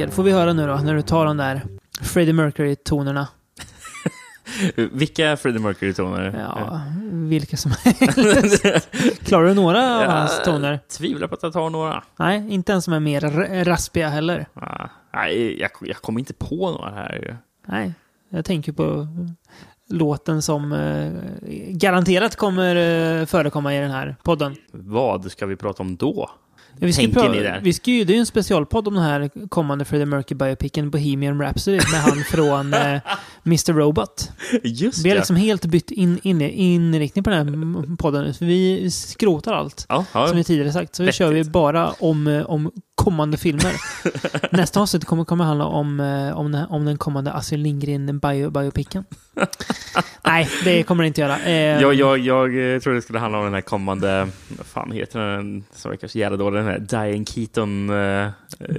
[0.00, 1.62] Rickard, får vi höra nu då när du tar de där
[2.02, 3.28] Freddie Mercury-tonerna.
[4.92, 6.38] Vilka Freddie Mercury-toner?
[6.38, 6.80] Ja,
[7.12, 8.62] vilka som helst.
[9.24, 10.80] Klarar du några av hans toner?
[10.88, 12.04] Tvivlar på att jag tar några.
[12.16, 13.20] Nej, inte ens som är mer
[13.64, 14.46] raspiga heller.
[14.54, 17.12] Ah, nej, jag, jag kommer inte på några här.
[17.12, 17.36] ju.
[17.66, 17.94] Nej,
[18.28, 19.08] jag tänker på
[19.88, 21.12] låten som eh,
[21.68, 24.56] garanterat kommer eh, förekomma i den här podden.
[24.72, 26.30] Vad ska vi prata om då?
[26.80, 27.60] Vi ska Tänker ni där?
[27.62, 31.40] Vi ska ju, det är ju en specialpodd om den här kommande Freddie Mercury-biopicen Bohemian
[31.42, 33.00] Rhapsody med han från eh,
[33.46, 33.72] Mr.
[33.72, 34.30] Robot.
[34.62, 38.46] Just Vi har liksom helt bytt in, in, inriktning på den här podden nu.
[38.46, 39.86] Vi skrotar allt.
[39.88, 40.26] Ja, ja.
[40.26, 40.94] Som vi tidigare sagt.
[40.94, 41.18] Så vi Vettigt.
[41.18, 42.70] kör vi bara om, eh, om
[43.04, 43.72] kommande filmer.
[44.56, 48.50] Nästa avsnitt kommer, kommer handla om, eh, om, den, om den kommande Astrid Lindgren bio,
[48.50, 49.04] biopicen.
[50.26, 51.38] Nej, det kommer det inte göra.
[51.38, 54.92] Eh, Jag, jag, jag eh, tror det skulle handla om den här kommande, vad fan
[54.92, 57.90] heter den, som är kanske jävla dålig, den här Diane Keaton...
[57.90, 58.28] eh,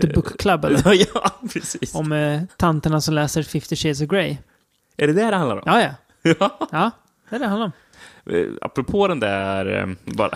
[0.02, 0.81] The Book Club, eller?
[1.13, 1.95] ja, precis.
[1.95, 4.38] Om eh, tanterna som läser 50 Shades of Grey.
[4.97, 5.63] Är det det det handlar om?
[5.66, 5.89] Ja, ja.
[6.39, 6.67] Ja.
[6.72, 6.91] Ja,
[7.30, 7.72] det är det det handlar om.
[8.30, 10.30] Eh, Apropå den där, eh, bara...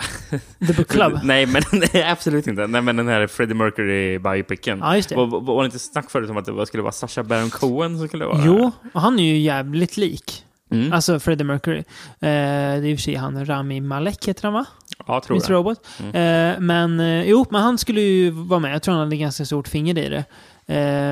[0.66, 1.18] The Book Club.
[1.24, 2.66] nej, men nej, absolut inte.
[2.66, 4.78] Nej, men den här Freddie Mercury biopicen.
[4.78, 5.14] Ja, just det.
[5.14, 8.08] Var, var, det inte snack förut om att det skulle vara Sacha Baron Cohen som
[8.08, 8.42] skulle vara...
[8.44, 10.42] Jo, och han är ju jävligt lik.
[10.70, 10.92] Mm.
[10.92, 11.78] Alltså Freddie Mercury.
[11.78, 11.84] Eh,
[12.20, 14.64] det är i och för sig han Rami Malek heter han va?
[15.06, 15.50] ja, tror Mr.
[15.50, 15.58] jag.
[15.58, 15.86] Robot.
[16.00, 18.74] Eh, men eh, jo, men han skulle ju vara med.
[18.74, 20.24] Jag tror han hade ganska stort finger i det.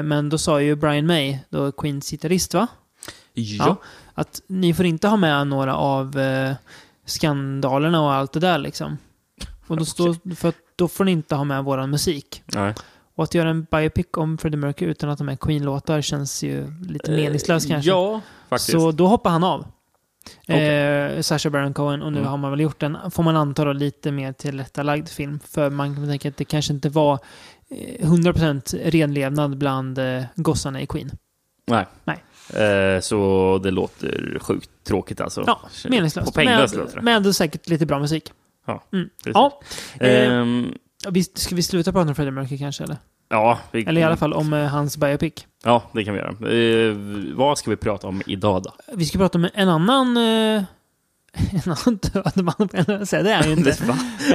[0.03, 2.67] Men då sa ju Brian May, då Queens gitarrist va?
[3.35, 3.77] Ja.
[4.15, 6.55] Att ni får inte ha med några av eh,
[7.07, 8.99] skandalerna och allt det där liksom.
[9.67, 12.43] Och då, står, för att då får ni inte ha med våran musik.
[12.47, 12.75] Nej.
[13.15, 16.67] Och att göra en biopic om Freddie Mercury utan att ha med Queen-låtar känns ju
[16.89, 17.91] lite meningslöst kanske.
[17.91, 18.71] Eh, Ja, faktiskt.
[18.71, 19.67] Så då hoppar han av.
[20.43, 20.69] Okej.
[20.69, 22.31] Eh, Sacha Baron Cohen och nu Mm.
[22.31, 25.41] har man väl gjort en, får man anta då, lite mer tillrättalagd film.
[25.51, 27.19] För man kan tänka att det kanske inte var
[27.71, 31.11] eh, 100% renlevnad bland eh, gossarna i Queen.
[31.67, 31.87] Nej.
[32.05, 32.25] Nej.
[32.53, 35.45] Eh, så det låter sjukt tråkigt alltså.
[35.47, 36.27] Ja, meningslöst.
[36.27, 37.03] På penglöst låter det.
[37.03, 38.33] med säkert lite bra musik.
[38.67, 39.09] Ja, Mm.
[39.25, 39.61] Ja,
[40.01, 40.75] Ehm,
[41.09, 42.85] vi, ska vi sluta prata om Freddie Mercury kanske?
[42.85, 42.97] Eller,
[43.29, 45.33] ja, vi, eller i alla fall om eh, hans biopic.
[45.65, 46.53] Ja, det kan vi göra.
[46.53, 46.97] Eh,
[47.35, 48.73] vad ska vi prata om idag då?
[48.95, 50.17] Vi ska prata om en annan...
[51.37, 53.77] En annan död man, det är ju inte.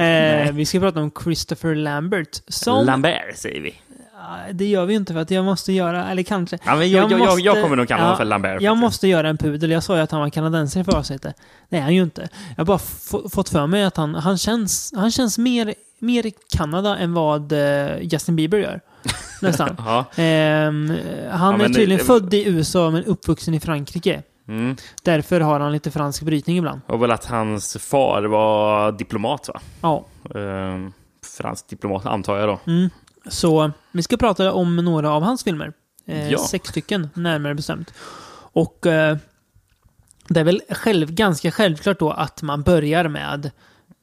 [0.00, 2.42] Eh, vi ska prata om Christopher Lambert.
[2.48, 3.74] Som, Lambert säger vi.
[4.22, 6.58] Ja, det gör vi inte för att jag måste göra, eller kanske.
[6.64, 8.50] Ja, men jag, jag, jag, jag kommer nog kalla honom för Lambert.
[8.62, 8.80] Jag faktiskt.
[8.80, 9.70] måste göra en pudel.
[9.70, 11.36] Jag sa ju att han var kanadensare för avsnittet.
[11.68, 12.28] Det är han ju inte.
[12.48, 16.26] Jag har bara få- fått för mig att han, han känns, han känns mer, mer
[16.26, 18.80] i Kanada än vad eh, Justin Bieber gör.
[19.42, 19.76] Nästan.
[19.78, 20.04] Ja.
[20.16, 20.92] Ehm,
[21.30, 24.22] han Ja, är tydligen det- född i USA men uppvuxen i Frankrike.
[24.48, 24.76] Mm.
[25.02, 26.80] Därför har han lite fransk brytning ibland.
[26.86, 29.60] Och väl att hans far var diplomat, va?
[29.80, 30.04] Ja.
[30.40, 30.92] Ehm,
[31.38, 32.58] fransk diplomat, antar jag då.
[32.66, 32.90] Mm.
[33.28, 35.72] Så vi ska prata om några av hans filmer.
[36.06, 36.38] Eh, Ja.
[36.38, 37.94] Sex stycken, närmare bestämt.
[38.52, 39.16] Och eh,
[40.28, 43.50] det är väl själv, ganska självklart då att man börjar med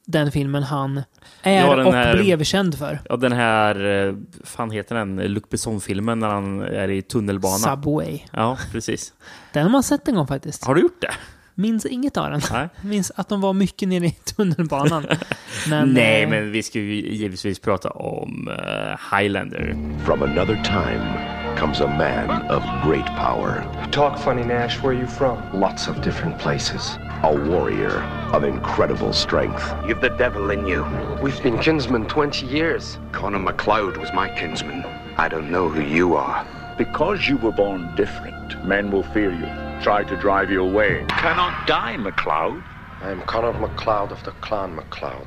[0.06, 1.02] den filmen han
[1.42, 3.00] är Ja, och här- blev känd för.
[3.08, 4.14] Ja, den här, eh,
[4.44, 7.58] fan heter den, Luc Besson-filmen när han är i tunnelbana.
[7.58, 8.20] Subway.
[8.32, 9.12] Ja, precis.
[9.52, 10.64] Den har man sett en gång faktiskt.
[10.64, 11.12] Har du gjort det?
[11.58, 12.40] Minns inget av den.
[12.52, 12.68] Nej.
[12.82, 15.06] Minns att de var mycket nere i tunnelbanan.
[15.68, 19.76] Men, Nej, eh, men vi ska ju givetvis prata om eh, Highlander.
[20.04, 21.14] From another time
[21.56, 24.82] comes a man of great power, Talk funny, Nash.
[24.82, 25.38] Where are you from?
[25.60, 29.74] lots of different places, a warrior of incredible strength.
[29.88, 30.84] You've the devil in you.
[31.22, 32.98] We've been kinsmen 20 years.
[33.12, 34.84] Connor MacLeod was my kinsman.
[35.16, 36.46] I don't know who you are.
[36.78, 39.48] Because you were born different, men will fear you,
[39.82, 41.04] try to drive you away.
[41.08, 42.62] Cannot die, MacLeod.
[43.06, 45.26] I am Conor MacLeod of the Clan MacLeod.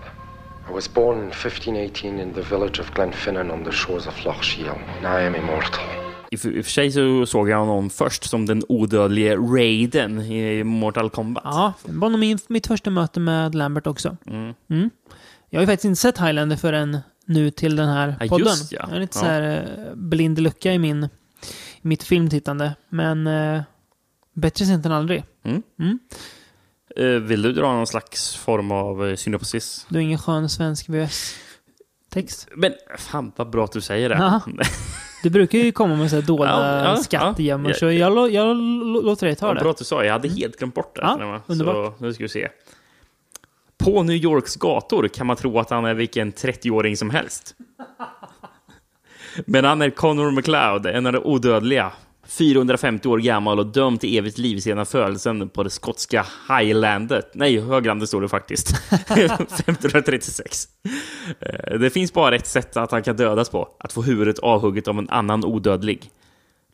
[0.69, 4.43] I was born in 1518 in the village of Glenfinnan on the shores of Loch
[4.43, 5.83] Shiel, and I am immortal.
[6.31, 11.09] I, och för sig så såg jag honom först som den odödlige Raiden i Mortal
[11.09, 11.43] Kombat.
[11.45, 14.17] Ja, det var nog min, mitt första möte med Lambert också.
[14.27, 14.53] Mm.
[14.69, 14.89] Mm.
[15.49, 18.47] Jag har ju faktiskt inte sett Highlander förrän nu till den här Ja, podden.
[18.47, 18.79] just ja.
[18.87, 19.21] Jag är lite Ja.
[19.21, 19.41] så här
[19.87, 21.09] eh, blind lucka i min,
[21.81, 22.75] mitt filmtittande.
[22.89, 23.61] Men eh,
[24.33, 25.23] bättre sent än aldrig.
[26.97, 29.85] Eh, vill du dra någon slags form av eh, synopsis?
[29.89, 32.47] Du är ingen skön svensk VS-text.
[32.55, 34.15] Men fan vad bra att du säger det.
[34.15, 34.41] Ja.
[35.23, 36.45] Du brukar ju komma med så här dolda
[36.83, 37.77] Ja, ja, skattgömmor, ja.
[37.77, 39.59] så jag, jag lå- låter dig ta Vad det.
[39.61, 40.03] bra att du sa.
[40.05, 41.01] Jag hade helt glömt bort det.
[41.01, 41.99] Ja, Så underbart.
[41.99, 42.47] nu ska vi se.
[43.77, 47.55] På New Yorks gator kan man tro att han är vilken 30-åring som helst.
[49.45, 51.91] Men han är Connor McLeod, en av de odödliga.
[52.27, 57.31] 450 år gammal och dömd till evigt liv sedan födelsen på det skotska Highlandet.
[57.33, 58.75] Nej, höglandet står det faktiskt.
[58.91, 60.67] 1536.
[61.39, 63.67] Eh, Det finns bara ett sätt att han kan dödas på.
[63.79, 66.09] Att få huvudet avhugget av en annan odödlig.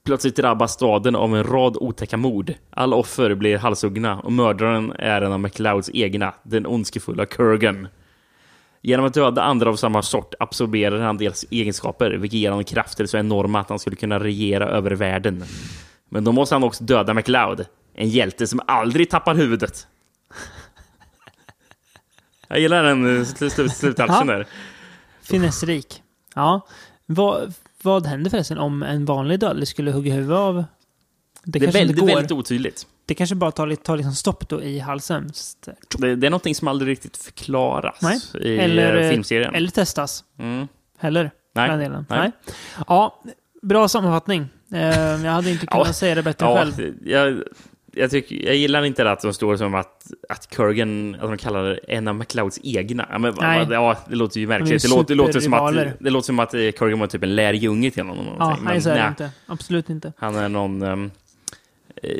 [0.05, 2.53] Plötsligt drabbas staden av en rad otäcka mord.
[2.69, 7.87] Alla offer blir halshuggna och mördaren är en av McLeods egna, den ondskefulla Kurgan.
[8.81, 13.05] Genom att döda andra av samma sort absorberar han deras egenskaper, vilket ger honom krafter
[13.05, 15.43] så enorma att han skulle kunna regera över världen.
[16.09, 19.87] Men då måste han också döda McLeod, en hjälte som aldrig tappar huvudet.
[22.47, 24.33] Jag gillar den eh, sl- sl- sluthalsen Ja.
[24.35, 24.47] där.
[25.21, 26.03] Finessrik.
[26.35, 26.67] Ja.
[27.05, 30.65] Vad, vad händer förresten om en vanlig dödlig skulle hugga huvudet av?
[31.43, 32.87] Det, Det är väldigt, väldigt otydligt.
[33.07, 35.31] Det kanske bara tar, tar liksom stopp då i halsen.
[35.97, 38.19] Det, det är någonting som aldrig riktigt förklaras Nej.
[38.41, 39.55] i Eller, eh, eh, filmserien.
[39.55, 40.23] Eller testas.
[40.39, 40.67] Mm.
[40.97, 41.31] Heller.
[41.55, 41.77] Nej.
[41.77, 42.05] delen.
[42.09, 42.31] Nej.
[42.87, 43.23] Ja,
[43.61, 44.45] bra sammanfattning.
[44.73, 44.79] Eh,
[45.25, 45.93] jag hade inte kunnat Ja.
[45.93, 46.93] säga det bättre Ja, själv.
[47.05, 47.43] jag,
[47.93, 51.79] jag, tycker, jag gillar inte att de står som att, att Kurgan, att de kallar
[51.87, 53.07] en av McLeods egna.
[53.11, 53.67] Ja, men, Nej.
[53.69, 54.81] ja, det låter ju märkligt.
[54.81, 57.35] Det låter, det, låter som att, det låter som att eh, Kurgan var typ en
[57.35, 58.25] lärjunge till honom.
[58.39, 59.31] Ja, nej, så är det nej, inte.
[59.45, 60.13] Absolut inte.
[60.17, 61.11] Han är någon um,
[62.03, 62.17] eh,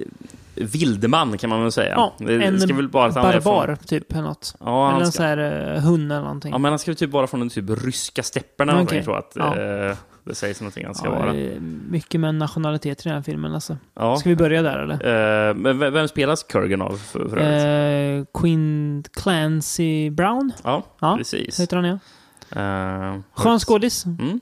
[0.62, 1.94] vildman kan man väl säga.
[1.96, 4.56] Ja, en barbar, från, typ, något.
[4.60, 6.52] ja, eller en ska, sån här uh, hund eller någonting.
[6.52, 8.82] ja, men han ska väl typ vara från den typ ryska stäpperna.
[8.82, 8.98] Okay.
[8.98, 9.60] Jag tror att Ja.
[9.90, 11.34] eh, det sägs någonting han ska Ja, vara.
[11.36, 11.60] eh,
[11.90, 13.78] mycket med nationalitet i den här filmen alltså.
[13.96, 14.16] Ja.
[14.18, 15.50] Ska vi börja där eller?
[15.50, 17.38] Eh, men vem spelas Kurgan av för, för?
[17.38, 21.60] Eh, Queen Clancy Brown Ja, ja, precis.
[21.60, 21.98] heter han ja.
[22.56, 24.06] Uh, Skön skådis.
[24.06, 24.40] Mm.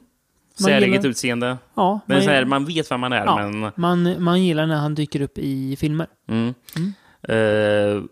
[0.63, 1.57] Säreget gillar- utseende.
[1.75, 3.35] Ja, Men så här, man, man vet vem man är, Ja.
[3.49, 3.71] men...
[3.75, 6.07] man, man gillar när han dyker upp i filmer.
[6.29, 6.53] Mm.
[6.75, 6.93] Mm.
[7.27, 8.03] Eh,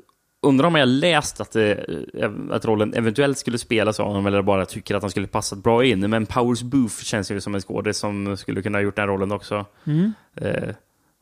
[0.46, 1.74] undrar om jag läst att, det,
[2.14, 5.60] eh, att rollen eventuellt skulle spelas av honom eller bara tycker att han skulle passat
[5.64, 6.10] bra in.
[6.10, 9.32] Men Powers Booth känns ju som en skådis som skulle kunna ha gjort den rollen
[9.32, 9.66] också.
[9.88, 10.14] Mm.
[10.36, 10.70] Eh,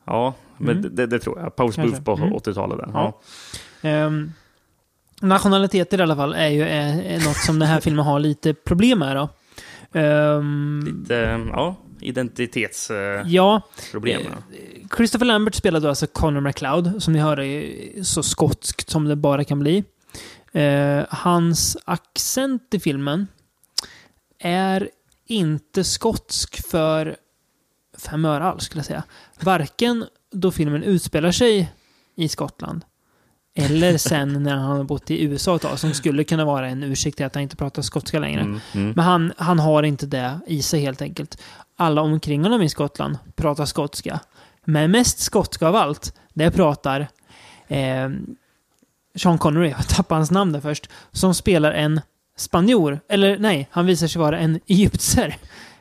[0.06, 0.94] ja, men Mm.
[0.94, 1.56] det, det tror jag.
[1.56, 2.00] Powers Kanske.
[2.00, 2.32] Booth på Mm.
[2.34, 2.78] 80-talet.
[2.78, 2.88] Där.
[2.92, 3.20] Ja.
[3.82, 3.88] Ja.
[3.88, 4.32] Ehm,
[5.20, 8.54] nationaliteter i alla fall är ju är, är något som den här filmen har lite
[8.54, 9.28] problem med då.
[9.92, 11.14] Ehm, Lite,
[11.52, 13.26] ja, identitetsproblem.
[13.32, 14.22] ja, problem
[14.96, 19.16] Christopher Lambert spelade då alltså Connor McLeod, som ni hör är så skotskt som det
[19.16, 19.84] bara kan bli.
[20.52, 23.26] Eh, hans accent i filmen
[24.38, 24.90] är
[25.26, 27.16] inte skotsk för
[27.98, 29.02] fem öre alls, skulle jag säga.
[29.40, 31.72] Varken då filmen utspelar sig
[32.16, 32.84] i Skottland
[33.54, 36.82] eller sen när han har bott i USA ett tag, som skulle kunna vara en
[36.82, 38.40] ursäkt till att han inte pratar skotska längre.
[38.40, 38.92] Mm, mm.
[38.96, 41.42] Men han, han har inte det i sig helt enkelt.
[41.76, 44.20] Alla omkring honom i Skottland pratar skotska.
[44.64, 47.08] Men mest skotska av allt, det pratar
[47.68, 48.10] eh,
[49.14, 52.00] Sean Connery, jag tappade hans namn där först, som spelar en
[52.36, 53.00] spanjor.
[53.08, 55.36] Eller nej, han visar sig vara en egyptier.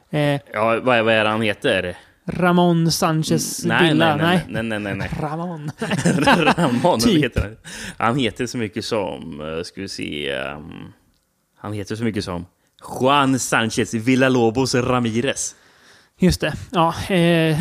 [0.10, 0.20] Eh,
[0.54, 1.98] Ja, vad, vad är det han heter?
[2.26, 4.16] Ramon Sanchez nej, Villa.
[4.16, 5.10] nej, nej, nej, nej, nej.
[5.20, 5.72] Ramon.
[6.58, 7.24] Ramon Typ.
[7.24, 7.58] heter han.
[7.98, 10.94] Han heter så mycket som, uh, ska vi se, ehm,
[11.58, 12.46] han heter så mycket som
[13.02, 15.56] Juan Sanchez Villalobos Ramirez.
[16.20, 16.54] Just det.
[16.72, 17.58] Ja, eh,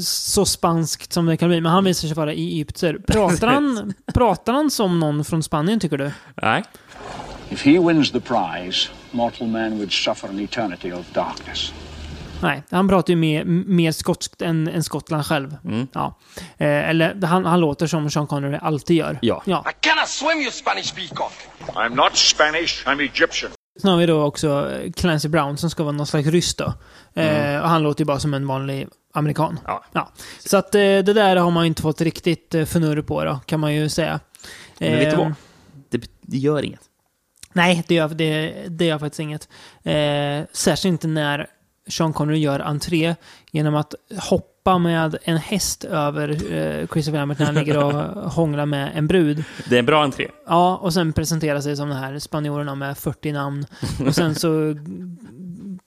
[0.00, 1.60] så spanskt som det kan bli.
[1.60, 2.98] Men han visar sig vara egyptier.
[3.06, 6.10] Pratar han, pratar han som någon från Spanien, tycker du?
[6.42, 6.62] Nej,
[7.50, 11.72] If he wins the prize, mortal man would suffer an eternity of darkness.
[12.44, 15.56] Nej, han pratar ju mer, mer skotskt än, än Skottland själv.
[15.64, 15.86] Mm.
[15.92, 16.18] Ja.
[16.56, 19.18] Eh, eller han, han låter som Sean Connery alltid gör.
[19.22, 19.42] Ja.
[19.46, 19.64] ja.
[19.70, 21.32] I cannot swim, you Spanish peacock.
[21.66, 23.50] I'm not Spanish, I'm Egyptian.
[23.80, 26.74] Sen har vi då också eh, Clancy Brown som ska vara någon slags ryss då.
[27.14, 29.60] Eh, och han låter ju bara som en vanlig amerikan.
[29.92, 30.12] Ja.
[30.38, 33.40] Så att eh, det där har man ju inte fått riktigt eh, förnurr på då,
[33.46, 34.20] kan man ju säga.
[34.78, 35.34] men vet du Eh, vad?
[35.90, 36.82] Det, det gör inget.
[37.52, 39.48] Nej, det gör, det, det gör faktiskt inget.
[39.82, 41.46] Eh, särskilt inte när
[41.88, 43.14] Sean Connery gör entré
[43.52, 47.92] genom att hoppa med en häst över eh, Christopher Lambert när han ligger och
[48.32, 49.44] hånglar med en brud.
[49.68, 50.28] Det är en bra entré.
[50.46, 53.66] Ja, och sen presentera sig som de här spanjorerna med 40 namn.
[54.06, 54.76] Och sen så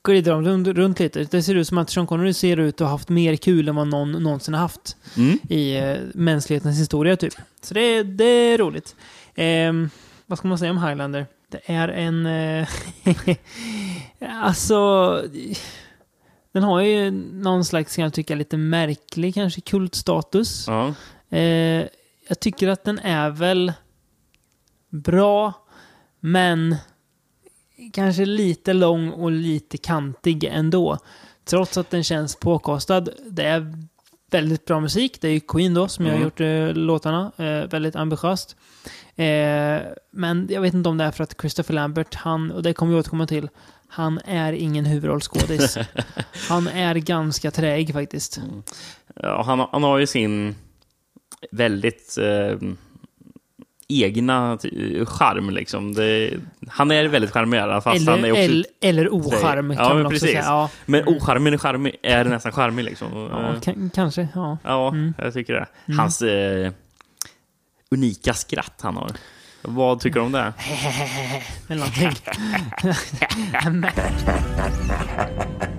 [0.04, 1.24] glider de runt, runt lite.
[1.24, 3.76] Det ser ut som att Sean Connery ser ut att ha haft mer kul än
[3.76, 5.40] vad någon någonsin har haft Mm.
[5.50, 7.34] i eh, mänsklighetens historia typ.
[7.62, 8.96] Så det, det är roligt.
[9.36, 9.90] Ehm,
[10.26, 11.26] vad ska man säga om Highlander?
[11.52, 12.26] Det är en...
[12.26, 12.68] Eh,
[14.44, 14.78] alltså...
[16.58, 20.66] Den har ju någon slags, kan jag tycka, lite märklig kanske kultstatus.
[20.68, 20.94] Ja.
[21.38, 21.86] Eh,
[22.28, 23.74] jag tycker att den är väl
[24.90, 25.54] bra,
[26.20, 26.76] men
[27.94, 30.98] kanske lite lång och lite kantig ändå.
[31.46, 33.10] Trots att den känns påkostad.
[33.30, 33.74] Det är
[34.32, 35.22] väldigt bra musik.
[35.22, 36.26] Det är ju Queen då som jag har Mm.
[36.26, 37.32] gjort eh, låtarna.
[37.38, 38.56] Eh, väldigt ambitiöst.
[39.16, 39.80] Eh,
[40.12, 42.94] men jag vet inte om det är för att Christopher Lambert, han, och det kommer
[42.94, 43.50] vi återkomma till,
[43.88, 45.78] han är ingen huvudrollskådis.
[46.50, 48.40] han är ganska träig faktiskt.
[49.16, 50.56] Ja, han, han har ju sin
[51.52, 52.70] väldigt eh,
[53.88, 55.50] egna ty- charm.
[55.50, 55.94] Liksom.
[55.94, 56.34] Det,
[56.68, 58.42] han är väldigt charmerad, fast han är Eller, också...
[58.44, 60.42] eller, eller ocharm Ja, kan men man också säga.
[60.46, 62.86] Ja, Men ocharmen är, charmig, är nästan charmig.
[62.86, 63.30] Liksom.
[63.32, 64.28] ja, Eh, kan, kanske.
[64.36, 64.58] Ja.
[64.64, 65.14] ja Mm.
[65.18, 65.94] jag tycker det.
[65.98, 66.72] Hans eh,
[67.92, 69.12] unika skratt han har.
[69.70, 70.54] Vad tycker du om det?
[71.68, 72.12] Eller någonting.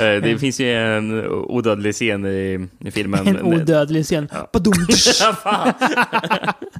[0.00, 3.26] det finns ju en odödlig scen i, i filmen.
[3.26, 4.28] En odödlig scen.
[5.42, 5.72] Fan.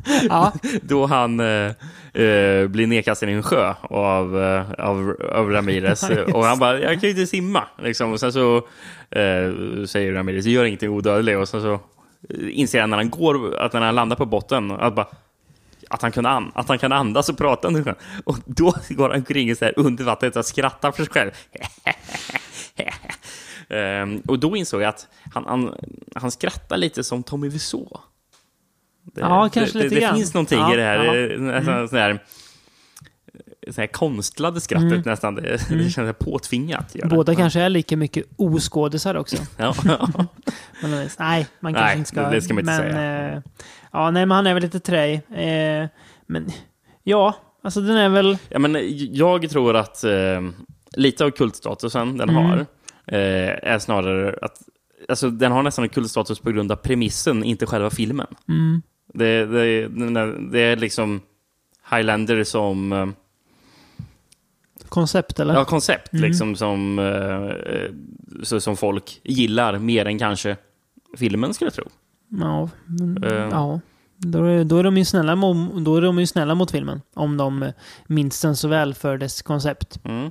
[0.28, 1.66] ja, Då han eh,
[2.22, 6.10] eh, blir nedkastad i en sjö av, eh, av, av Ramirez.
[6.10, 7.64] Ja, och han bara, jag kan ju inte simma.
[7.82, 8.12] Liksom.
[8.12, 8.56] Och sen så
[9.10, 11.38] eh, säger Ramirez, gör ingenting odödlig.
[11.38, 11.78] Och sen så eh,
[12.50, 15.06] inser han när han går, att när han landar på botten, att, bara,
[15.88, 17.94] att, han, kan an, att han kan andas och prata under sjön.
[18.24, 21.30] Och då går han omkring så här under vattnet och skrattar för sig själv.
[23.68, 25.74] Ehm, och då insåg jag att han, han,
[26.14, 27.86] han skrattar lite som Tommy Wiseau.
[29.02, 30.16] Det, Ja, kanske det, lite det, grann.
[30.16, 31.38] finns någonting Ja, i det här, ja.
[31.38, 32.22] nästan sån här,
[33.70, 35.02] sån här konstlade skrattet Mm.
[35.04, 35.34] nästan.
[35.34, 36.92] Det, det känns påtvingat.
[36.92, 37.06] det.
[37.08, 39.36] båda kanske är lika mycket oskådisar också.
[39.56, 39.74] Ja.
[40.82, 42.30] Men, nej, man kanske Nej, inte ska.
[42.30, 43.32] det ska man inte men, säga.
[43.36, 43.42] Eh,
[43.92, 45.14] ja, nej, men han är väl lite träig.
[45.14, 45.88] Eh,
[46.26, 46.50] men
[47.02, 48.38] ja, alltså den är väl...
[48.48, 48.76] ja, men
[49.14, 50.40] jag tror att eh,
[50.96, 52.44] lite av kultstatusen den Mm.
[52.44, 52.58] har
[53.06, 54.62] eh, är snarare att
[55.08, 58.26] alltså, den har nästan en kultstatus på grund av premissen, inte själva filmen.
[58.48, 58.82] Mm,
[59.14, 59.88] Det, det,
[60.52, 61.20] det är liksom
[61.90, 63.06] Highlander som eh,
[64.88, 65.54] koncept eller?
[65.54, 66.24] ja, koncept Mm.
[66.24, 70.56] liksom som, eh, som folk gillar mer än kanske
[71.18, 71.84] filmen skulle jag tro.
[72.28, 72.68] Ja,
[73.24, 73.32] Eh.
[73.50, 73.80] ja.
[74.22, 75.36] Då, är, då, är de ju snälla
[75.84, 77.00] då är de ju snälla mot filmen.
[77.14, 77.72] Om de
[78.06, 80.00] minns den så väl för dess koncept.
[80.04, 80.30] Mm.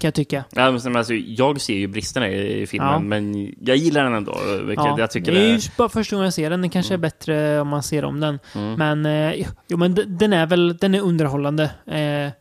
[0.00, 0.44] Kan jag tycka.
[0.50, 2.98] Ja, men alltså, jag ser ju bristerna i, i filmen, Ja.
[2.98, 4.38] men jag gillar den ändå.
[4.64, 6.60] Vilket Ja, jag tycker det är ju bara första gången jag ser den.
[6.60, 8.38] Den kanske är bättre om man ser om den.
[8.54, 8.74] Mm.
[8.74, 11.64] Men, eh, jo, men den är väl den är underhållande.
[11.86, 12.32] Eh,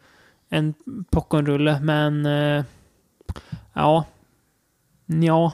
[0.49, 0.73] en
[1.11, 2.63] popcornrulle, men eh,
[3.73, 4.05] ja.
[5.05, 5.51] Ja.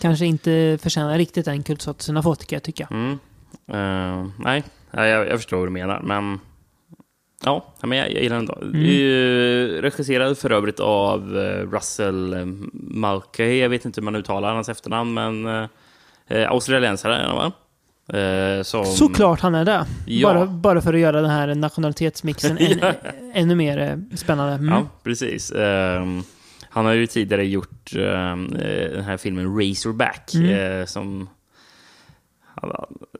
[0.00, 2.88] Kanske inte förtjänar riktigt den kultstatusen har fått kan jag tycka.
[2.90, 3.18] Mm.
[3.72, 6.40] Eh, nej, Ja, jag, jag förstår vad du menar, men...
[7.44, 8.58] Ja, men jag, jag gillar den ändå.
[8.62, 8.84] Mm.
[8.84, 13.58] Eh, regisserad för övrigt av eh, Russell eh, Mulcahy.
[13.60, 15.46] Jag vet inte hur man uttalar hans efternamn, men...
[16.28, 17.52] Eh, australiensare är han, va?
[18.18, 18.84] Eh, som...
[18.84, 19.86] Såklart han är det.
[20.06, 20.28] Ja.
[20.34, 22.92] Bara, bara för att göra den här nationalitetsmixen än, Ja.
[23.34, 24.52] ännu mer spännande.
[24.54, 24.68] Mm.
[24.68, 25.52] Ja, precis.
[25.52, 26.22] Ehm,
[26.70, 28.02] han har ju tidigare gjort eh,
[28.92, 30.86] den här filmen Razorback Mm.
[30.86, 31.28] som,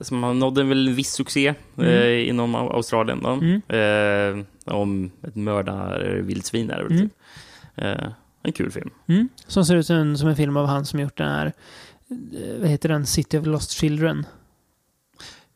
[0.01, 2.29] som han nådde väl en viss succé eh, Mm.
[2.29, 3.23] inom Au- Australien.
[3.23, 3.29] Då.
[3.29, 3.63] Mm.
[3.69, 7.09] Eh, om ett mördarvildsvin är det väl Mm.
[7.09, 7.19] typ.
[7.77, 8.91] Eh, en kul film.
[9.09, 9.29] Mm.
[9.47, 11.47] Som ser ut som en, som en film av han som gjort den här,
[12.11, 14.27] eh, vad heter den, City of Lost Children.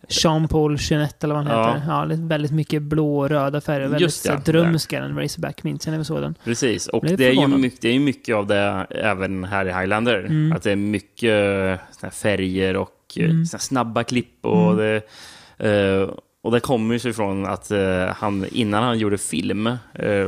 [0.08, 1.74] Jean-Paul Jeanette eller vad han Ja.
[1.74, 1.86] heter.
[1.88, 3.80] Ja, väldigt mycket blå och röda färger.
[3.80, 6.34] Väldigt Just det, drömska den Razorback, minns jag när vi såg den.
[6.44, 9.72] Precis, och det är, ju mycket, det är ju mycket av det även här i
[9.72, 10.18] Highlander.
[10.18, 10.52] Mm.
[10.52, 11.30] Att det är mycket
[12.02, 13.46] här färger och eh, Mm.
[13.46, 14.38] snabba klipp.
[14.46, 14.76] Och, Mm.
[14.76, 15.02] det,
[15.70, 16.10] eh,
[16.42, 19.76] och det kommer ju sig ifrån att eh, han, innan han gjorde film,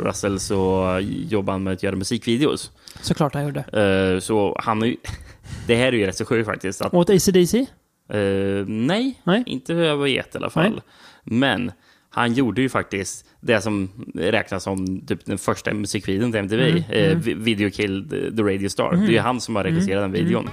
[0.02, 2.70] Russell, så jobbade han med att göra musikvideos.
[3.00, 3.64] Såklart han gjorde.
[4.22, 4.96] Så han är ju,
[5.66, 6.82] det här är ju rätt så sjukt faktiskt.
[6.82, 7.58] Att, Åt AC/DC?
[8.12, 9.42] eh, nej, Nej.
[9.46, 10.72] inte vad jag vet i alla fall.
[10.72, 10.80] Nej.
[11.24, 11.72] Men
[12.10, 16.68] han gjorde ju faktiskt det som räknas som typ den första musikvideon till MTV.
[16.70, 17.20] Mm, eh, mm.
[17.20, 18.88] Vi- Video Killed the Radio Star.
[18.92, 19.00] Mm.
[19.00, 20.48] Det är ju han som har regisserat den videon.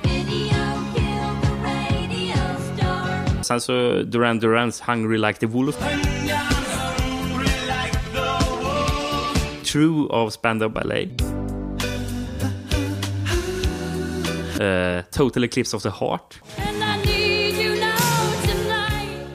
[3.44, 5.78] Sen så Duran Durans Hungry Like the Wolf.
[9.64, 11.10] True av Spandau Ballet.
[14.62, 16.42] Eh, Total Eclipse of the Heart.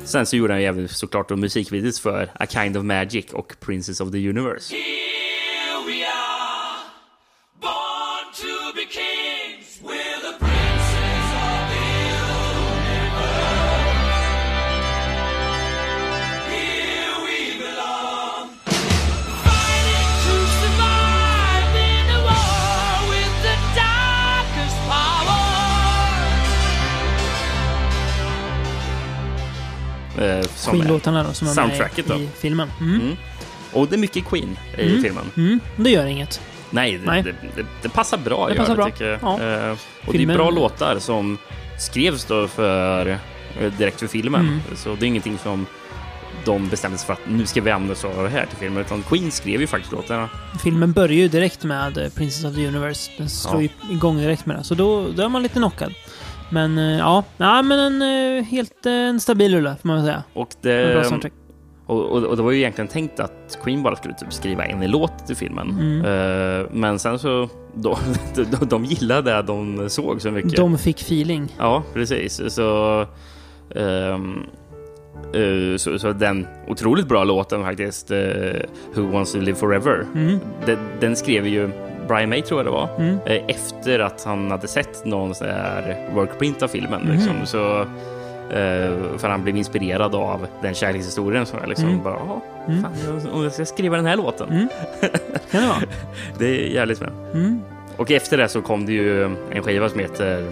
[0.05, 3.57] Sen så gjorde han ju även såklart då musikvideos för A Kind of Magic och
[3.61, 4.75] Princess of the Universe.
[30.21, 32.23] Eh, Queen-låtarna då, som soundtracket med då.
[32.23, 32.71] i filmen.
[32.81, 33.01] Mm.
[33.01, 33.17] Mm.
[33.73, 35.03] Och det är mycket Queen i Mm.
[35.03, 35.25] filmen.
[35.37, 35.61] Mm.
[35.77, 36.41] Det gör inget.
[36.71, 37.23] Nej, det, Nej.
[37.23, 38.47] Det, det, det passar bra.
[38.49, 38.85] Det gör passar bra.
[38.91, 39.19] Tycker jag.
[39.23, 39.43] Ja.
[39.43, 39.79] Eh, och
[40.13, 41.39] Filmen- det är bra låtar som
[41.79, 43.07] skrevs då för,
[43.61, 44.41] eh, direkt för filmen.
[44.41, 44.61] Mm.
[44.77, 45.67] Så det är ingenting som
[46.45, 48.81] de bestämde sig för att nu ska vi använda oss av det här till filmen.
[48.81, 50.29] Utan Queen skrev ju faktiskt låtarna.
[50.63, 53.11] Filmen börjar ju direkt med eh, Princess of the Universe.
[53.19, 53.69] Den slår Ja.
[53.91, 54.65] igång direkt med det.
[54.65, 55.95] Så då, då är man lite knockad.
[56.51, 58.03] Men eh, ja, ja men en
[58.39, 60.23] eh, helt eh, en stabil rulle får man väl säga.
[60.33, 61.31] Och det,
[61.87, 64.91] och, och, och det var ju egentligen tänkt att Queen bara skulle typ skriva en
[64.91, 65.71] låt till filmen.
[65.71, 66.05] Mm.
[66.61, 67.99] Eh, men sen så, då,
[68.35, 70.57] de, de gillade det de såg så mycket.
[70.57, 71.55] De fick feeling.
[71.59, 72.41] Ja, precis.
[72.55, 73.01] Så,
[73.71, 74.19] eh,
[75.77, 78.19] så, så den otroligt bra låten faktiskt, eh,
[78.95, 80.39] Who wants to live forever, Mm.
[80.67, 81.71] den, den skrev ju
[82.09, 83.19] Brian May tror jag det var, Mm.
[83.27, 87.03] eh, efter att han hade sett någon sån här workprint av filmen.
[87.03, 87.13] Mhm.
[87.13, 87.35] Liksom.
[87.47, 87.81] Så,
[88.51, 91.47] eh, för han blev inspirerad av den kärlekshistorien.
[91.47, 92.03] Så jag liksom Mm.
[92.03, 92.83] bara, "Jaha, Mm.
[92.83, 92.93] fan,
[93.35, 94.49] jag, jag ska skriva den här låten.
[94.51, 94.69] Mm.
[95.51, 95.79] Kan det vara?
[96.39, 97.11] Det är jävligt med.
[97.35, 97.61] Mm.
[97.97, 100.45] Och efter det så kom det ju en skiva som heter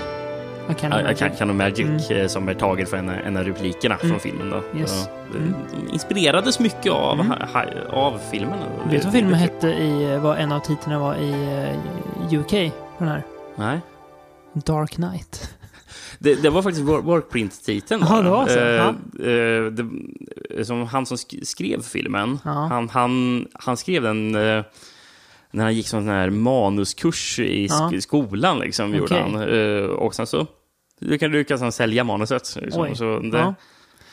[0.70, 1.14] I can Ja, imagine.
[1.16, 4.08] Can, Can of Magic eh, som är taget från en, en av replikerna Mm.
[4.10, 4.50] från filmen.
[4.50, 4.78] Då.
[4.80, 5.08] Yes.
[5.36, 5.54] Mm.
[5.86, 7.32] de inspirerades mycket av, Mm.
[7.52, 8.58] ha, av filmen.
[8.90, 11.30] Vet du vad filmen hette i, vad en av titlarna var i
[12.32, 12.72] eh, UK?
[12.98, 13.22] Den här?
[13.56, 13.80] Nej.
[14.52, 15.50] Dark Knight.
[16.18, 18.00] Det, det var faktiskt work- workprint-titeln.
[18.08, 18.58] Jaha, det var så.
[18.58, 18.88] Eh, Ja.
[19.30, 22.50] eh, det, som han som sk- skrev filmen, Ja.
[22.50, 24.64] han, han, han skrev den eh,
[25.50, 28.00] när han gick sån här manuskurs i sk- Ja.
[28.00, 28.58] skolan.
[28.58, 29.20] Liksom, gjorde Okej.
[29.20, 29.42] han.
[29.42, 30.46] Eh, och sen så
[31.00, 32.56] lyckades lyckades han sälja manuset.
[32.62, 32.96] Liksom.
[32.96, 33.54] Så det, Ja.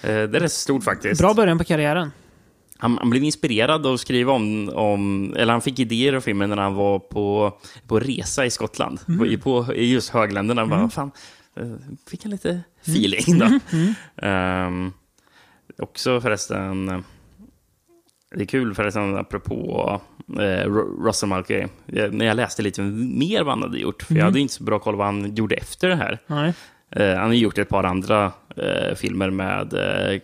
[0.01, 1.21] eh, det är rätt stort faktiskt.
[1.21, 2.11] Bra början på karriären.
[2.77, 6.49] Han, han blev inspirerad av att skriva om, om, eller han fick idéer av filmen
[6.49, 8.99] när han var på, på resa i Skottland.
[9.07, 9.39] Mm.
[9.41, 10.65] På, på i just högländerna.
[10.65, 11.11] Bara, fan,
[11.55, 11.71] eh,
[12.09, 13.59] fick han lite feeling Mm.
[13.71, 14.27] då.
[14.27, 14.91] Ehm,
[15.77, 16.85] också förresten,
[18.35, 21.67] det är kul förresten apropå eh, Ru- Russell Mulcahy.
[21.85, 24.25] Jag, när jag läste lite mer vad han hade gjort, för jag Mm.
[24.25, 26.19] hade inte så bra koll vad han gjorde efter det här.
[26.27, 26.53] Nej.
[26.95, 30.19] Eh, han har gjort ett par andra eh, filmer med, eh,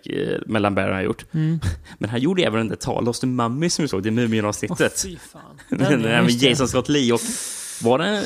[0.46, 0.94] med Lambert.
[0.94, 1.26] har gjort.
[1.34, 1.60] Mm.
[1.98, 5.06] Men han gjorde även den där Tala hos the Mummy som vi såg, det Mumien-avsnittet.
[5.70, 6.30] Där med.
[6.30, 7.14] Jason Scott Lee.
[7.14, 7.20] Och
[7.84, 8.24] var det eh,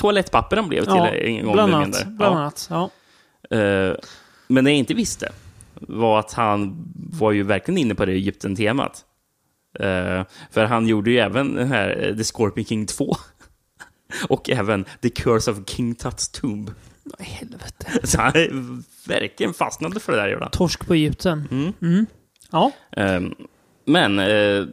[0.00, 1.52] toalettpapper han blev till Ja, en gång?
[1.52, 2.06] bland annat.
[2.06, 2.40] Bland Ja.
[2.40, 2.68] annat.
[2.70, 2.90] Ja.
[3.58, 3.94] Eh,
[4.48, 5.28] men det jag inte visste
[5.74, 9.04] var att han var ju verkligen inne på det Egypten-temat.
[9.80, 13.16] Eh, för han gjorde ju även den här eh, The Scorpion King 2.
[14.28, 16.70] Och även The Curse of King Tuts Tomb.
[17.18, 17.86] I helvete.
[18.06, 18.50] Så han är
[19.08, 20.28] verkligen fastnade för det där.
[20.28, 20.50] Gjorde han.
[20.50, 21.48] Torsk på Egypten.
[21.50, 21.72] Mm.
[21.82, 22.06] Mm.
[22.50, 22.72] Ja.
[22.96, 23.34] Ehm,
[23.84, 24.64] men eh,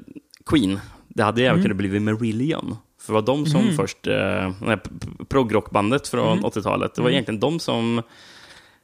[0.46, 1.62] Queen, det hade även Mm.
[1.64, 2.76] kunnat bli Marillion.
[3.02, 3.76] För det var de som Mhm.
[3.76, 4.54] först, eh,
[5.30, 6.46] progrockbandet från Mm.
[6.46, 7.14] 80-talet, det var Mm.
[7.16, 8.02] egentligen de som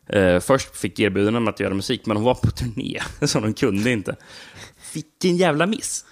[0.07, 3.53] eh, först fick erbjudanden om att göra musik, men de var på turné, så de
[3.53, 4.15] kunde inte.
[4.95, 6.05] Vilken jävla miss!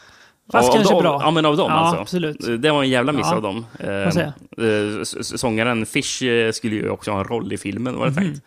[0.52, 1.20] Fast Av- kanske av, bra.
[1.22, 2.02] Ja, men av dem Ja, alltså.
[2.02, 2.62] absolut.
[2.62, 3.66] Det var en jävla miss Ja, av dem.
[3.80, 4.34] Eh, säga.
[4.58, 8.24] eh, sångaren Fish eh, skulle ju också ha en roll i filmen, var det Mhm.
[8.24, 8.42] tänkt.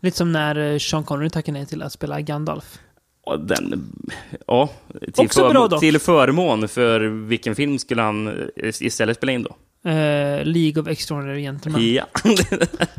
[0.00, 2.78] Lite som när eh, Sean Connery tackade nej till att spela Gandalf.
[3.26, 3.90] Och den,
[4.46, 4.68] ja,
[5.14, 5.80] till, Också bra dock.
[5.80, 9.56] till förmån för vilken film skulle han eh, istället spela in då?
[9.90, 11.94] Eh, League of Extraordinary Gentlemen.
[11.94, 12.04] Ja,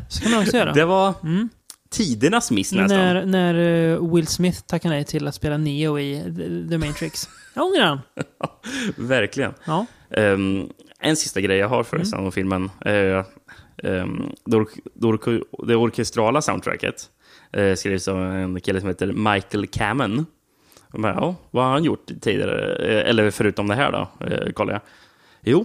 [0.08, 0.72] Så kan man också göra.
[0.74, 1.48] det var Mm.
[1.90, 2.98] Tidernas miss nästan.
[2.98, 3.54] När, när
[3.94, 6.22] eh, Will Smith tackade nej till att spela Neo i
[6.70, 7.28] The, Matrix.
[7.54, 8.00] Jag ångrar han.
[9.08, 9.54] Verkligen.
[9.66, 9.86] Ja.
[10.10, 10.68] Ehm,
[11.00, 12.26] en sista grej jag har förresten Mm.
[12.26, 12.70] om filmen.
[12.80, 13.24] är
[13.82, 17.10] ehm, det, ork- det, ork- det orkestrala soundtracket
[17.56, 20.26] uh, skrevs av en kille som heter Michael Kamen.
[20.92, 22.74] Bara, ja, vad har han gjort tidigare?
[23.00, 24.82] Eh, Eller förutom det här då, uh, kollar jag.
[25.42, 25.64] Jo,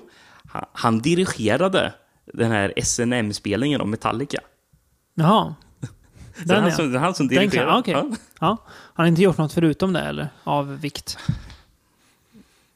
[0.52, 1.94] han, han dirigerade
[2.34, 4.40] den här SNM-spelningen av Metallica.
[5.16, 5.56] Jaha.
[6.46, 6.76] Det är Den han, ja.
[6.76, 7.80] som, det är han som Den kan, dirigerar.
[7.80, 7.94] okej.
[7.94, 8.08] Ja.
[8.40, 8.58] ja.
[8.68, 10.28] Han har inte gjort något förutom det eller?
[10.44, 11.18] Av vikt?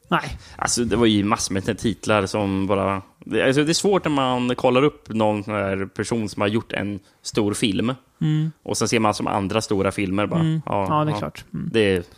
[0.08, 0.38] Nej.
[0.56, 3.02] Alltså, det var ju massor med titlar som bara...
[3.18, 6.48] Det, alltså, det är svårt när man kollar upp någon sån här person som har
[6.48, 7.94] gjort en stor film.
[8.20, 8.52] Mm.
[8.62, 10.40] Och sen ser man som andra stora filmer bara...
[10.40, 10.62] Mm.
[10.66, 11.44] Ja, det är klart.
[11.54, 11.68] Mm.
[11.72, 12.08] Det,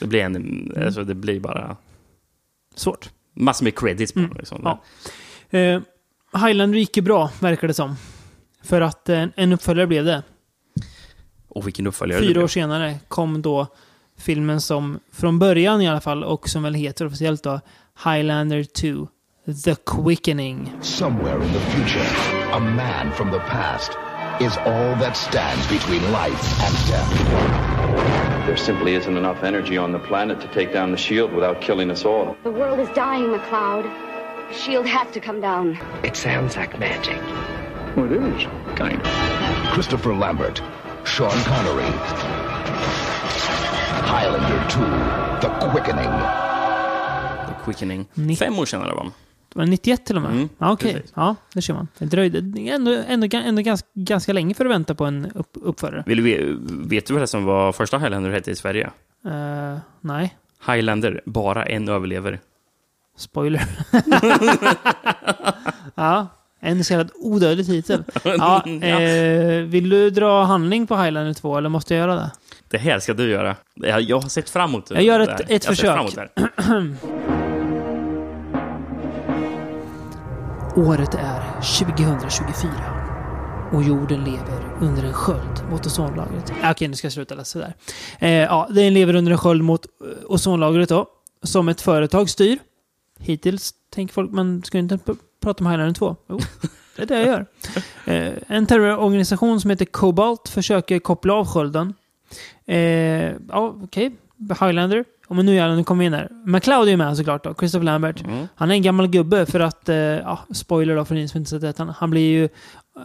[0.00, 1.76] det, blir en, alltså, det blir bara
[2.74, 3.10] Svårt.
[3.34, 4.32] massor med credits på Mm.
[4.38, 4.60] liksom.
[4.64, 4.80] Ja.
[5.58, 5.80] Eh,
[6.46, 7.96] Highlander gick ju bra, verkar det som.
[8.62, 10.22] För att eh, en uppföljare blev det.
[11.48, 13.66] Och vilken uppföljare Fyra år senare kom då
[14.18, 17.60] filmen som, från början i alla fall, och som väl heter officiellt då,
[18.04, 19.08] Highlander 2.
[19.64, 20.72] The Quickening.
[20.80, 22.06] Somewhere in the future,
[22.52, 23.90] a man from the past
[24.40, 28.46] is all that stands between life and death.
[28.46, 31.90] There simply isn't enough energy on the planet to take down the shield without killing
[31.90, 32.36] us all.
[32.42, 33.84] The world is dying, McLeod.
[34.48, 35.78] The shield has to come down.
[36.04, 37.20] It sounds like magic.
[37.96, 39.72] Well, it is, kind of.
[39.72, 40.62] Christopher Lambert,
[41.16, 41.90] Sean Connery,
[44.12, 44.80] Highlander 2,
[45.40, 46.10] The Quickening.
[47.48, 48.06] The Quickening.
[48.14, 49.10] Nitt- Fem år senare va?
[49.52, 50.30] Det var 91 till och med?
[50.32, 51.12] Mm, ja, Okej, precis.
[51.16, 51.88] ja, det ser man.
[51.98, 56.02] Det dröjde ändå, ändå, ändå ganska, ganska länge för att vänta på en upp, uppförare.
[56.06, 56.56] Vill du, ve-
[56.88, 58.90] vet du vad det som var första Highlander hette i Sverige?
[59.26, 62.40] Eh, nej, Highlander, bara en överlever.
[63.16, 63.62] spoiler.
[65.94, 66.26] ja,
[66.60, 68.04] en så kallad odödlig titel.
[68.24, 72.30] Ja, eh, vill du dra handling på Highlander 2 eller måste jag göra det?
[72.68, 73.56] Det här ska du göra.
[73.74, 74.94] Jag jag har sett fram emot det.
[74.94, 76.28] Jag gör ett- ett jag försök.
[80.76, 82.70] Året är 2024
[83.72, 86.52] och jorden lever under en sköld mot ozonlagret.
[86.62, 87.74] Ah, Okej, nu ska jag sluta läsa där.
[88.18, 89.90] Eh, ja, den lever under en sköld mot eh,
[90.26, 91.06] ozonlagret då,
[91.42, 92.58] som ett företag styr.
[93.18, 94.98] Hittills tänker folk, man ska inte
[95.40, 96.16] prata om Highlander 2.
[96.28, 96.38] Jo,
[96.96, 97.46] det är det jag gör.
[98.04, 101.94] Eh, en terrororganisation som heter Cobalt försöker koppla av skölden.
[102.66, 102.78] Eh,
[103.48, 104.12] ja, okej.
[104.60, 105.04] Highlander.
[105.28, 106.28] Och men nu jävlar, nu kommer vi in här.
[106.44, 108.24] McCloud är ju med såklart då, Christopher Lambert.
[108.54, 111.50] Han är en gammal gubbe för att, eh, ja, spoiler då för ni som inte
[111.50, 111.94] sett det.
[111.96, 112.48] Han, blir ju,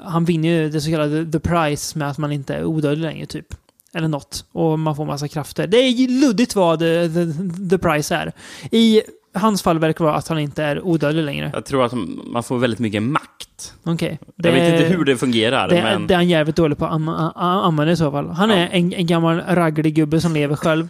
[0.04, 3.26] han vinner ju det så kallade the prize med att man inte är odödlig längre
[3.26, 3.46] typ.
[3.94, 4.46] Eller något.
[4.52, 5.68] Och man får massa krafter.
[5.68, 7.26] Det är ju luddigt vad the, the,
[7.70, 8.32] the prize är.
[8.72, 9.02] I
[9.34, 11.52] hans fall verkar vara att han inte är odödlig längre.
[11.54, 11.94] Jag tror att
[12.26, 13.74] man får väldigt mycket makt.
[13.84, 14.20] Okej.
[14.36, 16.08] Jag vet inte hur det fungerar, Det, men...
[16.08, 16.92] det är han jävligt dålig på att
[17.36, 18.30] använda i så fall.
[18.30, 20.90] Han är en, en gammal ragglig gubbe som lever själv.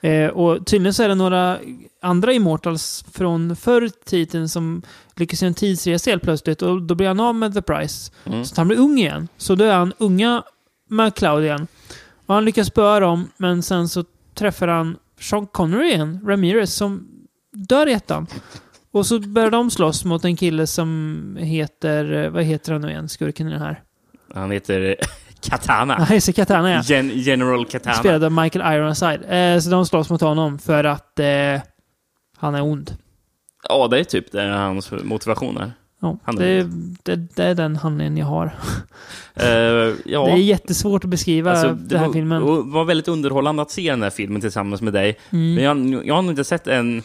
[0.00, 1.58] Eh, och tydligen så är det några
[2.02, 4.82] andra Immortals från förr i tiden som
[5.16, 8.12] lyckas göra en tidsresa helt plötsligt och då blir han av med The Price.
[8.24, 8.44] Mm.
[8.44, 9.28] Så han blir ung igen.
[9.36, 10.42] Så då är han unga
[10.90, 11.66] McCloud igen.
[12.26, 17.08] Och han lyckas spöa dem, men sen så träffar han Sean Connery igen, Ramirez, som
[17.56, 18.26] dör i ettan.
[18.90, 22.90] Och så börjar de slåss mot en kille som heter, eh, vad heter han nu
[22.90, 23.82] igen, skurken i den här?
[24.34, 24.96] Han heter
[25.40, 26.06] Katana.
[26.10, 26.82] Nej, så Katana ja.
[26.84, 27.96] Gen General Katana.
[27.96, 29.20] Spelad av Michael Ironside.
[29.28, 31.26] Eh, så de slåss mot honom för att eh,
[32.36, 32.96] han är ond.
[33.68, 35.72] Ja, det är typ det hans motivation är.
[36.00, 36.70] Ja, Han är det,
[37.02, 38.54] det, det är den handlingen jag har.
[39.34, 39.46] Eh,
[40.04, 40.26] ja.
[40.26, 42.46] Det är jättesvårt att beskriva Alltså, den här var, filmen.
[42.46, 45.18] Det var väldigt underhållande att se den här filmen tillsammans med dig.
[45.30, 45.54] Mm.
[45.54, 47.02] Men jag, jag har nog inte sett en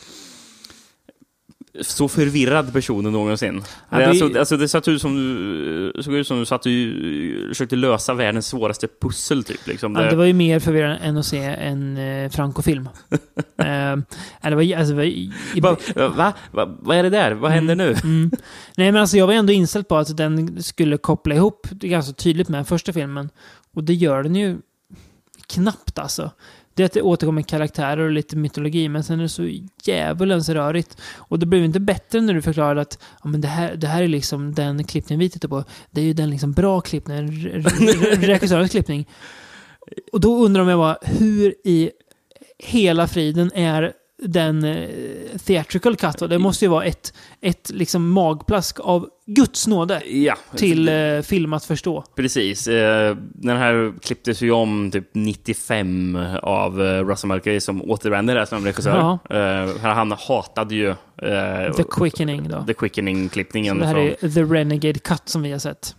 [1.81, 3.63] så förvirrad person någonsin.
[3.89, 6.71] Ja, det, alltså, alltså, det såg ut som du, såg ut som du satt och
[7.47, 9.43] försökte lösa världens svåraste pussel.
[9.43, 9.95] Typ, liksom.
[9.95, 12.89] Ja, det var ju mer förvirrande än att se en eh, Franco-film.
[13.57, 13.97] eh,
[14.49, 15.31] det var, alltså, var, i-
[15.61, 17.31] Va, va, va, vad är det där?
[17.31, 17.95] Vad händer nu?
[18.03, 18.31] Mm.
[18.77, 22.49] Nej, men alltså jag var ändå inställd på att den skulle koppla ihop ganska tydligt
[22.49, 23.29] med första filmen.
[23.73, 24.57] Och det gör den ju
[25.47, 26.31] knappt alltså.
[26.73, 29.49] Det är att det återkommer karaktärer och lite mytologi, men sen är det så
[29.83, 30.97] djävulens rörigt.
[31.15, 34.03] Och det blev inte bättre när du förklarade att ja, men det, här, det här
[34.03, 35.63] är liksom den klippningen vi tittar på.
[35.91, 37.31] Det är ju den liksom bra klippningen,
[38.21, 39.07] regissörens klippning.
[40.11, 41.91] Och då undrar jag bara, hur i
[42.57, 44.89] hela friden är den eh,
[45.45, 46.29] theatrical cut?
[46.29, 51.53] Det måste ju vara ett, ett liksom magplask av Guds nåde Ja, till eh, film
[51.53, 52.03] att förstå.
[52.15, 52.67] Precis.
[52.67, 58.45] Eh, den här klipptes ju om typ 95 av eh, Russell Mulcahy som återvände där
[58.45, 59.19] som regissör.
[59.29, 60.95] Eh, han hatade ju
[61.77, 62.63] The Quickening då.
[62.67, 63.79] The Quickening-klippningen.
[63.79, 65.95] Det här från- är The Renegade Cut som vi har sett.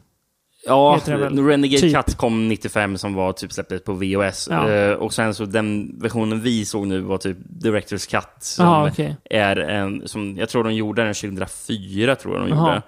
[0.67, 1.17] Ja, det?
[1.17, 1.95] Renegade Typ.
[2.07, 4.49] Cut kom 95 som var typ släpptes på VHS.
[4.51, 4.71] Ja.
[4.71, 8.23] Eh, och sen så den versionen vi såg nu var typ Directors Cut.
[8.41, 9.17] Som Jaha, okej.
[9.25, 12.69] är en, som jag tror de gjorde den 2004, tror jag de Jaha.
[12.75, 12.83] gjorde.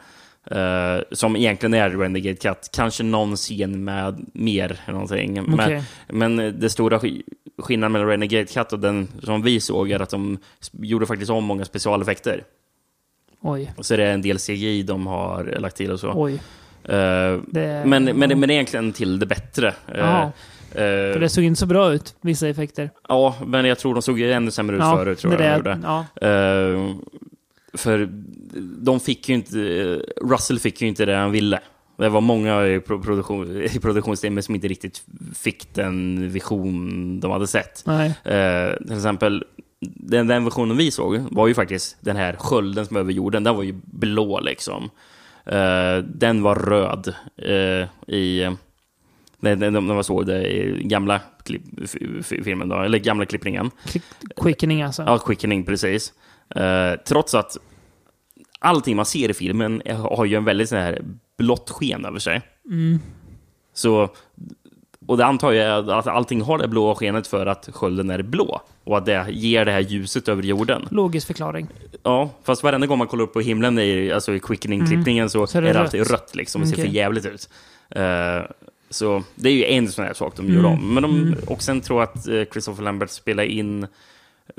[0.51, 2.69] Eh, som egentligen är Renegade Cut.
[2.73, 5.55] Kanske någon scen med mer eller någonting.
[5.55, 5.83] Okej.
[6.09, 7.23] Men, men det stora sk-
[7.59, 10.39] skillnaden mellan Renegade Cut och den som vi såg är att de
[10.73, 12.45] gjorde faktiskt om många specialeffekter.
[13.41, 13.73] Oj.
[13.81, 16.13] Så det är en del CGI de har lagt till och så.
[16.15, 16.41] Oj.
[16.85, 19.69] Eh, Det- men, men, men det är egentligen till det bättre.
[19.69, 20.23] Eh, Jaha.
[20.71, 22.91] eh, För det såg inte så bra ut, vissa effekter.
[23.09, 25.19] Ja, men jag tror de såg ännu sämre ut Ja, förut.
[25.19, 25.79] Tror det jag det.
[25.83, 26.05] Ja.
[27.75, 28.09] För
[28.83, 29.57] de fick ju inte...
[30.23, 31.61] Russell fick ju inte det han ville.
[31.97, 35.03] Det var många i, pro- produktion, i produktionsteamet som inte riktigt
[35.35, 37.83] fick den vision de hade sett.
[37.87, 38.15] Nej.
[38.87, 39.45] Till exempel,
[39.81, 43.45] den, den versionen vi såg var ju faktiskt den här skölden som är över jorden.
[43.45, 44.91] Den var ju blå liksom.
[45.47, 48.57] Eh, den var röd eh, i...
[49.39, 51.63] När, när man såg det i gamla klipp,
[52.45, 53.71] filmen, då, eller gamla klippningen.
[54.37, 55.03] Quickening alltså.
[55.03, 56.13] Ja, quickening, precis.
[56.57, 57.57] Eh, trots att
[58.59, 61.03] allting man ser i filmen har ju en väldigt sån här
[61.39, 62.43] blått sken över sig.
[62.71, 62.99] Mm.
[63.75, 64.09] Så,
[65.07, 68.61] och det antar jag att allting har det blåa skenet för att skölden är blå.
[68.85, 70.89] Och att det ger det här ljuset över jorden.
[70.91, 71.69] Logisk förklaring.
[72.03, 75.47] Ja, fast varenda gång man kollar upp på himlen i, alltså i quickening-klippningen så, Mm.
[75.47, 76.35] Så är är det det alltid rött.
[76.35, 76.61] liksom.
[76.61, 76.85] Det ser Okej.
[76.85, 77.49] för jävligt ut.
[77.91, 78.43] Eh,
[78.91, 80.73] Så det är ju en sån här sak de gör Mm.
[80.73, 80.95] om.
[80.95, 81.35] Men de, Mm.
[81.47, 83.87] Och sen tror jag att eh, Christopher Lambert spelar in,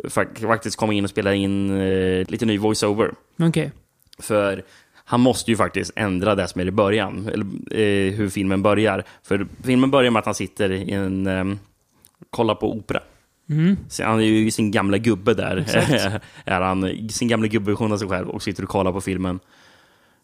[0.04, 3.12] fak- faktiskt kommer in och spelar in eh, lite ny voiceover.
[3.40, 3.72] Okej.
[4.20, 4.64] För
[5.06, 7.46] han måste ju faktiskt ändra det som är i början, eller
[7.80, 9.04] eh, hur filmen börjar.
[9.24, 11.46] För filmen börjar med att han sitter i en, eh,
[12.30, 13.00] kollar på opera.
[13.50, 13.78] Mm.
[14.04, 15.58] Han är ju sin gamla gubbe där.
[16.46, 19.40] Är han sin gamla gubbeversion av sig själv och sitter och kollar på filmen.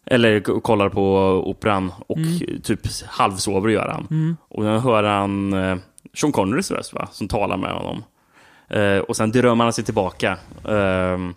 [0.06, 1.16] Eller kollar på
[1.50, 2.60] operan och Mm.
[2.62, 4.06] typ halvsover gör han.
[4.10, 4.36] Mm.
[4.48, 5.76] Och då hör han eh,
[6.14, 7.08] Sean Connerys röst va?
[7.12, 8.04] som talar med honom.
[8.68, 10.38] Eh, och sen drömmer han sig tillbaka.
[10.68, 11.34] Ehm,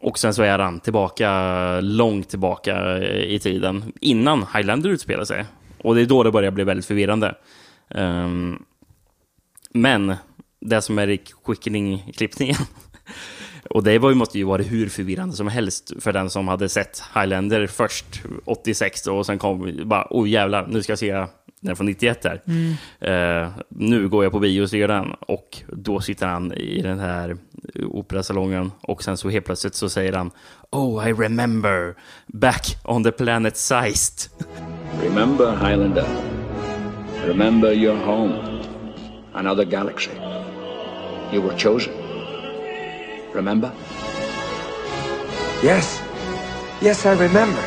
[0.00, 5.44] och sen så är han tillbaka, långt tillbaka i tiden, innan Highlander utspelar sig.
[5.78, 7.34] Och det är då det börjar bli väldigt förvirrande.
[7.88, 8.64] Um,
[9.70, 10.14] men
[10.60, 12.56] det som är i quickening-klippningen,
[13.70, 16.68] och det var ju, måste ju vara hur förvirrande som helst för den som hade
[16.68, 21.26] sett Highlander först, 86, och sen kom bara, oh jävlar, nu ska jag se
[21.62, 22.42] den från 91 där.
[22.46, 22.74] Mm.
[23.00, 25.12] Eh, nu går jag på bio och ser den.
[25.12, 27.36] Och då sitter han i den här
[27.86, 30.30] operasalongen och sen så helt plötsligt så säger han
[30.70, 31.94] Oh, I remember
[32.26, 34.30] back on the planet Zeist.
[35.02, 36.06] Remember, Highlander.
[37.26, 38.62] Remember your home.
[39.34, 40.10] Another galaxy.
[41.32, 41.92] You were chosen.
[43.34, 43.70] Remember?
[45.64, 46.02] Yes.
[46.82, 47.62] Yes, I remember.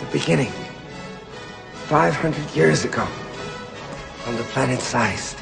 [0.00, 0.67] The beginning.
[1.88, 3.06] 500 years ago.
[4.28, 5.36] On the planet Zeist.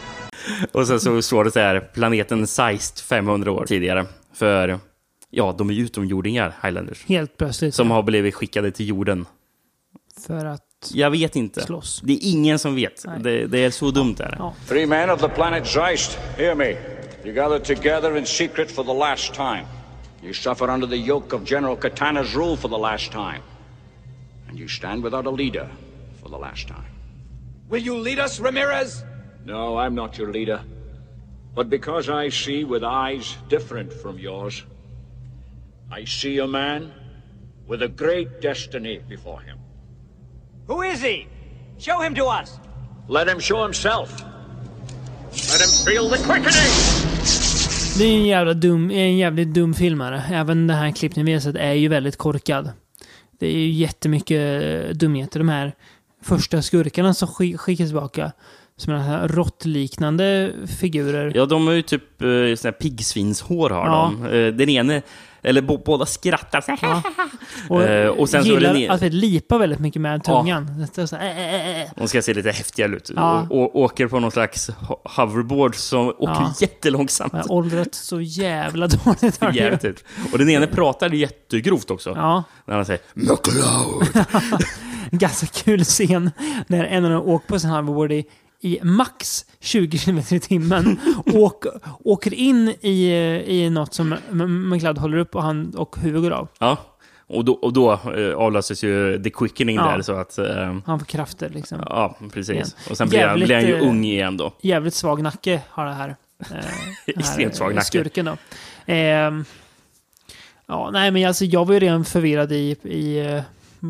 [0.72, 4.06] Och sen så står det så här, planeten Zeist 500 år tidigare.
[4.34, 4.78] För,
[5.30, 7.04] ja, de är ju utomjordingar, Highlanders.
[7.06, 7.74] Helt plötsligt.
[7.74, 9.26] Som har blivit skickade till jorden.
[10.26, 10.62] För att...
[10.94, 11.60] Jag vet inte.
[11.60, 12.00] Slåss.
[12.04, 13.04] Det är ingen som vet.
[13.20, 14.36] Det, det är så dumt där.
[14.38, 14.54] Ja.
[14.68, 16.76] Three men of the planet Zeist, hear me.
[17.24, 19.66] You gathered together in secret for the last time.
[20.22, 23.40] You suffer under the yoke of General Katana's rule for the last time.
[24.48, 25.68] And you stand without a leader
[26.26, 26.90] for the last time.
[27.68, 29.04] Will you lead us, Ramirez?
[29.44, 30.60] No, I'm not your leader.
[31.54, 34.64] But because I see with eyes different from yours,
[35.90, 36.92] I see a man
[37.68, 39.58] with a great destiny before him.
[40.66, 41.26] Who is he?
[41.78, 42.58] Show him to us.
[43.08, 44.10] Let him show himself.
[45.50, 46.72] Let him feel the quickening!
[47.98, 50.22] Det är en jävla dum, en jävligt dum filmare.
[50.30, 52.70] Även den här klippningen vi har sett är ju väldigt korkad.
[53.38, 55.38] Det är ju jättemycket dumheter.
[55.38, 55.72] De här
[56.26, 58.32] första skurkarna som skick- skickas tillbaka.
[58.78, 61.32] Som är här råttliknande figurer.
[61.34, 64.12] Ja, de har ju typ eh, såna här piggsvinshår har Ja.
[64.20, 64.26] de.
[64.26, 65.02] Eh, den ene,
[65.42, 67.02] eller bo, båda skrattar så här.
[67.68, 70.24] Och, Eh, och sen så är gillar det ne- att vi lipar väldigt mycket med
[70.24, 70.86] tungan.
[70.96, 71.88] Är så här, äh, äh, äh.
[71.96, 73.10] De ska se lite häftigare ut.
[73.16, 73.46] Ja.
[73.50, 76.54] Och, och åker på någon slags ho- hoverboard som åker Ja.
[76.60, 77.32] jättelångsamt.
[77.32, 79.38] Jag åldrat så jävla dåligt.
[79.54, 80.04] Jävligt ut.
[80.32, 82.10] Och den ene pratar jättegrovt också.
[82.16, 82.44] Ja.
[82.66, 84.26] När han säger McLeod.
[85.10, 86.30] En ganska kul scen
[86.66, 88.26] när en av dem åker på sin hoverboard i,
[88.82, 90.98] max 20 km i timmen.
[91.34, 91.64] Åk,
[92.04, 93.12] åker in i,
[93.46, 94.16] i något som
[94.72, 96.48] McLeod håller upp och, han, och huvudet går av.
[96.58, 96.76] Ja.
[97.28, 99.82] Och då, och då eh, avlöses ju the quickening Ja.
[99.82, 100.38] där så att...
[100.38, 101.78] Eh, Han får krafter liksom.
[101.86, 102.54] ja, precis.
[102.54, 102.66] Igen.
[102.90, 104.52] Och sen blir han, blir han ju eh, ung igen då.
[104.60, 106.16] Jävligt svag nacke har det här.
[106.50, 106.56] Eh,
[107.06, 107.86] Extremt svag eh, nacke.
[107.86, 108.36] Skurken då.
[108.86, 109.44] Ehm,
[110.66, 113.42] ja, nej men alltså jag var ju redan förvirrad i, i eh,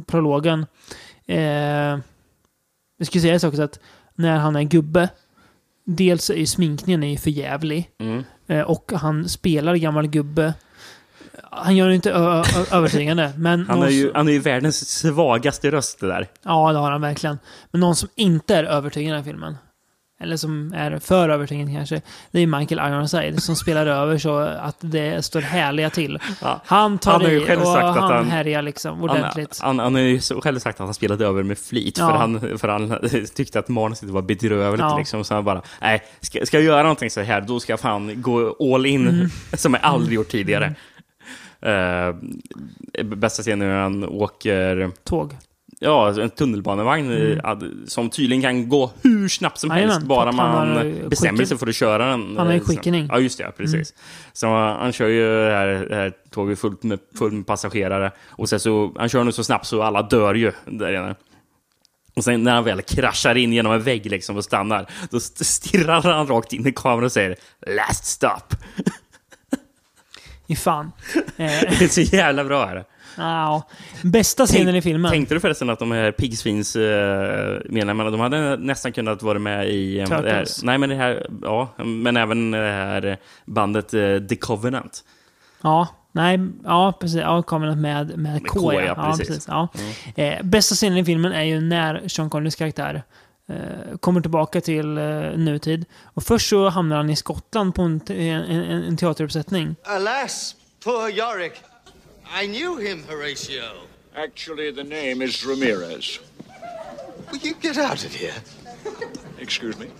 [0.07, 0.67] prologen.
[1.27, 1.99] Eh,
[2.99, 3.81] jag skulle säga så också att
[4.15, 5.09] när han är gubbe,
[5.85, 7.91] dels är sminkningen är för jävlig.
[7.99, 8.25] Mm.
[8.47, 10.55] Eh, och han spelar gammal gubbe.
[11.51, 12.11] Han gör det inte
[12.71, 13.67] övertygande, men...
[13.67, 16.29] Han är, ju, han är ju världens svagaste röst det där.
[16.43, 17.39] Ja, det har han verkligen.
[17.71, 19.57] Men någon som inte är övertygande i den här filmen,
[20.21, 22.01] eller som är för övertygande kanske,
[22.31, 26.19] det är Michael Ironside som spelar över så att det står härliga till.
[26.43, 26.61] Ja.
[26.67, 29.59] Han tar Han har ju i själv och sagt att han, han- härjar liksom ordentligt.
[29.63, 32.09] Han, han, han har ju själv sagt att han spelade över med flit Ja.
[32.09, 32.99] för, han, för han
[33.35, 34.81] tyckte att manuset var bedrövligt.
[34.81, 34.99] Ja.
[34.99, 37.81] Liksom, så han bara, nej, ska, ska jag göra någonting så här, då ska jag
[37.81, 39.29] fan gå all in, Mm.
[39.53, 40.75] som jag aldrig gjort tidigare.
[41.61, 42.15] Eh,
[43.05, 44.91] bästa scenen är när han åker...
[45.05, 45.37] Tåg.
[45.81, 47.33] Ja, en tunnelbanevagn Mm.
[47.39, 51.67] eh, ad- som tydligen kan gå hur snabbt som helst, bara man bestämmer sig för
[51.67, 52.37] att köra den.
[52.37, 52.67] Han har ju eh, snabbt.
[52.79, 53.09] quickening.
[53.13, 53.75] Ja, just det, precis.
[53.75, 53.85] Mm.
[54.33, 58.13] Så han kör ju det här, det här tåget fullt med, fullt med passagerare.
[58.29, 61.15] Och sen så, han kör nu så snabbt så alla dör ju där inne.
[62.17, 65.45] Och sen när han väl kraschar in genom en vägg liksom och stannar, då st-
[65.45, 67.37] stirrar han rakt in i kameran och säger
[67.77, 68.57] “Last stop”.
[70.47, 70.93] I fan.
[71.37, 72.85] Det är så jävla bra här.
[73.17, 73.63] Ja.
[74.03, 75.11] Bästa scenen i filmen.
[75.11, 76.83] Tänkte du förresten att de här Pigsvins uh,
[77.65, 79.99] medlemmarna, de hade nästan kunnat vara med i...
[79.99, 84.37] eh, det här, nej, men det här, ja, men även det här bandet eh, The
[84.37, 85.05] Covenant.
[85.63, 87.21] Ja, Nej, ja precis.
[87.21, 88.81] Ja, kameran med, med, Med K, K, ja.
[88.81, 89.29] ja, ja precis.
[89.29, 89.49] precis.
[89.49, 89.69] Ja.
[90.17, 93.03] Eh, bästa scenen i filmen är ju när Sean Connerys karaktär
[93.49, 95.05] eh, kommer tillbaka till eh,
[95.37, 95.85] nutid.
[96.05, 99.77] Och först så hamnar han i Skottland på en, te- en, en teateruppsättning.
[99.85, 101.53] Alas, poor Yorick.
[102.33, 103.83] I knew him, Horatio.
[104.15, 106.19] Actually, the name is Ramirez.
[107.31, 108.35] Will you get out of here?
[109.39, 109.91] Excuse me?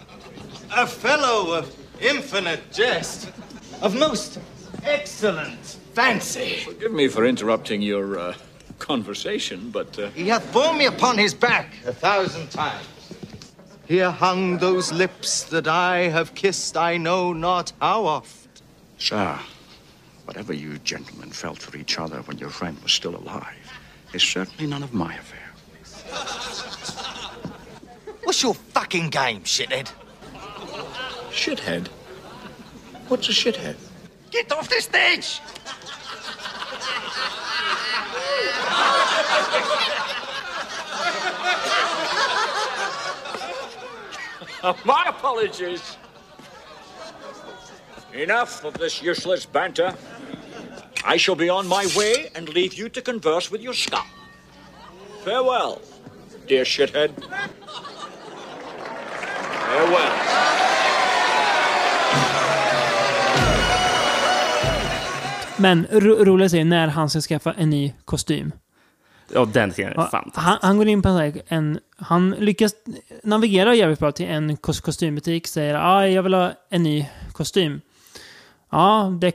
[0.75, 3.31] A fellow of infinite jest,
[3.83, 4.39] of most
[4.85, 6.61] excellent fancy.
[6.65, 8.35] Forgive me for interrupting your uh,
[8.79, 12.87] conversation, but uh, He hath borne me upon his back a thousand times.
[13.87, 18.63] Here hung those lips that I have kissed I know not how oft.
[18.99, 19.39] Sir,
[20.27, 23.73] whatever you gentlemen felt for each other when your friend was still alive
[24.13, 25.39] is certainly none of my affair.
[28.25, 29.91] What's your fucking game, shithead?
[31.31, 31.89] Shithead?
[33.09, 33.77] What's a shithead?
[34.31, 35.41] Get off the stage!
[44.85, 45.97] My apologies.
[48.17, 49.93] Enough of this useless banter.
[51.15, 54.07] I shall be on my way and leave you to converse with your scum.
[55.25, 55.81] Farewell,
[56.49, 57.11] dear shithead.
[59.67, 60.13] Farewell.
[65.57, 68.53] Men ro roligt är när han ska skaffa en ny kostym.
[69.35, 70.37] Ja, den scenen är fantastisk.
[70.37, 71.81] han, han går in på en, en...
[71.99, 72.75] Han lyckas
[73.23, 75.47] navigera jävligt bra till en kos- kostymbutik.
[75.47, 77.81] Säger ah, jag vill ha en ny kostym.
[78.77, 79.33] Ja, det,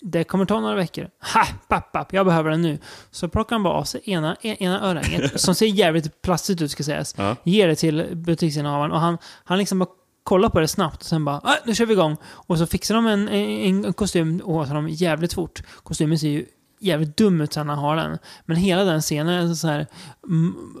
[0.00, 1.08] det kommer ta några veckor.
[1.34, 2.78] Ha, papp, papp, jag behöver den nu.
[3.10, 6.82] Så plockar han bara av sig ena, ena örhänget, som ser jävligt plastigt ut ska
[6.82, 7.14] sägas.
[7.18, 7.36] Ja.
[7.44, 9.88] Ger det till butiksinnehavaren och han, han liksom bara
[10.22, 12.16] kollar på det snabbt och sen bara ah, nu kör vi igång.
[12.24, 15.62] Och så fixar de en, en, en kostym åt honom jävligt fort.
[15.82, 16.46] Kostymen ser ju
[16.84, 18.18] jävligt dum ut när han har den.
[18.44, 19.86] Men hela den scenen är sån här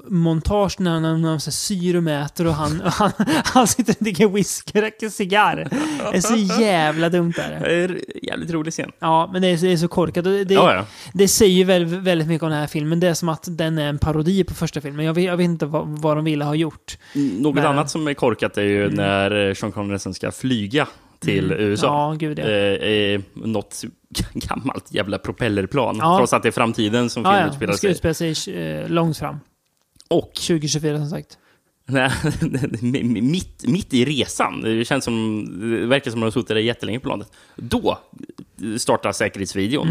[0.08, 3.10] montage när, när, när de så här syr och mäter och han, och han,
[3.44, 5.68] han sitter och dricker whisky och röker cigarr.
[6.12, 7.60] Det är så jävla dumt där.
[7.60, 8.90] Det är jävligt rolig scen.
[8.98, 10.24] Ja, men det är, det är så korkat.
[10.24, 10.86] Det, det, Ja, ja.
[11.12, 13.00] det säger väldigt, väldigt mycket om den här filmen.
[13.00, 15.06] Det är som att den är en parodi på första filmen.
[15.06, 16.98] Jag vet, jag vet inte vad, vad de ville ha gjort.
[17.38, 20.86] Något Men- annat som är korkat är ju när eh, Sean Connery sen ska flyga
[21.24, 21.64] till Mm.
[21.64, 21.86] USA.
[21.86, 22.44] Ja, gud, ja.
[22.44, 23.84] Eh, eh, något
[24.34, 25.96] gammalt jävla propellerplan.
[26.00, 26.16] Ja.
[26.18, 27.46] Trots att det är framtiden som filmen ja.
[27.48, 27.90] utspelar Det ska sig.
[28.12, 29.40] utspela sig eh, långt fram.
[30.08, 31.38] Och 2024 som sagt.
[32.80, 35.44] Mitt, mitt i resan, det känns som,
[35.80, 37.32] det verkar som att de har suttit där jättelänge på planet.
[37.56, 37.98] Då
[38.78, 39.88] startar säkerhetsvideon.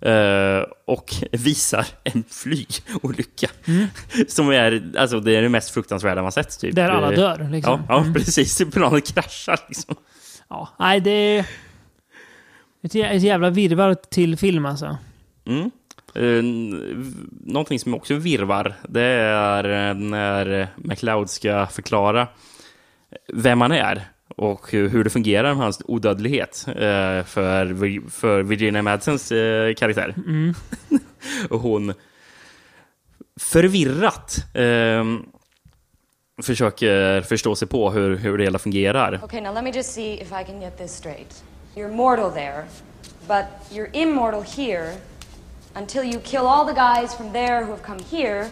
[0.00, 0.58] Mm.
[0.58, 3.50] eh, och visar en flygolycka.
[3.64, 3.86] Mm.
[4.28, 6.60] Som är, alltså, det är det mest fruktansvärda man sett.
[6.60, 6.74] Typ.
[6.74, 7.80] Där alla Eh, dör, liksom.
[7.88, 8.14] Ja, ja Mm.
[8.14, 8.62] precis.
[8.72, 9.60] Planet kraschar.
[9.68, 9.94] Liksom.
[10.48, 11.40] Ja, nej det är
[12.82, 14.96] ett, jä- ett jävla virrvarr till film alltså.
[15.46, 15.70] Mm.
[16.14, 22.28] N- någonting som också virvar, det är eh, när McLeod ska förklara
[23.32, 24.02] vem han är
[24.36, 30.14] och hur det fungerar med hans odödlighet eh, för, för Virginia Madsens eh, karaktär.
[30.16, 30.54] Mm.
[31.50, 31.94] och hon
[33.40, 35.04] förvirrat eh,
[36.42, 39.20] försöker förstå sig på hur, hur det hela fungerar.
[39.24, 41.42] Okay, now let me just see if I can get this straight.
[41.74, 42.64] You're mortal there,
[43.28, 44.94] but you're immortal here
[45.74, 48.50] until you kill all the guys from there who have come here,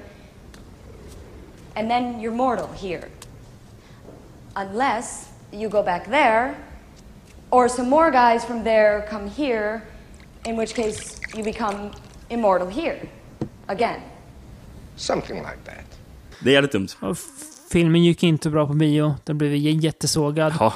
[1.75, 3.09] and then you're mortal here.
[4.57, 6.55] Unless you go back there,
[7.51, 9.83] or some more guys from there come here,
[10.45, 11.91] in which case you become
[12.31, 12.99] immortal here
[13.69, 14.01] again.
[14.97, 15.85] Something like that.
[16.41, 16.97] Det är jävligt dumt.
[17.71, 19.15] Filmen gick inte bra på bio.
[19.25, 20.55] Den blev jättesågad.
[20.61, 20.75] Ja.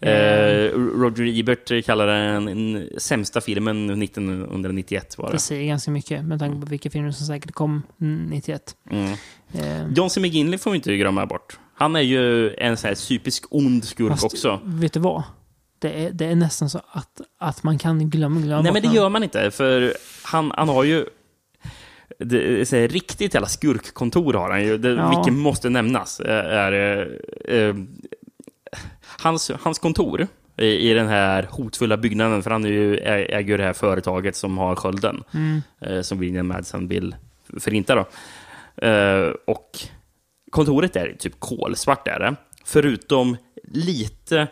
[0.00, 5.38] Eh, Roger Ebert kallar den sämsta filmen 1991 var Det det.
[5.38, 8.74] säger ganska mycket med tanke på vilka filmer som säkert kom mm, 91.
[8.90, 9.12] Mm.
[9.52, 10.20] Eh, John C.
[10.20, 11.58] McGinley får vi inte glömma bort.
[11.74, 14.60] Han är ju en sån här typisk ond skurk fast, också.
[14.64, 15.22] Vet du vad?
[15.78, 18.88] Det är, det är nästan så att, att man kan glömma, glömma Nej, men det
[18.88, 21.06] gör man inte, för han, han har ju...
[22.18, 25.08] Det är här, riktigt jävla skurkkontor har han ju, det, Ja.
[25.08, 26.20] vilket måste nämnas.
[26.20, 27.74] eh, Är, eh, eh,
[29.18, 33.56] hans, hans kontor i, i den här hotfulla byggnaden, för han är ju, äger ju
[33.56, 36.02] det här företaget som har skölden, Mm.
[36.04, 37.16] som William Madsen vill
[37.60, 37.94] förinta.
[37.94, 38.04] Då.
[39.46, 39.78] Och
[40.50, 42.34] kontoret är typ kolsvart, är det.
[42.64, 44.46] Förutom lite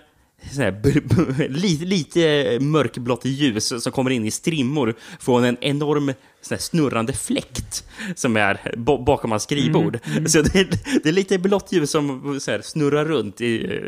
[0.57, 6.13] här, lite, lite mörkblått ljus som kommer in i strimmor från en enorm
[6.51, 7.85] här snurrande fläkt
[8.15, 9.99] som är bakom hans skrivbord.
[10.05, 10.29] Mm, mm.
[10.29, 10.69] Så det är,
[11.03, 13.41] det är lite blått ljus som här, snurrar runt.
[13.41, 13.81] I,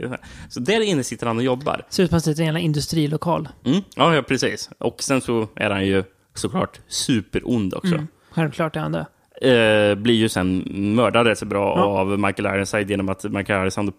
[0.49, 1.87] så där inne sitter han och jobbar.
[1.89, 3.49] Ser ut som att det är en jävla industrilokal.
[3.65, 4.71] Mm, ja, ja, precis.
[4.79, 6.05] Och sen så är han ju
[6.35, 7.95] såklart superond också.
[7.95, 8.07] Mm.
[8.31, 9.07] Självklart är han det.
[9.43, 10.59] Eh, blir ju sen
[10.95, 11.83] mördad rätt så bra Ja.
[11.85, 13.93] av Michael Ironside genom att Michael Ironside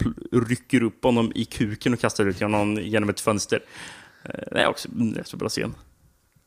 [0.49, 3.59] rycker upp honom i kuken och kastar ut honom genom ett fönster.
[4.25, 5.73] Eh, det är också en rätt så bra scen.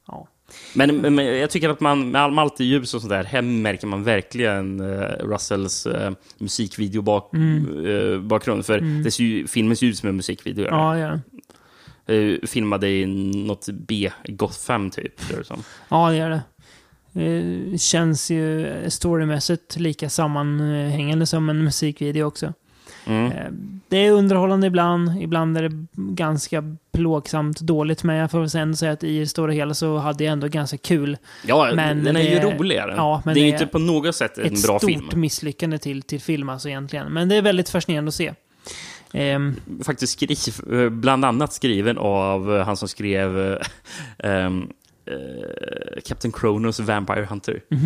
[0.09, 0.29] Ja.
[0.75, 3.43] Men, men, men jag tycker att man med all- med allt ljus och sådär, här
[3.43, 7.69] märker man verkligen eh, Russells eh, musikvideobakgrund.
[7.69, 8.13] Mm.
[8.15, 9.03] Eh, bakgrund, för Mm.
[9.03, 10.65] det ser ju, filmen ser ut som en musikvideo.
[10.67, 11.21] Ja, den.
[12.07, 13.07] Eh, filmade i
[13.47, 15.29] något B, Gotham typ.
[15.29, 15.63] det som.
[15.89, 16.43] Ja, det gör det.
[17.15, 22.53] Eh, känns ju storymässigt lika sammanhängande som en musikvideo också.
[23.07, 23.33] Mm.
[23.33, 23.45] Eh,
[23.89, 28.77] Det är underhållande ibland, ibland är det ganska plågsamt dåligt, men jag får väl ändå
[28.77, 31.17] säga att i det stora hela så hade jag ändå ganska kul.
[31.47, 32.95] Ja, Men den är ju det- roligare.
[32.97, 35.09] Ja, men det är ju inte på något sätt en ett bra stort film.
[35.15, 37.13] misslyckande till, till film alltså egentligen.
[37.13, 38.33] Men det är väldigt fascinerande att se.
[39.13, 39.55] Ehm,
[39.85, 43.59] Faktiskt skriv, eh, bland annat skriven av han som skrev
[44.19, 44.69] ehm,
[45.07, 47.63] eh, Captain Kronos Vampire Hunter.
[47.69, 47.77] Det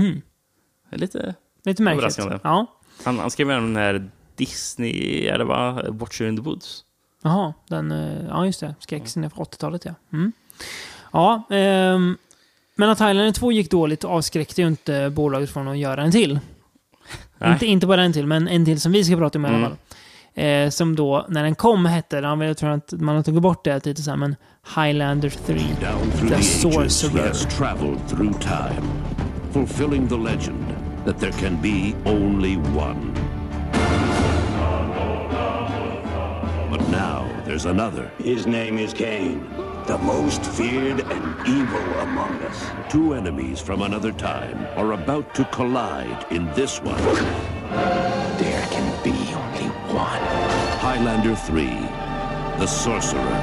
[0.91, 2.19] är Lite, Lite märkligt.
[2.43, 2.67] Ja.
[3.05, 5.83] Han, han skrev den här Disney, är det va?
[5.89, 6.85] Watcher in the Woods.
[7.23, 8.75] Jaha, den, eh, ja just det.
[8.81, 9.95] Skräcksen från 80-talet ja.
[10.13, 10.33] Mm.
[11.13, 12.17] Ja, ehm,
[12.75, 16.39] men att Highlander 2 gick dåligt avskräckte ju inte bolaget från att göra en till.
[17.39, 17.53] Nej.
[17.53, 19.57] Inte, inte bara en till, men en till som vi ska prata om i alla
[19.59, 19.69] Mm.
[19.71, 19.79] fall.
[20.37, 23.65] Eh, som då, när den kom, hette den, jag tror att man har tagit bort
[23.65, 24.37] det lite så här, men
[24.77, 25.55] Highlander 3.
[25.55, 27.33] Down through The Sorcerer.
[28.41, 28.87] time,
[29.53, 30.67] fulfilling the legend
[31.07, 33.15] that there can be only one.
[36.71, 38.11] But now there's another.
[38.19, 39.41] His name is Cain,
[39.87, 42.67] the most feared and evil among us.
[42.91, 47.03] Two enemies from another time are about to collide in this one.
[48.39, 49.46] There can be
[49.97, 50.93] one.
[50.93, 51.69] Highlander 3,
[52.61, 53.41] The Sorcerer.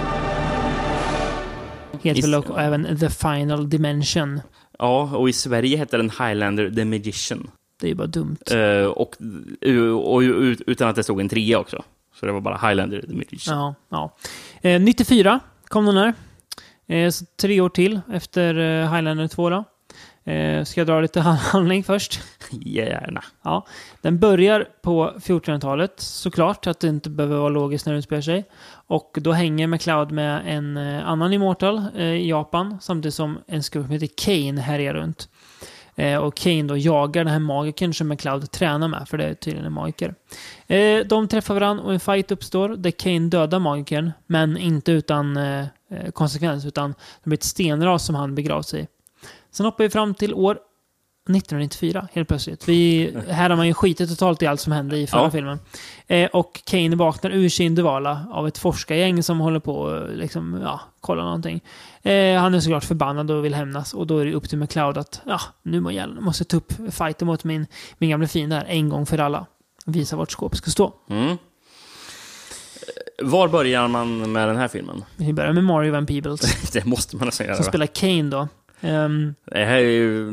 [2.02, 4.42] Heter väl och även The Final Dimension.
[4.80, 7.50] Ja, och i Sverige hette den Highlander The Magician.
[7.80, 8.38] Det är ju bara dumt.
[8.52, 9.16] Eh, och,
[9.66, 11.84] och, och ut- utan att det stod en trea också.
[12.20, 13.58] Så det var bara Highlander The Magician.
[13.58, 13.76] Ja,
[14.62, 14.70] ja.
[14.70, 16.14] Eh, 94 kom den här.
[16.88, 19.64] Eh, så tre år till efter eh, Highlander 2 då.
[20.26, 22.20] Eh, ska jag dra lite handling först?
[22.52, 23.24] Gärna.
[23.42, 23.66] Ja.
[24.02, 28.46] Den börjar på 1400-talet, såklart, att det inte behöver vara logiskt när det utspelar sig.
[28.88, 33.64] Och då hänger McCloud med en eh, annan Immortal eh, i Japan, samtidigt som en
[33.64, 35.30] skurk som heter Kane härjar runt.
[35.96, 39.34] Eh, och Kane då jagar den här magikern som McCloud tränar med, för det är
[39.34, 40.16] tydligen en magiker.
[40.68, 45.38] Eh, de träffar varandra och en fight uppstår där Kane dödar magikern, men inte utan
[45.38, 46.90] eh, eh, konsekvens, utan
[47.24, 48.88] det blir ett stenras som han begravs i.
[49.54, 50.58] Sen hoppar vi fram till år
[51.30, 52.68] 1994, helt plötsligt.
[52.70, 55.32] Vi, här har man ju skitit totalt i allt som hände i förra Ja.
[55.32, 55.60] filmen.
[56.08, 60.60] Eh, och Kane vaknar ur sin dvala av ett forskargäng som håller på och liksom,
[60.64, 61.62] ja, kolla någonting.
[62.02, 63.94] Eh, han är såklart förbannad och vill hämnas.
[63.94, 66.74] Och då är det upp till McCloud att, ja, nu må jag måste ta upp
[66.92, 69.46] fighten mot min, min gamla fiende här en gång för alla.
[69.86, 70.94] Visa vart skåpet ska stå.
[71.10, 71.30] Mm.
[71.30, 71.38] Eh,
[73.22, 75.04] Var börjar man med den här filmen?
[75.18, 76.72] Vi börjar med Mario Van Peebles.
[76.72, 77.56] det måste man nästan göra.
[77.56, 78.48] som spelar Kane då.
[78.84, 80.32] Ehm, Det här är ju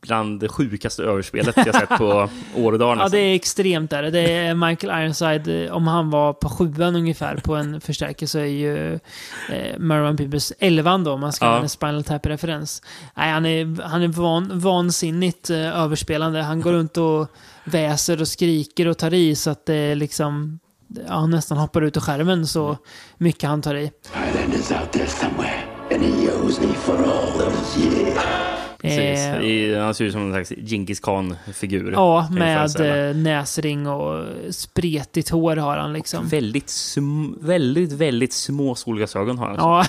[0.00, 4.02] bland det sjukaste överspelet jag sett på år och dag Ja, det är extremt där.
[4.02, 8.38] Det är Michael Ironside, eh, om han var på sjuan ungefär på en förstärkare så
[8.38, 11.48] är ju eh, Mervan Peebles elvan då, om man ska Ja.
[11.48, 12.82] använda en Spinal Tap-referens.
[13.16, 16.42] Nej, han är, han är van, vansinnigt eh, överspelande.
[16.42, 17.28] Han går runt och
[17.64, 20.58] väser och skriker och tar i så att det liksom
[21.08, 22.76] ja, han nästan hoppar ut ur skärmen så
[23.18, 23.90] mycket han tar i.
[24.14, 25.62] Highlander's out there somewhere,
[26.02, 28.49] and he owes me for all those years.
[28.80, 29.18] Precis.
[29.26, 31.92] Eh, I, han ser ut som en slags Genghis Khan-figur.
[31.92, 36.28] Ja, med eh, näsring och spretigt hår har han liksom.
[36.28, 39.56] Väldigt, sm- väldigt, väldigt små solglasögon har han.
[39.56, 39.84] Ja,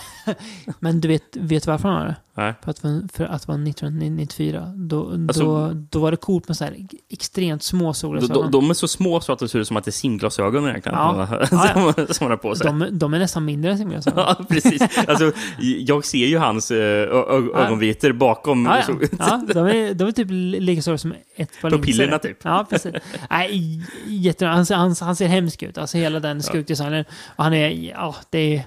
[0.79, 2.15] men du vet, vet varför han har det?
[2.35, 2.53] Nej.
[2.63, 2.79] För att,
[3.13, 4.73] för att vara 1994.
[4.75, 6.75] Då, Alltså- då, då var det coolt med så här
[7.09, 8.51] extremt små solglasögon.
[8.51, 10.67] de, de är så små så att det ser ut som att det är simglasögon
[10.69, 10.97] egentligen.
[10.97, 11.27] Ja.
[11.49, 12.67] som, Ja, som på sig.
[12.67, 14.19] de, de är nästan mindre än simglasögon.
[14.39, 14.81] Ja, precis.
[15.07, 16.77] Alltså, jag ser ju hans eh,
[17.55, 18.65] ögonvitor bakom.
[18.65, 19.07] Ja, så- ja.
[19.19, 20.27] ja de, är, de är typ
[20.61, 22.27] lika stora som ett par Pupillerna, linser.
[22.29, 22.37] typ.
[22.43, 22.93] Ja, precis.
[23.29, 25.77] Nej, jätte, han, ser- han, han ser hemsk ut.
[25.77, 27.05] Alltså hela den skurkdesignen.
[27.35, 28.63] Och han är, ja, det är,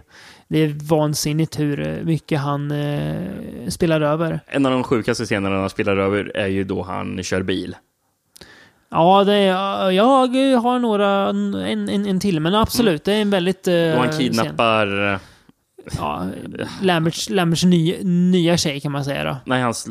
[0.49, 3.23] det är vansinnigt hur mycket han eh,
[3.69, 4.41] spelar över.
[4.47, 7.77] En av de sjukaste scenerna han spelar över är ju då han kör bil.
[8.91, 10.05] Ja, det är, jag
[10.61, 13.69] har några, en, en, en till, men absolut, det är en väldigt...
[13.69, 14.19] Eh, Då han scen.
[14.21, 15.13] kidnappar...
[15.13, 15.19] eh,
[15.99, 16.27] Ja,
[16.83, 19.37] Lamberts, Lamberts ny, nya tjej kan man säga då.
[19.47, 19.89] Nej, hans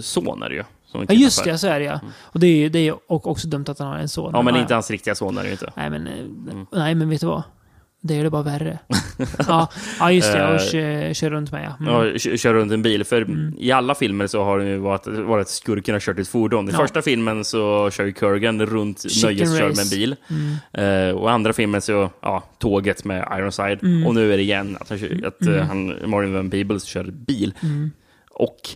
[0.00, 0.64] son är det ju.
[0.92, 2.00] Ja, just det, så är det ja.
[2.20, 4.30] Och det är ju det är också dumt att han har en son.
[4.34, 5.72] Ja, men ja, inte hans riktiga son är det ju inte.
[5.76, 6.12] Nej, men, eh,
[6.72, 7.42] nej, men vet du vad?
[8.06, 8.78] Det gör det bara värre.
[9.48, 9.68] ja,
[10.00, 10.44] ja, just det.
[10.46, 11.86] Och Eh, kör, kör runt med, ja.
[11.86, 11.92] Mm.
[12.12, 13.04] Ja, kö- kör runt en bil.
[13.04, 13.26] För
[13.58, 16.68] i alla filmer så har det ju varit, varit skurken har kört ett fordon.
[16.68, 16.78] I Ja.
[16.78, 20.16] första filmen så kör ju Kurgan runt Chicken nöjeskör med en bil.
[20.30, 21.08] Mm.
[21.08, 23.78] Eh, och andra filmen så, ja, tåget med Ironside.
[23.82, 24.06] Mm.
[24.06, 25.66] Och nu är det igen att han, kör, att, Mm.
[25.66, 27.54] han Marvin Van Peebles kör bil.
[28.38, 28.46] Mm.
[28.48, 28.68] Och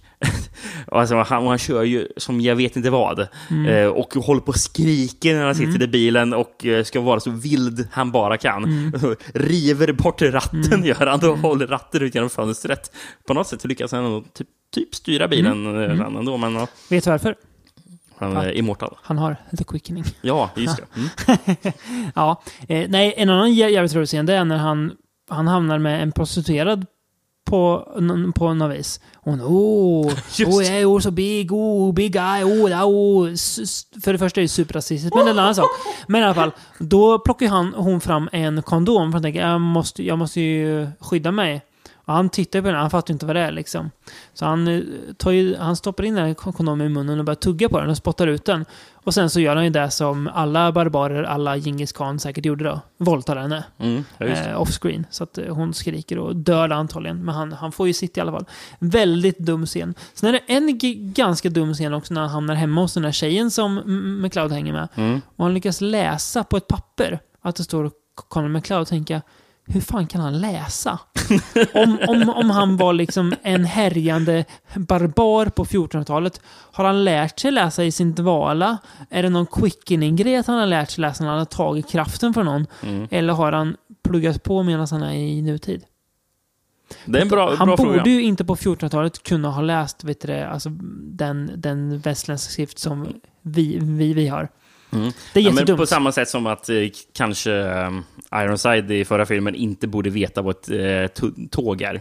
[0.99, 3.27] alltså, han, han kör ju som jag vet inte vad.
[3.51, 3.67] Mm.
[3.67, 5.83] Eh, och håller på och skriker när han sitter Mm.
[5.83, 8.65] i bilen och eh, ska vara så vild han bara kan.
[8.65, 8.93] Mm.
[9.35, 10.85] River bort ratten Mm.
[10.87, 12.93] gör han och håller ratten ut genom fönstret.
[13.27, 15.83] På något sätt lyckas han typ, typ styra bilen Mm.
[15.83, 16.17] eh, Mm.
[16.17, 17.35] ändå, men ja, Vet du varför?
[18.19, 18.97] han är immortal.
[19.03, 20.05] Han har the quickening.
[20.23, 20.85] Ja, just det.
[20.97, 21.73] Mm.
[22.15, 24.93] ja, eh, nej, en annan jä- jävligt rolig scen det är när han,
[25.31, 26.87] han hamnar med en prostituerad
[27.51, 27.89] på,
[28.35, 29.01] på något vis.
[29.15, 30.53] Hon oh, Just.
[30.53, 33.27] oh, yeah, you're so big, oh, big guy, oh, yeah, oh.
[34.03, 35.71] För det första är det superrasistiskt, men det är en annan sak.
[36.07, 39.61] Men i alla fall, då plockar han, hon fram en kondom för han tänker jag
[39.61, 41.63] måste, jag måste ju skydda mig.
[42.11, 43.91] Och han tittar på den, han fattar inte vad det är liksom.
[44.35, 44.81] Så han, eh,
[45.17, 47.91] tar ju, han stoppar in den här kondomen i munnen och börjar tugga på den
[47.91, 48.65] och spottar ut den.
[48.95, 52.65] Och sen så gör han ju det som alla barbarer, alla Djingis khan säkert gjorde
[52.65, 52.81] då.
[52.99, 53.65] Våldtar henne.
[53.79, 55.07] Mm, ja, eh, offscreen.
[55.11, 57.25] Så att eh, hon skriker och dör antagligen.
[57.25, 58.45] Men han, han får ju sitt i alla fall.
[58.79, 59.95] Väldigt dum scen.
[60.15, 60.79] Sen är det en
[61.13, 64.53] ganska dum scen också när han hamnar hemma hos den där tjejen som M- McLeod
[64.53, 64.89] hänger med.
[64.95, 65.21] Mm.
[65.37, 67.91] Och han lyckas läsa på ett papper att det står
[68.29, 68.87] Conor McLeod.
[68.87, 69.23] tänker jag,
[69.73, 70.99] hur fan kan han läsa?
[71.75, 74.45] om, om, om han var liksom en härjande
[74.75, 78.79] barbar på 1400-talet, har han lärt sig läsa i sin dvala?
[79.11, 82.35] Är det någon quickening-grej att han har lärt sig läsa när han har tagit kraften
[82.35, 82.67] från någon?
[82.83, 83.09] Mm.
[83.11, 85.85] Eller har han pluggat på medan han är i nutid?
[87.05, 88.11] Det är en bra, han bra borde fråga.
[88.11, 90.69] ju inte på 1400-talet kunna ha läst vet du, alltså,
[91.03, 93.09] den, den västländska skrift som
[93.43, 94.49] vi, vi, vi har.
[94.93, 95.13] Mm.
[95.33, 95.79] Det är Ja, men jättedumt.
[95.79, 96.77] på samma sätt som att eh,
[97.15, 97.91] kanske eh,
[98.35, 100.71] Ironside i förra filmen inte borde veta vad ett
[101.21, 102.01] eh, tåg är.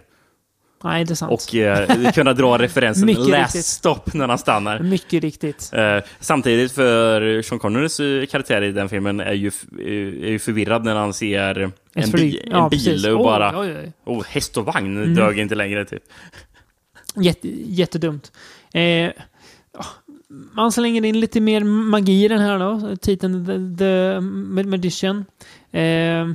[0.83, 1.31] Nej, det är sant.
[1.31, 3.65] Och eh, kunna dra referensen riktigt.
[3.65, 4.79] stopp när han stannar.
[4.79, 5.69] Mycket riktigt.
[5.73, 9.47] Eh, samtidigt för Sean Connerys eh, karaktär i den filmen är ju,
[9.79, 13.05] eh, är ju förvirrad när han ser en, bi en Ja, bil precis.
[13.07, 13.59] och bara...
[13.59, 13.91] oj, oj.
[14.05, 15.15] Oh, häst och vagn Mm.
[15.15, 16.03] dög inte längre typ.
[17.15, 18.31] Jätte, jättedumt.
[18.73, 19.11] Eh, ja,
[20.29, 22.95] man slänger in lite mer magi i den här då.
[22.95, 24.19] Titeln The, the
[24.69, 25.25] Magician.
[25.71, 26.27] Eh,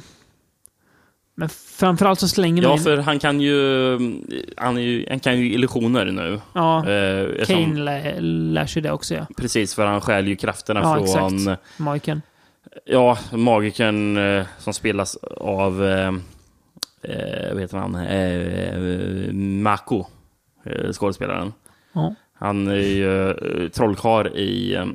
[1.37, 2.83] men framförallt så slänger man Ja, in...
[2.83, 3.99] för han kan ju...
[4.57, 6.41] Han, ju, han kan ju illusioner nu.
[6.53, 9.27] Ja, Eh, Kane lär, lär sig det också ja.
[9.37, 11.35] Precis, för han stjäl ju krafterna Ja, från...
[11.35, 11.61] exakt.
[11.79, 12.23] Magiken.
[12.85, 15.85] Ja, magikern eh, som spelas av...
[15.87, 16.09] Eh,
[17.03, 17.95] eh, vad heter han?
[17.95, 19.33] Eh,
[19.63, 20.07] Mako,
[20.65, 21.53] eh, skådespelaren.
[21.93, 22.15] Ja.
[22.45, 24.87] Han är ju eh, trollkarl i eh,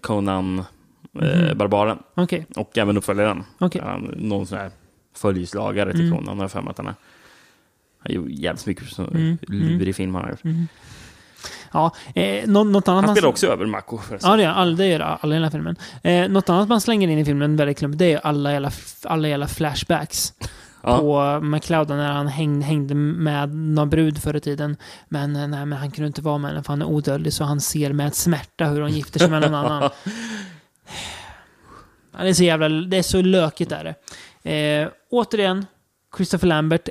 [0.00, 0.64] Conan
[1.12, 1.58] Mhm.
[1.58, 1.98] Barbaren.
[2.14, 2.46] Okej.
[2.56, 3.44] Och även uppföljaren.
[3.58, 3.80] Okej.
[3.84, 4.70] Han, någon sån här
[5.16, 6.18] följeslagare till Mm.
[6.18, 6.94] Conan, har jag för mig att han är.
[8.04, 9.38] Han gjorde jävligt mycket så Mm.
[9.48, 10.44] lurig film han har gjort.
[10.44, 10.66] Mm.
[11.72, 13.98] Ja, eh, nå- något annat Han man- spelar också över Mako.
[14.22, 15.76] Ja, det gör all, det gör alla i här filmen.
[16.02, 18.70] Eh, något annat man slänger in i filmen väldigt klumpigt, det är alla jävla,
[19.04, 20.32] alla jävla flashbacks.
[20.82, 20.98] Ja.
[20.98, 24.76] På McLeod när han häng, hängde med någon brud förr i tiden.
[25.08, 27.44] Men, eh, nej, men han kunde inte vara med henne för han är odödlig så
[27.44, 29.90] han ser med smärta hur hon gifter sig med någon annan.
[32.18, 32.68] Ja, det är så jävla...
[32.68, 33.94] Det är så lökigt är
[34.42, 34.50] det.
[34.52, 35.66] Eh, återigen,
[36.16, 36.88] Christopher Lambert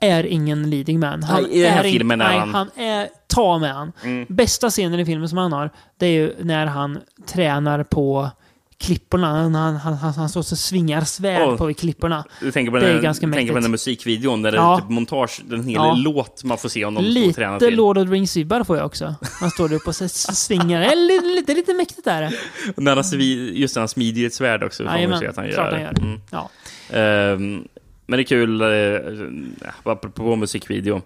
[0.00, 1.20] är ingen leading man.
[1.32, 3.08] Nej, i den här in- filmen är nej, han- han är...
[3.26, 3.92] Ta med han.
[4.02, 4.26] Mm.
[4.28, 8.30] Bästa scenen i filmen som han har, det är ju när han tränar på
[8.78, 9.26] klipporna.
[9.26, 11.56] Han, han, han, han, står och svingar svärd Åh.
[11.56, 12.24] på klipporna.
[12.40, 13.54] Du tänker på det den, är ganska tänker på mäktigt.
[13.54, 14.76] den där musikvideon där det Ja.
[14.76, 15.94] är typ montage, den hela Ja.
[15.98, 17.76] låt man får se honom och träna Lite till.
[17.76, 19.14] Lord of the Rings-vibbar får jag också.
[19.40, 20.80] Han står där uppe och svingar.
[20.80, 22.32] Det är lite, lite, lite mäktigt är det.
[22.76, 23.20] Och när han
[23.54, 24.84] just när han smider ett svärd också.
[24.84, 25.70] får man se att han gör.
[25.72, 25.98] han gör.
[25.98, 26.20] Mm.
[26.30, 26.50] Ja.
[26.90, 27.68] Ehm,
[28.06, 31.02] men det är kul, eh, apropå musikvideo.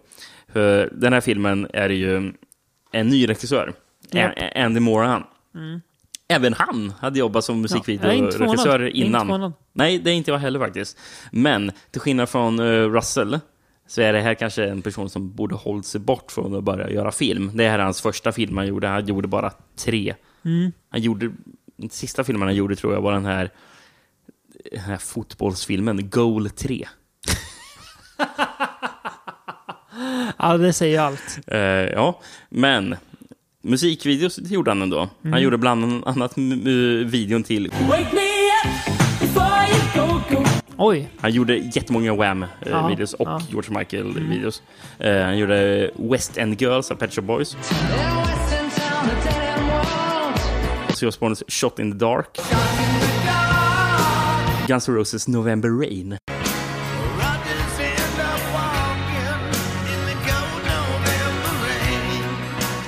[0.53, 2.33] För den här filmen är ju
[2.93, 3.73] en ny regissör.
[4.15, 5.23] A- Andy Moran.
[5.55, 5.81] Mm.
[6.29, 9.53] Även han hade jobbat som musikvideoregissör inte innan.
[9.73, 10.99] Nej, det är inte jag heller faktiskt.
[11.33, 13.39] Men till skillnad från eh, Russell
[13.87, 16.91] så är det här kanske en person som borde hållit sig bort från att börja
[16.91, 17.51] göra film.
[17.55, 18.87] Det här är hans första film han gjorde.
[18.87, 20.15] Han gjorde bara tre.
[20.45, 20.73] Mm.
[20.91, 21.31] Han gjorde,
[21.77, 23.51] den sista filmen han gjorde tror jag var den här,
[24.73, 26.89] den här fotbollsfilmen Goal 3.
[30.39, 31.39] Ja, det säger allt.
[31.47, 32.97] Eh, ja, men
[33.63, 34.99] Musikvideos gjorde han ändå.
[34.99, 35.33] Mm.
[35.33, 36.39] Han gjorde bland annat
[37.05, 37.73] videon till...
[40.77, 41.09] Oj.
[41.21, 43.41] Han gjorde jättemånga Wham-videos eh, och ja.
[43.51, 44.63] George Michael-videos.
[44.99, 45.17] Mm.
[45.17, 47.57] Eh, han gjorde West End Girls av Pet Shop Boys.
[50.91, 52.39] Ozzy Osbournes Shot in the Dark.
[54.69, 56.19] Guns N' Roses November Rain.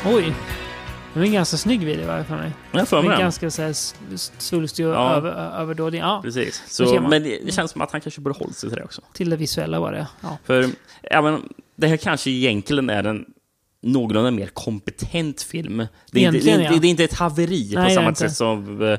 [0.05, 0.35] Oj!
[1.13, 2.51] Det var en ganska snygg video fall för mig.
[2.73, 3.21] Jag för mig den.
[3.21, 3.73] Ganska så här
[4.41, 5.15] svulstig och Ja.
[5.15, 5.99] över, överdådig.
[5.99, 6.63] Ja, Precis.
[6.67, 9.03] Så, men det, det känns som att han kanske borde hållit sig till det också.
[9.13, 10.07] till det visuella var det.
[10.21, 10.39] Ja.
[10.45, 10.69] För
[11.03, 13.25] även, det här kanske egentligen är en
[13.83, 15.87] någorlunda mer kompetent film.
[16.11, 16.79] Det är, inte, det, ja.
[16.81, 18.97] det är inte ett haveri Nej, på samma sätt som uh,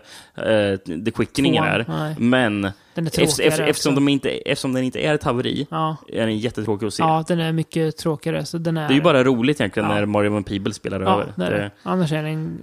[1.05, 2.15] The Quickening är.
[2.19, 5.95] Men Den är tråkigare efter, eftersom, de inte, eftersom den inte är ett haveri Ja.
[6.07, 7.03] är den jättetråkig att se.
[7.03, 8.45] ja, den är mycket tråkigare.
[8.45, 9.95] Så den är, Det är ju bara roligt egentligen Ja.
[9.95, 11.33] när Mario Van Peebles spelar Ja, över.
[11.35, 11.71] det är det.
[11.83, 12.59] Annars är det en,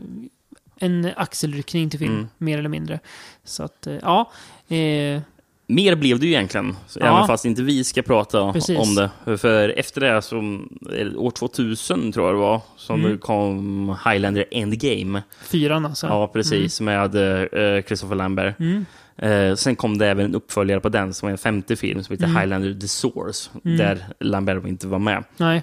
[0.78, 2.28] en axelryckning till film, Mm.
[2.38, 2.98] mer eller mindre.
[3.44, 4.30] Så att, eh, ja.
[4.68, 5.20] Eh,
[5.70, 7.06] Mer blev det ju egentligen, Ja.
[7.06, 8.78] även fast inte vi ska prata Precis.
[8.78, 9.38] om det.
[9.38, 10.68] För efter det, som,
[11.16, 13.18] år 2000 tror jag det var, som Mm.
[13.18, 15.22] kom Highlander Endgame.
[15.42, 16.06] fyran alltså.
[16.06, 16.80] Ja, precis.
[16.80, 18.58] Med eh, Christopher Lambert.
[18.60, 18.86] Mm.
[19.18, 22.12] Eh, sen kom det även en uppföljare på den, som är en femte film, som
[22.12, 22.36] heter Mm.
[22.36, 23.76] Highlander The Source, Mm.
[23.76, 25.24] där Lambert inte var med.
[25.36, 25.62] Nej,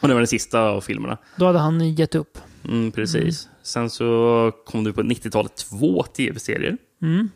[0.00, 1.18] Och det var den sista av filmerna.
[1.36, 2.38] då hade han gett upp.
[2.64, 3.48] Mm, precis.
[3.62, 6.76] Sen så kom det på 90-talet två tv-serier.
[7.02, 7.30] Mm.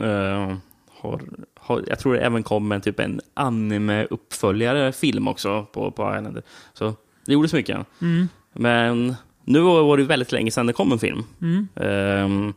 [0.00, 0.56] Eh,
[1.00, 1.20] har,
[1.60, 6.42] har, jag tror det även kom en typ en anime-uppföljare film också på, på Highlander.
[6.74, 6.94] Så
[7.26, 7.86] det gjordes mycket.
[8.02, 8.28] Mm.
[8.52, 11.22] Men nu var det väldigt länge sedan det kom en film.
[11.40, 11.68] Mm.
[11.76, 12.52] Ehm,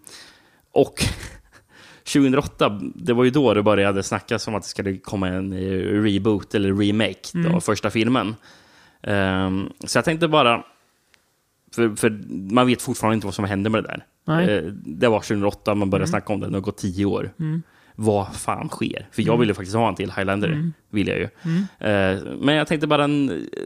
[0.71, 1.03] och
[2.13, 5.53] 2008, det var ju då det började snackas om att det skulle komma en
[6.03, 7.55] reboot eller remake Mm.
[7.55, 8.35] av första filmen.
[9.03, 10.63] Ehm, så jag tänkte bara,
[11.75, 12.19] för, för
[12.53, 14.05] man vet fortfarande inte vad som hände med det där.
[14.41, 16.11] Eh, det var 2008 man började Mm.
[16.11, 17.33] snacka om det, det har gått tio år.
[17.39, 17.61] Mm.
[17.95, 19.07] Vad fan sker?
[19.11, 19.39] För jag Mm.
[19.39, 20.73] ville faktiskt ha en till Highlander, Mm.
[20.89, 21.23] vill jag ju.
[21.79, 23.07] Eh, men jag tänkte bara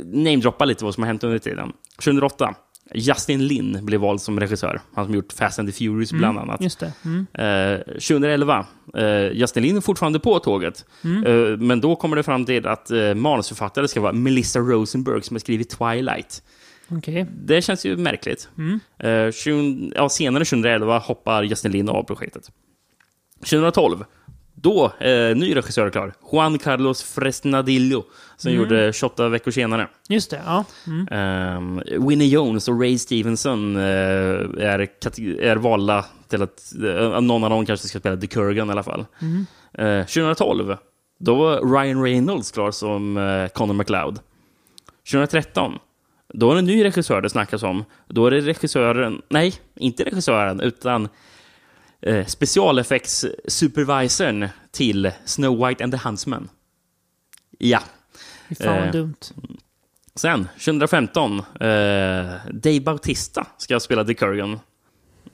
[0.03, 1.73] namedroppa lite vad som har hänt under tiden.
[1.97, 2.55] 2008,
[2.93, 4.81] Justin Lin blev vald som regissör.
[4.93, 6.61] Han som gjort Fast and the Furious Mm, bland annat.
[6.61, 6.83] just.
[7.05, 7.27] Mm.
[7.33, 8.65] Eh, 2011,
[8.97, 10.85] eh, Justin Lin är fortfarande på tåget.
[11.03, 11.23] Mm.
[11.25, 15.35] Eh, men då kommer det fram till att eh, manusförfattare ska vara Melissa Rosenberg som
[15.35, 16.43] har skrivit Twilight.
[16.91, 17.25] Okej.
[17.45, 18.49] Det känns ju märkligt.
[18.57, 18.79] Mm.
[19.27, 22.51] Eh, 20, ja, senare 2011 hoppar Justin Lin av projektet.
[23.45, 24.05] 2012,
[24.61, 26.13] då eh, ny regissör klar.
[26.31, 28.03] Juan Carlos Fresnadillo,
[28.37, 28.61] som Mm.
[28.63, 29.87] gjorde 28 veckor senare.
[30.09, 30.65] Just det, ja.
[30.87, 31.57] Mm.
[31.57, 34.87] Um, Winnie Jones och Ray Stevenson eh, är,
[35.41, 38.83] är valda till att eh, någon av dem kanske ska spela The Kurgan i alla
[38.83, 39.05] fall.
[39.21, 39.45] Mm.
[39.73, 40.77] Eh, 2012,
[41.19, 44.19] då var Ryan Reynolds klar som uh, Connor McLeod.
[45.11, 45.79] 2013,
[46.33, 47.83] då är det en ny regissör det snackas om.
[48.07, 51.07] Då är det regissören, nej, inte regissören, utan
[52.07, 56.49] uh, specialeffects-supervisorn till Snow White and the Huntsman.
[57.57, 57.79] Ja.
[58.59, 59.15] Fan vad Eh, dumt.
[60.15, 61.45] Sen, 2015, eh,
[62.51, 64.59] Dave Bautista ska spela The Kurgan.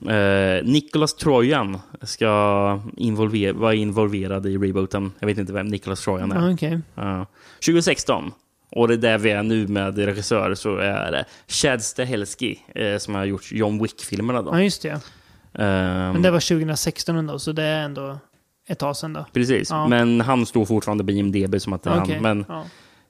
[0.08, 5.12] Eh, Nicholas Trojan ska involver vara involverad i rebooten.
[5.18, 6.54] Jag vet inte vem Nicholas Trojan är.
[6.54, 6.80] Okej.
[6.94, 7.26] Ja.
[7.66, 8.32] 2016,
[8.70, 12.98] och det är där vi är nu med regissör, så är det Chad Stahelski eh,
[12.98, 14.42] som har gjort John Wick-filmerna.
[14.46, 15.00] Ja, just det.
[15.58, 18.18] Ehm, Men det var 2016 ändå, så det är ändå
[18.68, 19.24] ett tag sedan då.
[19.32, 19.88] Precis, Ja.
[19.88, 22.22] men han står fortfarande på IMDB som att det är Okej, han.
[22.22, 22.64] Men ja.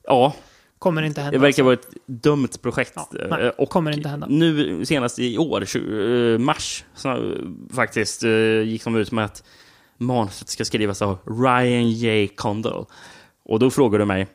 [0.05, 0.34] ja,
[0.78, 1.38] Kommer inte hända.
[1.38, 1.62] Det verkar alltså.
[1.62, 2.97] vara ett dumt projekt.
[3.30, 4.26] nej, Eh, och kommer inte hända.
[4.30, 7.16] Nu senast i år, 20, eh, mars, så, eh,
[7.74, 8.22] faktiskt
[8.64, 9.42] gick de ut med att
[9.99, 12.28] manuset ska skrivas av Ryan J.
[12.28, 12.86] Condal.
[13.44, 14.26] Och då frågar du mig,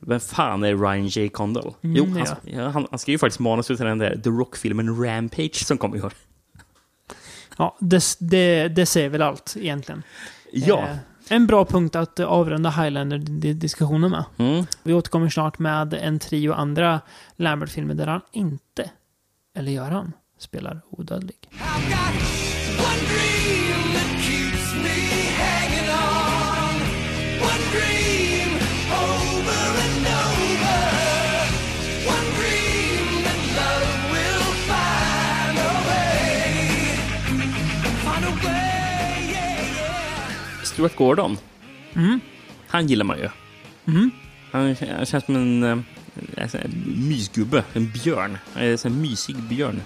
[0.00, 1.28] vem fan är Ryan J.
[1.28, 1.74] Condal?
[1.82, 2.36] Mm, jo, han, ja.
[2.62, 5.96] ja, han, han skrev ju faktiskt manuset till den där The Rock-filmen Rampage som kom
[5.96, 6.12] i år.
[7.58, 10.02] Ja, det, det, det säger väl allt egentligen.
[10.52, 10.78] Ja.
[10.78, 10.96] Eh,
[11.28, 14.24] en bra punkt att avrunda Highlander-diskussionen med.
[14.38, 14.66] Mm.
[14.82, 17.00] Vi återkommer snart med en trio andra
[17.36, 18.90] Lambert-filmer där han inte,
[19.56, 21.36] eller gör han, spelar odödlig.
[40.72, 41.38] Stuart Gordon,
[41.94, 42.20] Mm.
[42.68, 43.28] han gillar man ju.
[43.86, 44.10] Mm.
[44.52, 48.38] Han, han känns som en, eh, en mysgubbe, en björn.
[48.56, 49.82] En sån här mysig björn.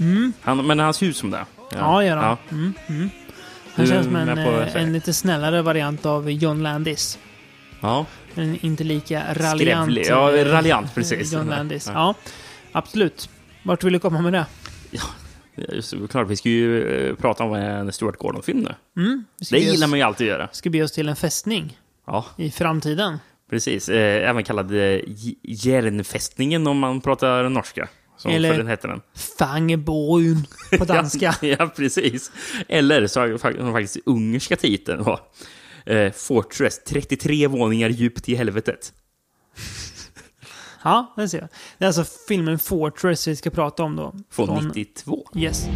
[0.00, 0.32] Mm.
[0.40, 1.44] Han, men han ser ut som det.
[1.72, 2.24] Ja, gör han.
[2.26, 2.36] Ja.
[2.56, 3.10] Mm, mm.
[3.74, 7.18] Han känns som en, på- eh, en lite snällare variant av John Landis.
[7.80, 8.06] Ja.
[8.34, 9.60] En inte lika raljant.
[9.60, 10.06] Skrävlig.
[10.06, 11.32] Ja, raljant, precis.
[11.32, 11.86] John Landis.
[11.86, 11.92] Ja.
[11.92, 12.14] Ja.
[12.72, 13.28] absolut.
[13.62, 14.46] Vart vill du komma med det?
[14.90, 15.00] Det,
[16.10, 19.02] klart, vi ska ju eh, prata om en Stuart Gordon-film nu.
[19.02, 20.48] Mm, vi Det gillar man ju alltid att göra.
[20.52, 23.18] Ska bege oss till en fästning Ja, i framtiden.
[23.50, 23.88] precis.
[23.88, 25.00] Eh, även kallad eh,
[25.42, 27.88] Järnfästningen om man pratar norska.
[28.16, 29.00] Som Eller- den heter den.
[29.38, 30.46] Fangeborn
[30.78, 31.34] på danska.
[31.42, 32.30] ja, ja, precis.
[32.68, 35.20] Eller så har faktiskt ungerska titeln var
[35.86, 38.92] eh, Fortress, 33 våningar djupt i helvetet.
[40.84, 41.48] Ja, det ser jag.
[41.78, 44.14] Det är alltså filmen Fortress vi ska prata om då.
[44.30, 45.24] Från 92.
[45.34, 45.66] Yes.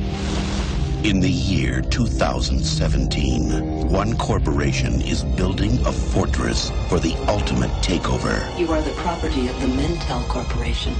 [1.04, 8.40] In the year 2017, one corporation is building a fortress for the ultimate takeover.
[8.58, 10.94] You are the property of the Mintel Corporation.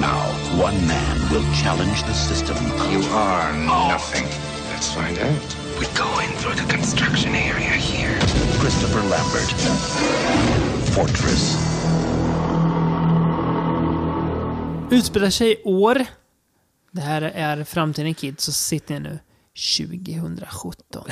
[0.00, 0.24] Now,
[0.58, 2.56] one man will challenge the system.
[2.90, 3.52] You are
[3.92, 4.24] nothing.
[4.72, 5.56] Let's find out.
[5.78, 8.18] We go in through the construction area here.
[8.58, 9.52] Christopher Lambert.
[10.94, 11.58] Fortress.
[14.90, 16.04] Utspelar sig år.
[16.90, 19.18] Det här är framtiden kids, så sitter ni nu
[19.78, 21.04] 2017.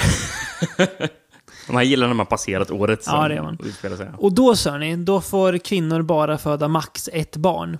[1.68, 3.58] Man gillar när man passerat året som Ja, det gör man.
[3.64, 4.10] utspelar sig.
[4.18, 7.78] Och då, sa ni, då får kvinnor bara föda max ett barn.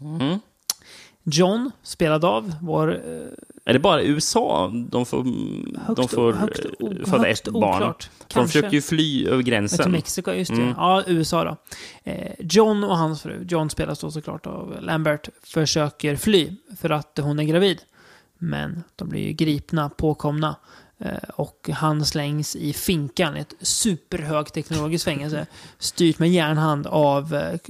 [0.00, 0.38] Mm.
[1.24, 2.94] John, spelad av vår...
[2.94, 3.26] eh,
[3.64, 5.24] Är det bara USA de får,
[5.94, 7.74] de får högt eh, o- föda högst ett barn?
[7.82, 8.02] oklart.
[8.04, 8.52] För de Kanske.
[8.58, 9.82] försöker ju fly över gränsen.
[9.82, 10.62] Till Mexiko, just det.
[10.62, 10.74] Mm.
[10.76, 11.56] Ja, USA då.
[12.10, 16.50] Eh, John och hans fru, John spelas då såklart av Lambert, försöker fly
[16.80, 17.78] för att hon är gravid.
[18.38, 20.56] Men de blir ju gripna, påkomna.
[21.04, 25.46] Eh, och han slängs i finkan, ett superhögteknologiskt fängelse.
[25.78, 27.60] Styrt med järnhand av eh,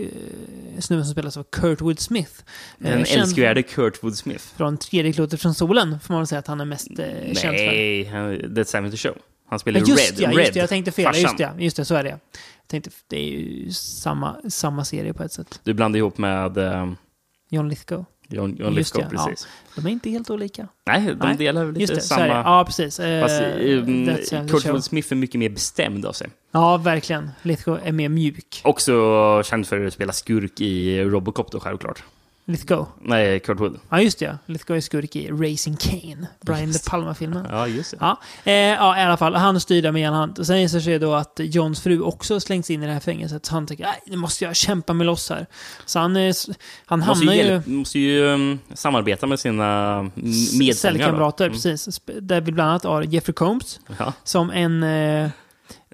[0.78, 2.32] snubben som spelas av Kurtwood Smith.
[2.80, 4.44] Eh, Den känd älskvärde Kurt Wood Smith.
[4.56, 6.96] Från tredje klotet från solen, får man väl säga att han är mest eh,
[7.34, 7.66] känd för.
[7.66, 9.16] Nej, That's Time to Show.
[9.48, 10.20] Han spelar Ja, ju just Red.
[10.20, 11.04] ja, just det, jag tänkte fel.
[11.04, 11.20] farsan.
[11.22, 12.08] Just det, just det, så är det.
[12.10, 12.18] Jag
[12.68, 15.60] tänkte, det är ju samma, samma serie på ett sätt.
[15.64, 16.96] Du blandar ihop med um,
[17.50, 18.04] John Lithgow.
[18.32, 19.48] John, John Lithgow, det, precis.
[19.74, 20.68] Ja, de är inte helt olika.
[20.86, 22.26] Nej, de delar väl just lite det, samma...
[22.26, 23.00] Ja, precis.
[23.00, 23.40] Eh, Fast,
[24.48, 24.74] to Kurt.
[24.74, 26.30] Wood Smith är mycket mer bestämd av sig.
[26.52, 27.30] Ja, verkligen.
[27.42, 28.60] Lithgow är mer mjuk.
[28.64, 32.02] Också känd för att spela skurk i Robocop då, självklart.
[32.44, 32.86] Lithgow.
[33.00, 33.80] Nej, Kurt Wood.
[33.88, 34.38] Ja, just det.
[34.46, 36.26] Lithgow är skurk i Racing Kane.
[36.40, 37.46] Brian De Palma-filmen.
[37.50, 37.96] Ja, just det.
[38.00, 39.34] Ja, eh, ja, i alla fall.
[39.34, 40.38] Han styr där med en hand.
[40.38, 43.00] Och Sen visar det sig då att Johns fru också slängs in i det här
[43.00, 43.46] fängelset.
[43.46, 45.46] Så han tänker, nej, nu måste jag kämpa mig loss här.
[45.86, 46.34] Så han, eh,
[46.86, 47.46] han Måste hamnar ju, ju...
[47.46, 50.72] hjälp, måste ju um, samarbeta med sina m- medfångar.
[50.74, 51.44] Cellkamrater?
[51.44, 51.54] Mm.
[51.54, 52.00] precis.
[52.20, 53.80] Där vi bland annat har Jeffrey Combs.
[53.98, 54.12] Ja.
[54.24, 55.30] Som en eh,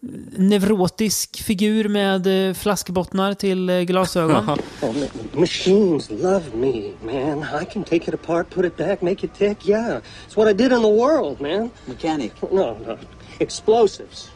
[0.03, 4.59] neurotisk figur med eh, flaskbottnar till eh, glasögon.
[4.83, 7.43] Oh, ma- machines love me, man.
[7.63, 9.67] I can take it apart, put it back, make it tick.
[9.69, 11.71] Yeah, it's what I did in the world, man.
[11.87, 12.33] Mechanic?
[12.53, 12.99] No, no.
[13.41, 14.31] Explosives.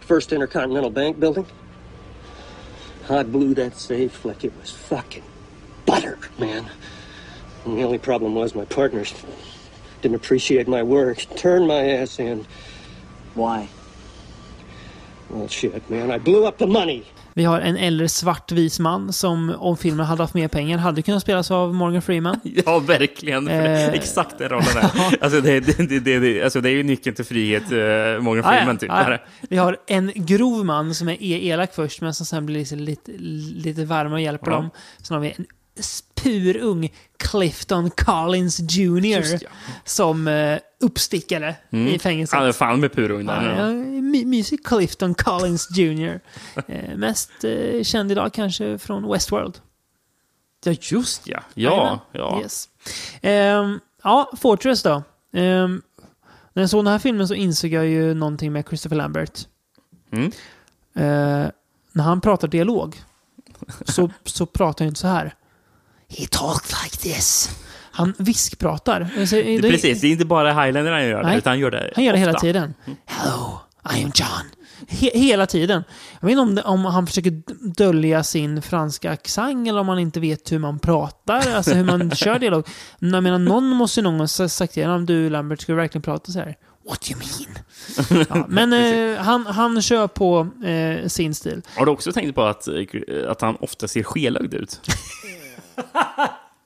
[0.00, 1.46] First Intercontinental Bank building.
[3.10, 5.24] I blew that safe like it was fucking
[5.86, 6.66] butter, man.
[7.64, 9.14] And the only problem was my partners
[10.02, 12.46] didn't appreciate my work, turned my ass in.
[13.34, 13.68] Why?
[15.28, 16.10] Well, shit, man.
[16.10, 17.02] I blew up the money.
[17.34, 21.22] Vi har en äldre svartvis man som, om filmen hade haft mer pengar, hade kunnat
[21.22, 22.40] spelas av Morgan Freeman.
[22.66, 23.48] Ja, verkligen.
[23.48, 24.90] Eh, Exakt den rollen är.
[25.24, 27.78] Alltså det, det, det, det, alltså det är ju nyckeln till frihet, uh,
[28.20, 28.90] Morgan Ah, ja, Freeman typ.
[28.90, 29.18] ah, ja.
[29.48, 32.76] Vi har en grov man som är e- elak först, men som sen blir lite,
[32.76, 33.12] lite,
[33.68, 34.56] lite varmare och hjälper Ja.
[34.56, 34.70] dem.
[35.02, 35.46] Sen har vi en
[36.22, 39.16] purung Clifton Collins Jr.
[39.18, 39.48] Just ja.
[39.84, 41.88] som eh, uppstickare Mm.
[41.94, 42.38] i fängelset.
[42.38, 43.42] Han är fan med purung där.
[43.42, 43.72] Ja, Ja, ja,
[44.02, 46.20] my, mysig Clifton Collins Jr.
[46.68, 49.58] Eh, mest eh, känd idag kanske från Westworld.
[50.64, 51.42] ja, just ja.
[51.54, 52.40] Ja, ja.
[52.42, 52.68] Yes.
[53.22, 55.02] Ehm, ja, Fortress då.
[55.32, 55.82] Ehm,
[56.52, 59.46] när jag såg den här filmen så insåg jag ju någonting med Christopher Lambert.
[60.12, 60.26] Mm.
[60.94, 61.50] Eh,
[61.92, 63.02] när han pratar dialog
[63.84, 65.34] så, så pratar han inte så här.
[66.08, 67.50] He talks like this.
[67.98, 69.08] Han viskpratar.
[69.18, 71.92] Alltså, det- Precis, det är inte bara Highlander han gör det, utan han gör det
[71.94, 72.40] Han gör det hela ofta.
[72.40, 72.74] tiden.
[73.06, 73.58] Hello,
[73.96, 74.50] I am John.
[74.88, 75.84] He hela tiden.
[76.20, 77.42] Jag vet inte om, det, om han försöker
[77.76, 82.10] dölja sin franska accent eller om han inte vet hur man pratar, alltså hur man
[82.14, 82.66] kör dialog.
[82.98, 85.76] Men jag menar, någon måste ju någon gång sagt till honom, du Lambert, ska du
[85.76, 86.56] verkligen prata så här?
[86.88, 88.26] What do you mean?
[88.28, 91.62] Ja, men eh, han, han kör på eh, sin stil.
[91.76, 92.74] Har du också tänkt på att, eh,
[93.28, 94.80] att han ofta ser skelögd ut?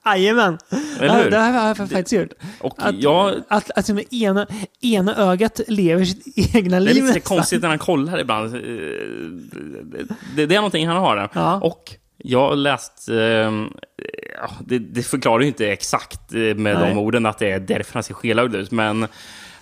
[0.04, 0.58] Jajamän!
[0.98, 1.30] Eller Ja, hur?
[1.30, 2.32] det här har jag faktiskt gjort.
[2.60, 4.46] Och att, jag- att, att, att ena,
[4.80, 7.36] ena ögat lever sitt egna Det liv är lite nästan.
[7.36, 8.54] konstigt när han kollar ibland.
[8.54, 8.60] Eh,
[10.36, 11.28] Det, det är någonting han har där.
[11.34, 11.60] Ja.
[11.60, 13.08] Och jag har läst...
[13.08, 16.74] eh, ja, det, det förklarar ju inte exakt eh, med Nej.
[16.94, 19.06] de orden att det är därför han ser skelögd ut, men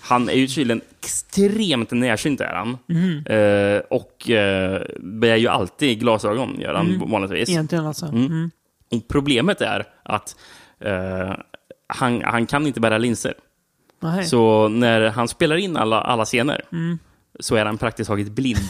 [0.00, 2.78] han är ju tydligen extremt närsynt är han.
[2.86, 3.26] Mhm.
[3.26, 7.10] Eh, och eh, bär ju alltid glasögon, gör han Mm.
[7.10, 7.48] vanligtvis.
[7.48, 8.06] Egentligen alltså.
[8.06, 8.26] Mm.
[8.26, 8.50] Mm.
[8.92, 10.36] Och problemet är att
[10.80, 11.34] eh,
[11.86, 13.34] han, han kan inte bära linser.
[14.00, 14.24] Nej.
[14.24, 16.98] Så när han spelar in alla, alla scener Mm.
[17.40, 18.58] så är han praktiskt taget blind.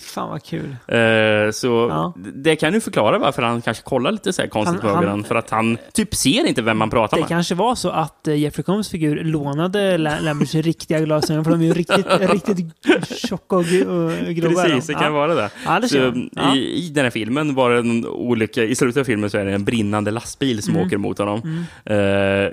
[0.00, 0.76] Fan vad kul.
[0.88, 2.12] Eh, så Ja.
[2.16, 5.24] det kan ju förklara varför han kanske kollar lite så här konstigt Han- på ögonen.
[5.24, 7.28] För att han typ ser inte vem man pratar Det med.
[7.28, 11.60] kanske var så att eh, Jeffrey Combs figur lånade La- Lamberts riktiga glasögon, för de
[11.60, 12.66] är ju riktigt, riktigt
[13.28, 14.62] tjocka och, gro- och grova.
[14.62, 15.10] Precis, det kan ja.
[15.10, 15.50] vara det.
[15.66, 16.12] Ja, det så.
[16.32, 16.54] Ja.
[16.56, 19.44] i, I den här filmen var det en olycka, i slutet av filmen så är
[19.44, 20.86] det en brinnande lastbil som Mm.
[20.86, 21.64] åker mot honom.
[21.86, 22.44] Mm.
[22.46, 22.50] Eh,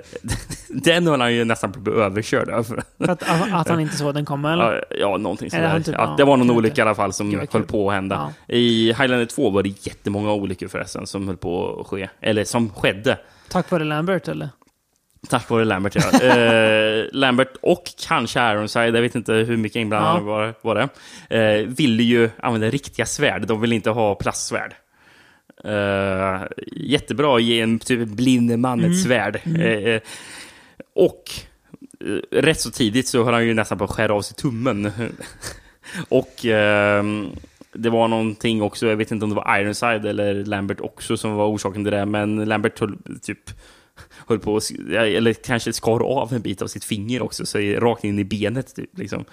[0.68, 2.62] den har han ju nästan blivit överkörd av.
[2.64, 4.84] För att, att att han inte såg den komma, eller?
[4.90, 5.80] Ja, ja, någonting sådär.
[5.80, 6.79] typ- ja, det var någon olycka.
[6.80, 7.62] I alla fall som höll kul.
[7.62, 8.32] på att hända.
[8.48, 12.08] I Highlander 2 var det jättemånga olyckor förresten som höll på att ske.
[12.20, 13.18] Eller som skedde.
[13.48, 14.48] Tack vare Lambert, eller?
[15.28, 16.20] Tack vare Lambert, ja.
[16.26, 20.24] eh, Lambert och kanske Ironside, jag vet inte hur mycket inblandade Ja.
[20.24, 20.74] var, var
[21.28, 23.46] det, eh, ville ju använda riktiga svärd.
[23.46, 24.74] De ville inte ha plastsvärd.
[25.64, 26.42] Eh,
[26.76, 28.90] jättebra att ge en typ blind man Mm.
[28.92, 29.40] ett svärd.
[29.44, 29.60] Mm.
[29.60, 30.00] Eh, eh,
[30.94, 31.22] och
[32.00, 34.92] eh, rätt så tidigt så höll han ju nästan på att skära av sig tummen.
[36.08, 37.28] och ehm,
[37.72, 41.34] det var någonting också, jag vet inte om det var Ironside eller Lambert också som
[41.34, 43.50] var orsaken till det, men Lambert höll, typ
[44.26, 48.04] höll på att, eller kanske skar av en bit av sitt finger också, så rakt
[48.04, 48.98] in i benet typ.
[48.98, 49.24] Liksom.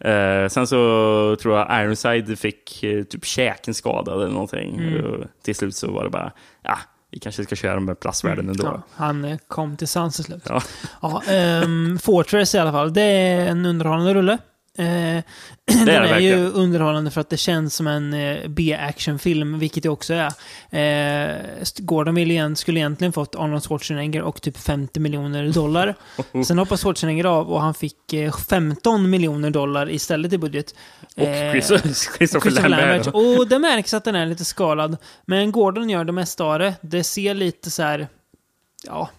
[0.00, 4.78] Eh, sen så tror jag Ironside fick eh, typ käken skadad eller någonting.
[4.78, 5.24] Mm.
[5.42, 6.32] Till slut så var det bara,
[6.62, 6.78] ja,
[7.10, 8.64] vi kanske ska köra med plastvärlden ändå.
[8.64, 10.42] Ja, han eh, kom till sans till slut.
[10.48, 10.62] Ja.
[11.02, 12.92] Ja, ehm, Fortress i alla fall.
[12.92, 14.38] Det är en underhållande rulle.
[14.78, 14.84] Eh,
[15.64, 19.88] den det är, ju underhållande för att det känns som en eh, B-actionfilm, vilket det
[19.88, 21.30] också är.
[21.30, 21.36] Eh,
[21.78, 25.94] Gordon ville igen, skulle egentligen fått Arnold Schwarzenegger och typ 50 miljoner dollar.
[26.46, 30.74] Sen hoppade Schwarzenegger av och han fick eh, 15 miljoner dollar istället i budget.
[31.16, 33.06] Och Eh, Chris- Christopher Lambert.
[33.06, 34.96] Och det märks att den är lite skalad.
[35.26, 36.74] Men Gordon gör det mesta av det.
[36.80, 38.08] Det ser lite så här...
[38.86, 39.10] Ja,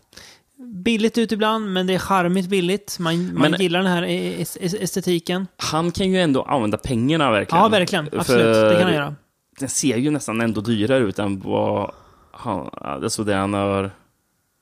[0.84, 2.98] billigt ut ibland, men det är charmigt billigt.
[3.00, 5.48] Man, man Men- gillar den här es- es- estetiken.
[5.58, 7.64] Han kan ju ändå använda pengarna verkligen.
[7.64, 8.10] Ja, verkligen.
[8.18, 8.56] Absolut.
[8.56, 9.16] Det kan han göra.
[9.60, 11.92] Den ser ju nästan ändå dyrare ut än vad
[12.32, 13.92] han, alltså det han har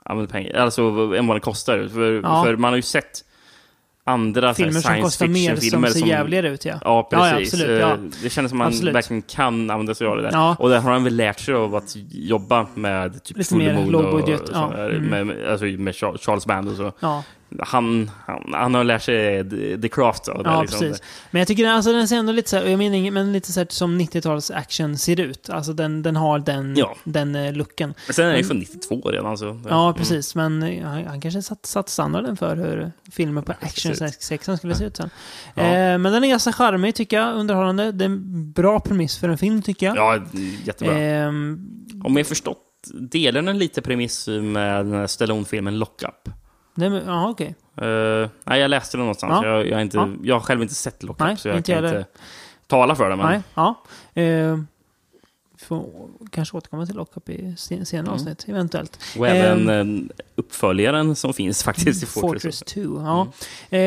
[0.04, 0.82] använt pengar, alltså
[1.18, 1.88] än vad den kostar.
[1.94, 2.44] För, Ja.
[2.44, 3.24] för man har ju sett
[4.08, 6.72] andra så här Filmer som science kostar mer, som fiction-filmer ser jävligare ut, ja.
[6.84, 7.54] Ja, Ja, ja, precis.
[7.54, 7.92] absolut, ja.
[7.92, 8.96] Eh, Det känns som man Absolut.
[8.96, 10.32] verkligen kan använda sig av det där.
[10.34, 10.56] Ja.
[10.60, 14.42] Och där har han väl lärt sig av att jobba med typ Lite mer lågbudget,
[14.42, 14.74] och ja.
[14.74, 15.28] Mm.
[15.28, 16.92] med, alltså med Char- Charles Band och så.
[17.50, 17.64] Ja.
[17.68, 19.50] Han, han, han har lärt sig
[19.82, 20.42] the, craft det.
[20.44, 20.80] Ja, liksom.
[20.80, 21.04] precis.
[21.32, 23.60] Men jag tycker alltså, den ser ändå lite så här, jag menar men lite så
[23.60, 25.50] här som 90-tals action ser ut.
[25.50, 26.96] Alltså den, den har den, Ja.
[27.04, 27.94] den eh, looken.
[28.08, 29.38] Men sen är den ju från 92 redan.
[29.38, 29.62] Så.
[29.70, 29.98] Ja, Mm.
[29.98, 30.36] precis.
[30.36, 34.10] Men eh, han, han kanske satt, satt standarden för hur filmer på action Precis.
[34.30, 35.10] 66 skulle se ut sen.
[35.56, 35.64] Ja.
[35.64, 37.92] Eh, men den är ganska charmig tycker jag, underhållande.
[37.92, 39.98] Det är en bra premiss för en film tycker jag.
[39.98, 40.20] Ja,
[40.66, 40.98] jättebra.
[40.98, 41.60] Ehm,
[42.04, 42.58] Om jag förstått,
[43.00, 45.80] delar den lite premiss med den här Stallone-filmen
[46.78, 47.06] Lockup?
[47.06, 47.56] det, ja, okej.
[47.82, 49.40] Uh, nej, jag läste det någonstans.
[49.44, 49.48] Ja.
[49.50, 50.10] Jag, jag, har inte, Ja.
[50.24, 52.10] jag har själv inte sett Lockup, Nej, så jag inte kan jag inte
[52.68, 53.16] tala för det.
[53.16, 53.26] Men...
[53.26, 53.76] Nej, ja.
[54.22, 54.58] Eh,
[55.60, 55.90] får
[56.32, 58.14] kanske återkomma till Lockup i sen- senare Mm.
[58.14, 59.00] avsnitt, eventuellt.
[59.20, 62.42] Och även Ehm, eh, uppföljaren som finns faktiskt i Fortress.
[62.44, 63.28] Fortress 2, ja.
[63.78, 63.82] Eh,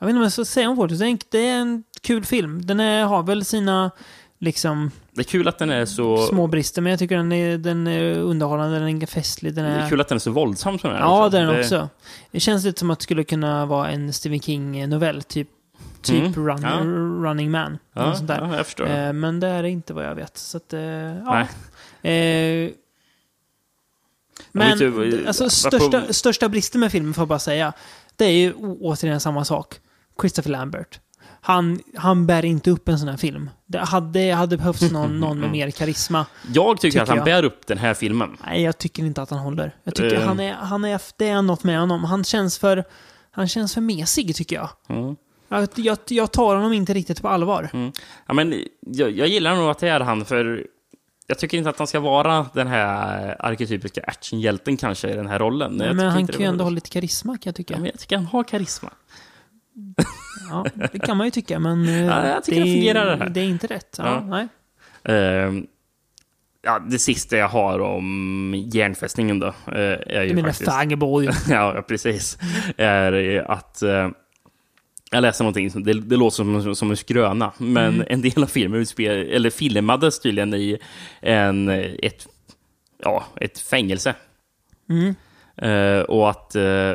[0.00, 0.98] jag vet inte vad jag ska säga om Fortress.
[0.98, 2.66] Det är en, det är en kul film.
[2.66, 3.90] Den är, har väl sina
[4.38, 6.26] liksom Det är kul att den är så...
[6.26, 9.54] små brister, men jag tycker den är, den är underhållande, den är festlig.
[9.54, 11.02] Den Det är, är kul att den är så våldsam som den är.
[11.02, 11.88] Ja, är den Det- också.
[12.30, 15.48] Det känns lite som att det skulle kunna vara en Stephen King-novell, typ,
[16.02, 16.78] typ Mm, Run, ja.
[17.28, 17.78] Running Man.
[17.92, 18.40] Ja, sånt där.
[18.40, 18.86] ja, jag förstår.
[18.90, 20.36] Eh, men det är inte vad jag vet.
[20.38, 21.40] Så att, eh, ja.
[22.10, 22.70] Eh,
[24.52, 27.72] men d- alltså, största, största bristen med filmen, får jag bara säga,
[28.16, 29.74] det är ju återigen samma sak.
[30.20, 31.00] Christopher Lambert.
[31.48, 33.50] Han, han bär inte upp en sån här film.
[33.66, 36.26] Det hade, hade behövts någon, någon med mer karisma.
[36.54, 37.24] Jag tycker, att han jag.
[37.24, 38.36] bär upp den här filmen.
[38.46, 39.76] Nej, jag tycker inte att han håller.
[39.84, 40.26] Jag tycker Eh.
[40.26, 42.04] han är, han är, det är något med honom.
[42.04, 42.84] Han känns för,
[43.30, 44.68] han känns för mesig, tycker jag.
[44.88, 45.16] Mm.
[45.48, 47.70] Jag, jag, jag tar honom inte riktigt på allvar.
[47.72, 47.92] Mm.
[48.26, 50.66] Ja, men jag, jag gillar nog att det är han, för
[51.26, 55.38] jag tycker inte att han ska vara den här arketypiska actionhjälten kanske i den här
[55.38, 55.80] rollen.
[55.80, 57.74] Jag men tycker han kan ju ändå ha lite karisma, kan jag tycka.
[57.74, 58.90] Ja, men jag tycker han har karisma.
[60.50, 63.16] Ja, det kan man ju tycka, men eh, Ja, jag tycker det är- fungerar det
[63.16, 63.28] här.
[63.28, 63.94] Det är inte rätt.
[63.98, 64.20] Ja.
[64.20, 64.48] Nej.
[65.04, 65.66] Ehm,
[66.62, 69.52] ja, det sista jag har om järnfästningen då, eh,
[70.06, 70.70] är ju Du menar faktiskt...
[71.50, 72.38] Ja, precis.
[72.76, 73.82] Är att...
[73.82, 74.08] eh,
[75.10, 78.06] jag läste någonting, som- det, det låter som, som en skröna, men Mm.
[78.10, 80.78] en del av filmen utspel, eller filmades tydligen i
[81.20, 82.26] en, ett,
[83.02, 84.14] ja, ett fängelse.
[84.90, 85.14] Mm.
[85.56, 86.92] Eh, och att, eh,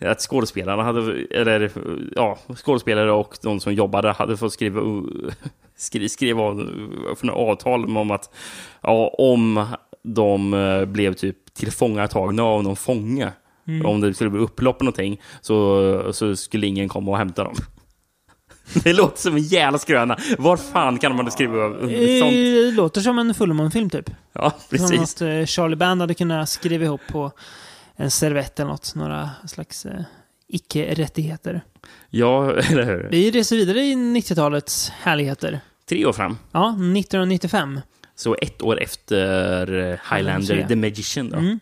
[0.00, 1.70] att skådespelarna hade, eller
[2.16, 4.80] ja, skådespelare och de som jobbade hade fått skriva,
[5.76, 6.42] skri, skriva
[7.32, 8.30] avtal om att
[8.82, 9.66] ja, om
[10.04, 13.32] de eh, blev typ tillfångatagna av någon fånge,
[13.66, 13.86] Mm.
[13.86, 17.54] om det skulle bli upplopp eller någonting, så, så skulle ingen komma och hämta dem.
[18.84, 20.16] Det låter som en jävla skröna.
[20.38, 22.32] Var fan kan man skriva under Eh, sånt?
[22.32, 24.10] Det låter som en fullmånefilm typ.
[24.32, 25.20] Ja, Som precis.
[25.20, 27.32] något eh, Charlie Band hade kunnat skriva ihop på
[27.96, 28.94] en servett eller något.
[28.94, 30.02] Några slags eh,
[30.48, 31.64] icke-rättigheter.
[32.10, 33.08] Ja, eller hur?
[33.10, 35.60] Vi reser vidare i 90-talets härligheter.
[35.88, 36.38] Tre år fram.
[36.52, 37.80] Ja, 1995.
[38.14, 40.66] Så ett år efter eh, Highlander.
[40.68, 41.38] The Magician då.
[41.38, 41.60] Mm.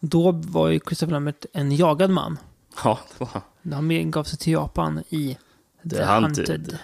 [0.00, 2.38] Då var ju Christopher Lambert en jagad man.
[2.84, 3.72] Ja, det var han.
[3.72, 5.36] Han begav sig till Japan i
[5.82, 6.48] The, The Hunted.
[6.48, 6.78] Hunted.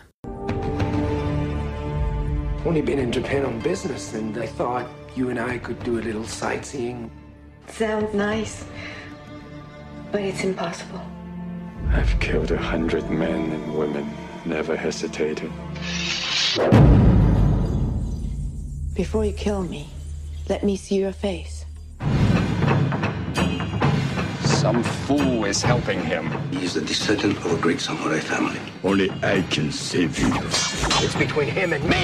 [2.67, 4.85] Only been in Japan on business, and I thought
[5.17, 7.11] you and I could do a little sightseeing.
[7.69, 8.65] Sounds nice,
[10.11, 11.03] but it's impossible.
[11.91, 14.11] I've killed a hundred men and women,
[14.45, 15.51] never hesitated.
[18.95, 19.89] Before you kill me,
[20.49, 21.65] let me see your face.
[24.43, 26.31] Some fool is helping him.
[26.51, 28.61] He is the descendant of a great samurai family.
[28.83, 30.31] Only I can save you.
[31.05, 32.03] It's between him and me!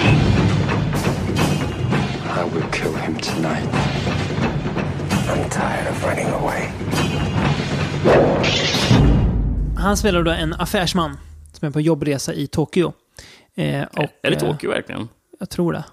[2.31, 4.34] I will kill him tonight.
[5.29, 6.70] I'm tired of running away.
[9.77, 11.16] Han spelar då en affärsman
[11.53, 12.93] som är på jobbresa i Tokyo.
[13.55, 15.09] Eh, och, Är det eh, Tokyo verkligen?
[15.39, 15.85] Jag tror det.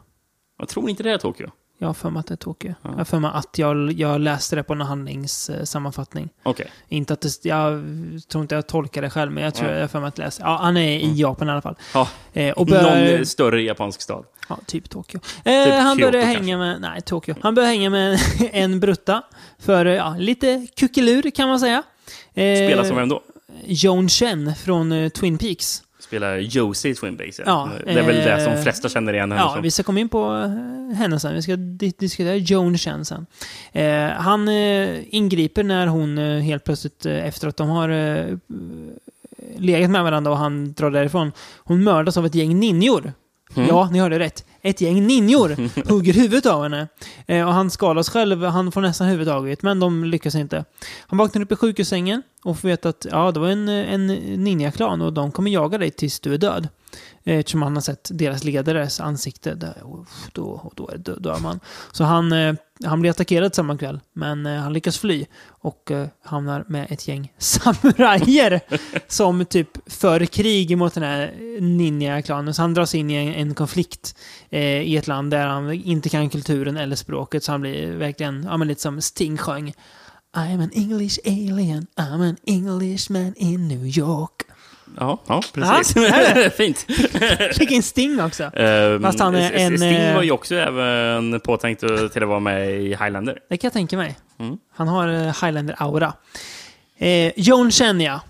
[0.57, 1.49] Jag tror inte det är Tokyo.
[1.81, 2.73] Jag har för mig att det är Tokyo.
[2.81, 6.29] Jag har för mig att jag, jag läste det på en handlingssammanfattning.
[6.43, 6.71] Okej.
[6.89, 7.83] Inte att det, jag
[8.29, 9.75] tror inte jag tolkar det själv, men jag tror Ja.
[9.75, 10.41] jag har för mig att läste.
[10.45, 11.75] Ja, han är i Japan i alla fall.
[11.93, 12.07] Ja.
[12.33, 14.25] Eh, och bör, Någon större japansk stad.
[14.49, 15.19] Ja, typ Tokyo.
[15.43, 16.39] Eh, han Kyoto började kanske.
[16.43, 16.81] hänga med...
[16.81, 17.35] Nej, Tokyo.
[17.41, 18.19] Han började hänga med
[18.51, 19.21] en brutta.
[19.59, 21.83] För ja, lite kuckelur kan man säga.
[22.33, 23.21] Eh, Spelar som vem då?
[23.65, 25.83] Joan Chen från eh, Twin Peaks.
[26.11, 27.39] Spelar Josie i Twin Peaks.
[27.39, 27.45] Ja.
[27.45, 29.61] Ja, det är väl det som eh, flesta känner igen henne Ja, som.
[29.61, 31.33] vi ska komma in på eh, henne sen.
[31.35, 33.25] Vi ska di- diskutera Joan Chen sen.
[33.71, 38.25] Eh, han eh, ingriper när hon eh, helt plötsligt, eh, efter att de har eh,
[39.57, 41.31] legat med varandra och han drar därifrån.
[41.57, 43.13] Hon mördas av ett gäng ninjor.
[43.55, 43.69] Mm.
[43.69, 44.45] Ja, ni hörde rätt.
[44.61, 46.87] Ett gäng ninjor hugger huvudet av henne.
[47.27, 50.65] Eh, och han skadas själv, han får nästan huvudet men de lyckas inte.
[51.07, 54.07] Han vaknar upp i sjukhussängen och får veta att ja, det var en, en
[54.43, 56.67] ninjaklan och de kommer jaga dig tills du är död.
[57.23, 59.55] Eh, eftersom han har sett deras ledares ansikte.
[59.55, 61.59] Där, och då, och då dör man.
[61.91, 65.91] Så han, eh, han blir attackerad samma kväll, men eh, han lyckas fly och
[66.23, 68.61] hamnar med ett gäng samurajer
[69.07, 72.53] som typ för krig mot den här ninja-klanen.
[72.53, 74.15] Så han dras in i en, en konflikt
[74.49, 77.43] eh, i ett land där han inte kan kulturen eller språket.
[77.43, 79.73] Så han blir verkligen, ja men lite som Sting sjöng.
[80.33, 84.50] I'm an English alien, I'm an Englishman in New York.
[84.99, 85.93] Ja, ja precis.
[85.93, 86.53] Det?
[86.57, 86.77] Fint.
[87.57, 88.43] Fick in Sting också.
[88.43, 89.77] Ehm, Fast han är en...
[89.77, 91.79] Sting eh, var ju också även påtänkt
[92.13, 93.39] till att vara med i Highlander.
[93.49, 94.17] Det kan jag tänka mig.
[94.39, 94.57] Mm.
[94.75, 96.13] Han har eh, Highlander-aura.
[96.97, 98.21] Eh, Chen, ja.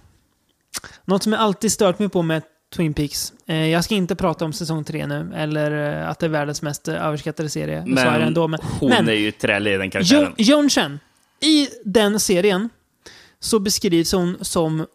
[1.05, 2.41] Något som jag alltid stört mig på med
[2.75, 3.33] Twin Peaks.
[3.47, 6.61] Eh, jag ska inte prata om säsong tre nu, eller eh, att det är världens
[6.61, 7.83] mest överskattade serie.
[7.85, 8.47] Men, så är det Men ändå.
[8.47, 10.33] Men, hon men är ju trälig, den Jo, karaktären.
[10.37, 10.99] Joan Chen,
[11.41, 12.69] i den serien
[13.39, 14.87] så beskrivs hon som...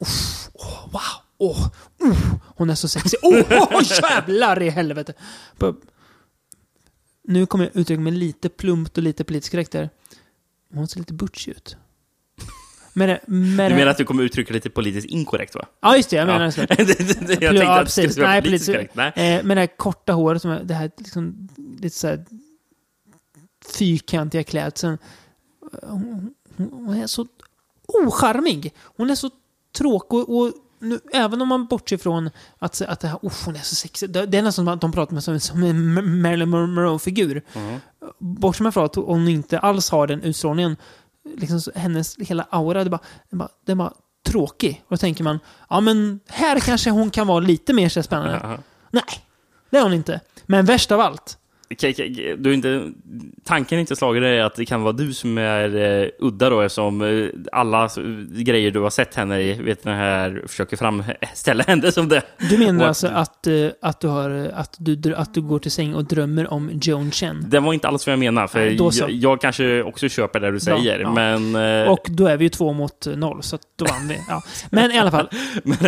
[0.55, 1.01] Åh, wow!
[1.39, 1.69] Åh,
[2.03, 2.19] uff,
[2.57, 3.19] hon är så sexig.
[3.23, 5.13] Åh, oh, jävlar i helvete!
[7.25, 9.91] Nu kommer jag uttrycka mig lite plumpt och lite politiskt korrekt där.
[10.75, 11.77] Hon ser lite butch ut.
[12.93, 15.67] Med det, med Du menar att du kommer uttrycka lite politiskt inkorrekt va?
[15.81, 16.17] Ja, just det.
[16.17, 16.51] Jag menar Ja.
[16.51, 16.61] så.
[16.61, 18.95] Jag tänkte att det skulle vara Nej, politiskt korrekt.
[18.95, 19.13] Nej.
[19.17, 21.49] Eh, med det här korta håret, som är, det här liksom,
[21.81, 22.25] lite så här
[23.79, 24.99] fyrkantiga klädseln.
[25.83, 27.27] Hon, hon, hon är så
[27.87, 28.75] ocharmig.
[28.97, 29.31] Hon är så
[29.79, 33.57] tråkig och, och nu, även om man bortser från att, att det här, "Uff, hon
[33.57, 34.11] är så sexig.
[34.11, 37.43] Det, det är nästan som att de pratar med som, som en Marilyn Monroe-figur.
[37.55, 37.81] Mm.
[38.19, 40.77] Bortsett med från att hon inte alls har den utstrålningen.
[41.37, 43.01] Liksom, hennes hela aura, det är bara,
[43.31, 43.93] det bara, det bara
[44.27, 44.83] tråkig.
[44.85, 45.39] Och då tänker man,
[45.71, 48.41] ja men här kanske hon kan vara lite mer spännande.
[48.43, 48.59] Jaha.
[48.91, 49.05] Nej,
[49.71, 50.21] det är hon inte.
[50.47, 51.39] Men värst av allt,
[52.39, 52.93] Du inte,
[53.45, 56.61] tanken är inte slagit dig att det kan vara du som är eh, udda då
[56.61, 57.89] eftersom eh, alla
[58.29, 62.23] grejer du har sett henne i, vet den här, försöker framställa henne som det.
[62.51, 65.71] du menar Och alltså att, eh, att, du har, att, du, att du går till
[65.71, 67.45] säng och drömmer om Joan Chen?
[67.49, 70.51] Det var inte alls vad jag menar, för Nej, jag, jag kanske också köper det
[70.51, 71.13] du säger, ja.
[71.13, 71.55] men...
[71.85, 74.19] eh, Och då är vi ju två mot noll, så då vann vi.
[74.29, 74.43] Ja.
[74.71, 75.29] Men i alla fall.
[75.65, 75.79] men,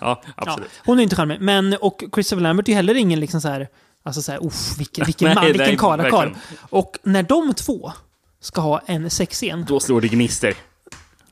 [0.00, 0.70] ja, absolut.
[0.74, 1.40] Ja, hon är inte charmig.
[1.40, 3.68] Men, och Christopher Lambert är heller ingen liksom så här,
[4.04, 6.26] alltså så här, uff, vilken, vilken man, vilken nej, karakar.
[6.26, 6.38] verkligen.
[6.70, 7.92] Och när de två
[8.40, 9.64] ska ha en sexscen.
[9.68, 10.56] Då slår det gnister.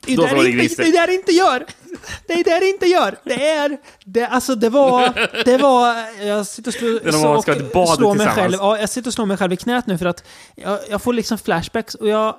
[0.05, 0.83] Det är Då slår det gnister.
[0.83, 1.65] det är där det inte gör!
[2.27, 3.17] Det är där det inte gör!
[3.23, 3.77] Det är...
[4.05, 5.29] Det, alltså det var...
[5.45, 5.95] Det var...
[6.25, 8.53] Jag sitter och slår, Det ska och slår mig själv.
[8.53, 10.23] Ja, jag sitter och slår mig själv i knät nu för att
[10.55, 12.35] jag, jag får liksom flashbacks och jag...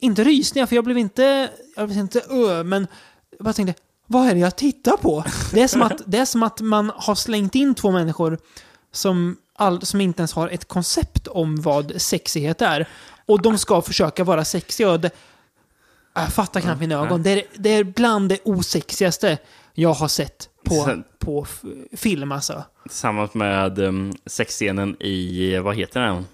[0.00, 1.50] Inte rysningar, för jag blev inte...
[1.76, 2.86] Jag blev inte ö, men
[3.38, 3.82] jag bara tänkte...
[4.06, 5.24] vad är det jag tittar på?
[5.52, 8.38] Det är som att, det är som att man har slängt in två människor
[8.92, 12.88] som, all, som inte ens har ett koncept om vad sexighet är.
[13.26, 14.90] Och de ska försöka vara sexiga.
[14.90, 15.10] Och det,
[16.14, 17.22] jag fattar knappt mina ögon.
[17.22, 19.38] Det är, det är bland det osexigaste
[19.74, 21.46] jag har sett på, Sen- på
[21.92, 22.64] film alltså.
[22.82, 26.26] Tillsammans med um, sexscenen i, vad heter den?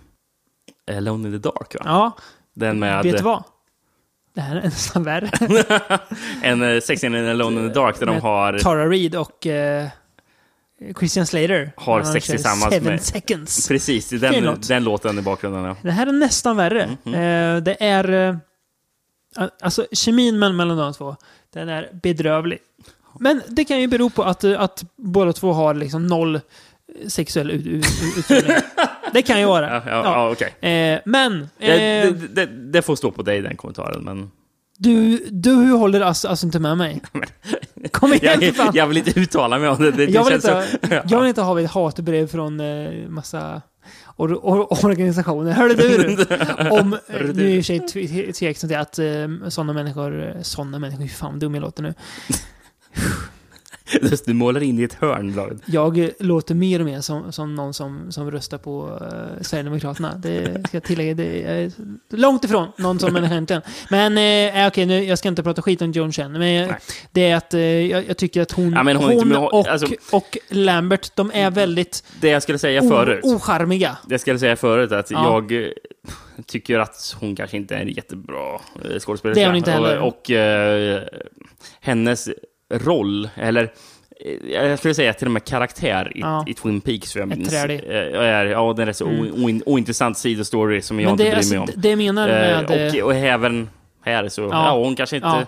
[0.97, 1.81] Alone in the Dark va?
[1.85, 2.17] Ja,
[2.55, 3.03] Den med...
[3.03, 3.45] vet du vad?
[4.35, 5.31] Det här är nästan värre.
[6.43, 8.59] en uh, sexscen i Alone in the Dark där de har...
[8.59, 9.89] Tara Reid och eh,
[10.99, 11.73] Christian Slater.
[11.77, 13.03] har sex tillsammans Seven med...
[13.03, 13.69] seconds.
[13.69, 14.69] Precis, den, låt.
[14.69, 15.65] den låten i bakgrunden.
[15.65, 15.77] Ja.
[15.83, 16.83] Det här är nästan värre.
[17.05, 18.29] Eh, det är...
[18.29, 18.37] Eh,
[19.61, 21.17] alltså, kemin mellan, de två,
[21.53, 22.59] den är bedrövlig.
[23.21, 26.41] Men det kan ju bero på att, eh, att båda två har liksom noll
[27.09, 27.85] sexuell ut, ut,
[28.19, 28.57] utveckling.
[29.13, 29.75] det kan ju vara.
[29.75, 30.71] Ja, ja, ja, okej.
[30.71, 31.49] Eh, men...
[31.59, 34.05] Det, Eh, det, det, det får stå på dig, den kommentaren.
[34.05, 34.31] Men
[34.79, 37.03] du, du håller alltså, alltså inte med mig.
[37.93, 38.71] Kom igen jag, fan.
[38.75, 39.91] jag vill inte uttala mig om det.
[39.91, 43.63] det, jag, vill inte, så, jag vill inte ha ett hatbrev från eh, massa
[44.17, 45.53] or, or, organisationer.
[45.53, 46.17] Hörde du?
[46.71, 50.37] Om, eh, nu är i och för sig tv- tveksam till att eh, sådana människor,
[50.43, 51.95] sådana människor, hur fan dum jag låter nu.
[54.27, 55.61] du målar in i ett hörn, David.
[55.67, 60.15] Jag eh, låter mer och mer som, som någon som, som röstar på uh, Sverigedemokraterna.
[60.15, 61.15] Det ska jag tillägga.
[61.15, 61.73] Det är
[62.09, 63.63] långt ifrån någon som människa egentligen.
[63.91, 64.19] Men
[64.63, 66.33] eh, okej, nu, jag ska inte prata skit om Joan Chen.
[66.33, 66.77] Men eh,
[67.13, 69.69] det är att eh, jag, jag tycker att hon, Ja, hon hon, är med- och,
[69.69, 73.21] alltså- och Lambert, de är väldigt Det jag skulle säga förut.
[73.25, 73.97] ocharmiga.
[74.09, 75.25] Det jag skulle säga förut är att Ja.
[75.49, 75.69] jag eh,
[76.47, 79.41] tycker att hon kanske inte är en jättebra eh, skådespelerska.
[79.41, 79.99] Det är hon inte heller.
[79.99, 81.03] Och, och eh,
[81.81, 82.29] hennes
[82.73, 83.73] roll, eller
[84.25, 86.45] eh, jag skulle säga till och med karaktär i, Ja.
[86.49, 87.53] i Twin Peaks, vad jag minns.
[87.55, 87.71] eh,
[88.21, 89.45] är, ja, den är så Mm.
[89.45, 91.69] o, ointressant sidostory som jag inte bryr alltså, mig om.
[91.77, 92.71] det menar med...
[92.71, 93.69] Eh, eh, och, och även
[94.05, 95.47] här så, ja, hon kanske inte Ja.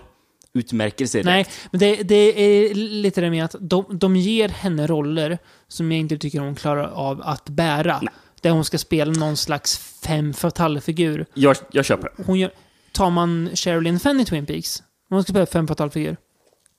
[0.53, 1.67] utmärker sig Nej, direkt.
[1.71, 5.37] men det, det är lite det med att de, de ger henne roller
[5.67, 8.01] som jag inte tycker hon klarar av att bära.
[8.41, 11.25] Där hon ska spela någon slags fem fatale-figur.
[11.33, 12.09] Jag, jag köper.
[12.25, 12.51] Hon gör,
[12.91, 16.17] tar man Sherilyn Fenn i Twin Peaks, hon ska spela fem fatale-figur,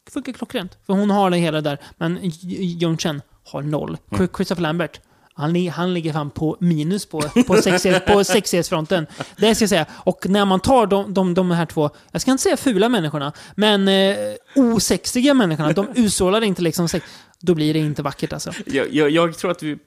[0.08, 0.78] det funkar klockrent.
[0.86, 1.78] För hon har det hela där.
[1.96, 3.96] Men J- Joan Chen har noll.
[4.12, 4.28] Mm.
[4.36, 5.00] Christopher Lambert,
[5.34, 9.06] han, han ligger fan på minus på, på, sexighet, på sexighetsfronten.
[9.36, 9.86] Det ska jag säga.
[9.92, 13.32] Och när man tar de, de, de här två, jag ska inte säga fula människorna,
[13.54, 14.16] men eh,
[14.56, 17.06] osexiga människorna, de utstrålar inte liksom sex.
[17.40, 18.52] Då blir det inte vackert alltså.
[18.66, 19.78] Jag, jag, jag tror att vi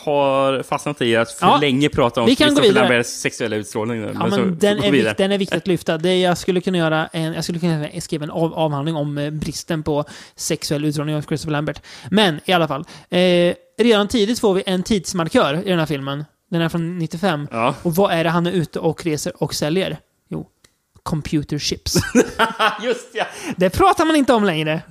[0.00, 2.82] har fastnat i att för Ja, länge prata om vi kan gå Christopher.
[2.82, 4.00] Lamberts sexuella utstrålning.
[4.00, 4.16] nu.
[4.20, 5.98] Ja, så- men den, är vikt, den är viktig att lyfta.
[5.98, 9.30] Det, jag skulle kunna göra en, jag skulle kunna skriva en av, avhandling om eh,
[9.30, 10.04] bristen på
[10.36, 11.82] sexuell utstrålning av Christopher Lambert.
[12.10, 12.84] Men i alla fall.
[13.10, 16.24] Eh, redan tidigt får vi en tidsmarkör i den här filmen.
[16.50, 17.48] Den är från 95.
[17.82, 19.98] Och vad är det han är ute och reser och säljer?
[20.28, 20.46] Jo,
[21.02, 21.94] computer chips.
[22.84, 23.24] Just ja!
[23.56, 24.82] Det pratar man inte om längre.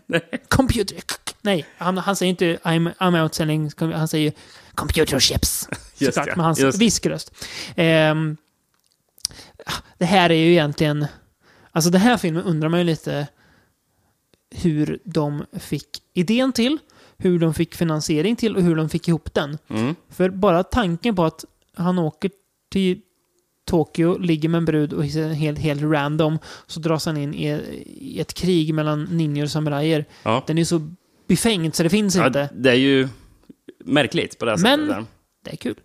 [0.47, 0.97] Computer...
[1.41, 3.71] Nej, han, han säger inte I'm, I'm out selling...
[3.79, 4.33] Han säger
[4.75, 5.69] computer chips.
[5.93, 6.77] Såklart, ja, med hans just.
[6.81, 7.33] viskröst.
[7.75, 8.37] Ehm,
[9.97, 11.05] det här är ju egentligen...
[11.71, 13.27] Alltså den här filmen undrar man ju lite
[14.55, 16.77] hur de fick idén till,
[17.17, 19.57] hur de fick finansiering till och hur de fick ihop den.
[19.67, 19.95] Mm.
[20.09, 21.45] För bara tanken på att
[21.75, 22.31] han åker
[22.71, 23.01] till
[23.65, 28.17] Tokyo, ligger med en brud och är helt, helt random, så dras han in i,
[28.19, 30.05] ett krig mellan ninjor och samurajer.
[30.23, 30.43] Ja.
[30.47, 30.91] Den är så
[31.27, 32.49] befängd så det finns Ja, inte.
[32.55, 33.07] det är ju
[33.85, 34.79] märkligt på det här sättet.
[34.79, 35.05] Men där.
[35.43, 35.75] det är kul.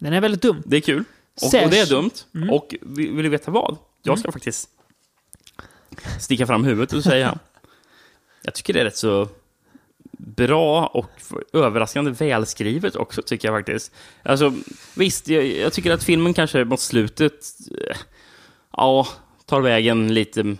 [0.00, 0.62] Den är väldigt dum.
[0.66, 1.04] Det är kul.
[1.42, 2.10] Och, och det är dumt.
[2.34, 2.50] Mm.
[2.50, 3.76] Och vill vill du veta vad?
[4.02, 4.70] Jag ska faktiskt
[6.20, 7.38] sticka fram huvudet och säga
[8.42, 9.28] jag tycker det är rätt så
[10.18, 11.10] bra och
[11.52, 13.92] överraskande välskrivet också, tycker jag faktiskt.
[14.22, 14.52] Alltså,
[14.94, 17.46] visst, jag, jag tycker att filmen kanske mot slutet,
[17.88, 17.96] eh,
[18.72, 19.08] ja,
[19.46, 20.56] tar vägen lite...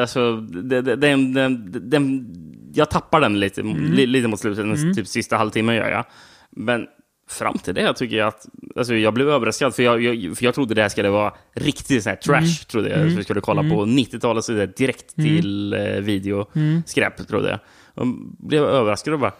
[0.00, 2.26] Alltså, det- det- den, den, den,
[2.74, 3.92] jag tappar den lite, Mm.
[3.92, 4.94] li, lite mot slutet, den Mm.
[4.94, 6.04] typ sista halvtimmen gör jag.
[6.50, 6.86] Men
[7.28, 8.46] fram till det tycker jag att,
[8.76, 12.02] alltså jag blev överraskad, för jag, jag, för jag trodde det här skulle vara riktigt
[12.02, 12.50] sån här trash, Mm.
[12.70, 12.98] trodde jag.
[12.98, 13.10] Mm.
[13.10, 13.72] Så vi skulle kolla Mm.
[13.76, 15.30] på 90-talet, så det direkt Mm.
[15.36, 17.58] till eh, videoskräp, trodde jag.
[17.94, 18.06] Och
[18.38, 19.32] blev överraskad och bara,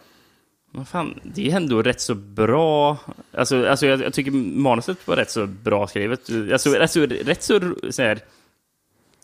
[0.73, 2.99] vad fan, det är ändå rätt så bra.
[3.33, 6.21] Alltså, alltså jag, jag tycker manuset var rätt så bra skrivet.
[6.53, 7.61] Alltså, alltså rätt så,
[7.91, 8.19] så här,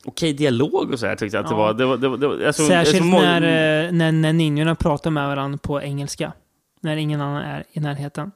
[0.06, 1.56] okej dialog och så här tyckte jag att Ja.
[1.56, 1.74] det var.
[1.74, 3.42] Det var, det var, det var alltså, Särskilt alltså, när,
[3.86, 6.32] eh, när, när ninjorna pratar med varandra på engelska.
[6.80, 8.32] När ingen annan är i närheten.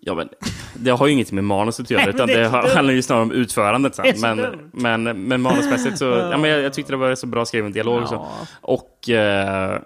[0.00, 0.28] Ja, men
[0.74, 3.32] det har ju inget med manuset att göra, utan det det handlar ju snarare om
[3.32, 4.14] utförandet sen.
[4.20, 7.72] Men, men, men manusmässigt så, ja, men jag, jag tyckte det var så bra skriven
[7.72, 8.02] dialog.
[8.02, 8.14] och Så.
[8.14, 8.46] Ja.
[8.60, 9.78] Och eh,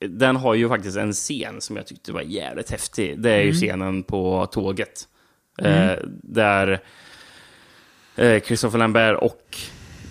[0.00, 3.20] den har ju faktiskt en scen som jag tyckte var jävligt häftig.
[3.20, 3.54] Det är ju Mm.
[3.54, 5.08] scenen på tåget.
[5.58, 5.88] Mm.
[5.88, 6.80] Eh, där
[8.16, 9.56] eh, Christopher Lambert och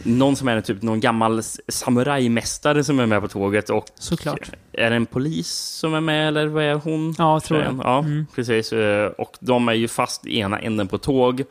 [0.08, 4.50] någon som är typ någon gammal samurajmästare som är med på tåget och Såklart.
[4.72, 7.16] är det en polis som är med eller vad är hon?
[7.18, 7.76] Ja, jag tror det.
[7.84, 8.26] Ja, Mm.
[8.36, 8.74] precis.
[8.74, 11.44] Eh, Och de är ju fast i ena änden på tåg.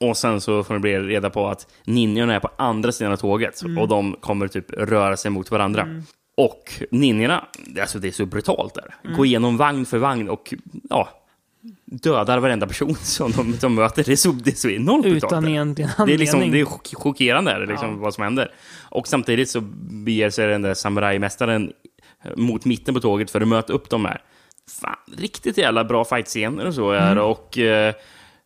[0.00, 3.16] Och sen så får de bli reda på att ninjorna är på andra sidan av
[3.16, 3.78] tåget Mm.
[3.78, 5.82] och de kommer typ röra sig mot varandra.
[5.82, 6.02] Mm.
[6.36, 7.44] Och ninjorna,
[7.80, 8.94] alltså det är så brutalt där.
[9.04, 9.16] Mm.
[9.16, 10.54] Gå igenom vagn för vagn och
[10.90, 11.08] ja,
[11.84, 14.04] dödar varenda person som de, de möter.
[14.04, 15.06] Det är så, det är så enormt.
[15.06, 17.96] Utan egentligen Det är, liksom, det är chock- chockerande är det liksom, Ja.
[17.96, 18.50] vad som händer.
[18.90, 19.60] Och samtidigt så
[20.04, 21.72] beger sig den där samurajmästaren
[22.36, 24.22] mot mitten på tåget för att möta upp de här.
[24.80, 27.24] Fan, riktigt jävla bra fightscener och så är Mm.
[27.24, 27.94] och eh,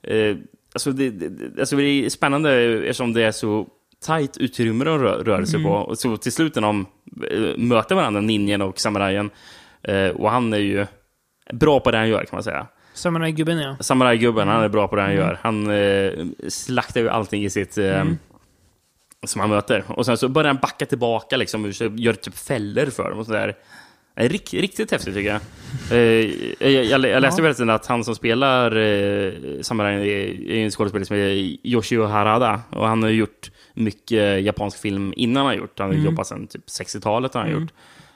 [0.02, 0.36] eh,
[0.74, 3.66] alltså det, det, alltså det är spännande eftersom det är så
[4.04, 5.68] tajt utrymme de rör, rör sig Mm.
[5.70, 5.76] på.
[5.76, 6.86] Och så till slut när de
[7.30, 9.30] eh, möter varandra, ninjen och samurajen,
[9.82, 10.86] eh, och han är ju
[11.52, 12.66] bra på det han gör kan man säga.
[12.94, 13.76] Samurajgubben ja.
[13.80, 15.22] Samurajgubben, han är bra på det han Mm.
[15.24, 15.38] gör.
[15.42, 17.78] Han eh, slaktar ju allting i sitt...
[17.78, 18.18] Eh, Mm.
[19.26, 19.84] Som han möter.
[19.88, 23.26] Och sen så börjar han backa tillbaka, liksom, och gör typ fällor för dem och
[23.26, 23.56] sådär.
[24.16, 25.40] Eh, Rikt, riktigt häftigt tycker jag.
[25.98, 26.30] Eh,
[26.72, 27.44] jag, jag, jag läste Ja.
[27.44, 32.60] förresten att han som spelar eh, samurajen är, är en skådespelare som heter Yoshio Harada.
[32.70, 35.78] Och han har gjort mycket japansk film innan han har gjort.
[35.78, 36.04] Han har Mm.
[36.06, 37.34] jobbat sedan typ 60-talet.
[37.34, 37.62] Har han, Mm.
[37.62, 37.70] gjort.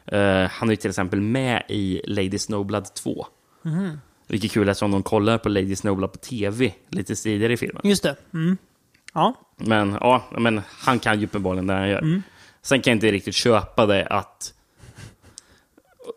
[0.06, 3.26] Eh, han är till exempel med i Lady Snowblood 2.
[3.62, 4.00] Mhm.
[4.26, 7.82] Vilket kul eftersom de kollar på Lady Snowblood på tv lite tidigare i filmen.
[7.84, 8.16] Just det.
[8.34, 8.56] Mm.
[9.14, 9.34] Ja.
[9.56, 11.98] Men ja, men han kan ju uppenbarligen det han gör.
[11.98, 12.22] Mm.
[12.62, 14.52] Sen kan jag inte riktigt köpa det att...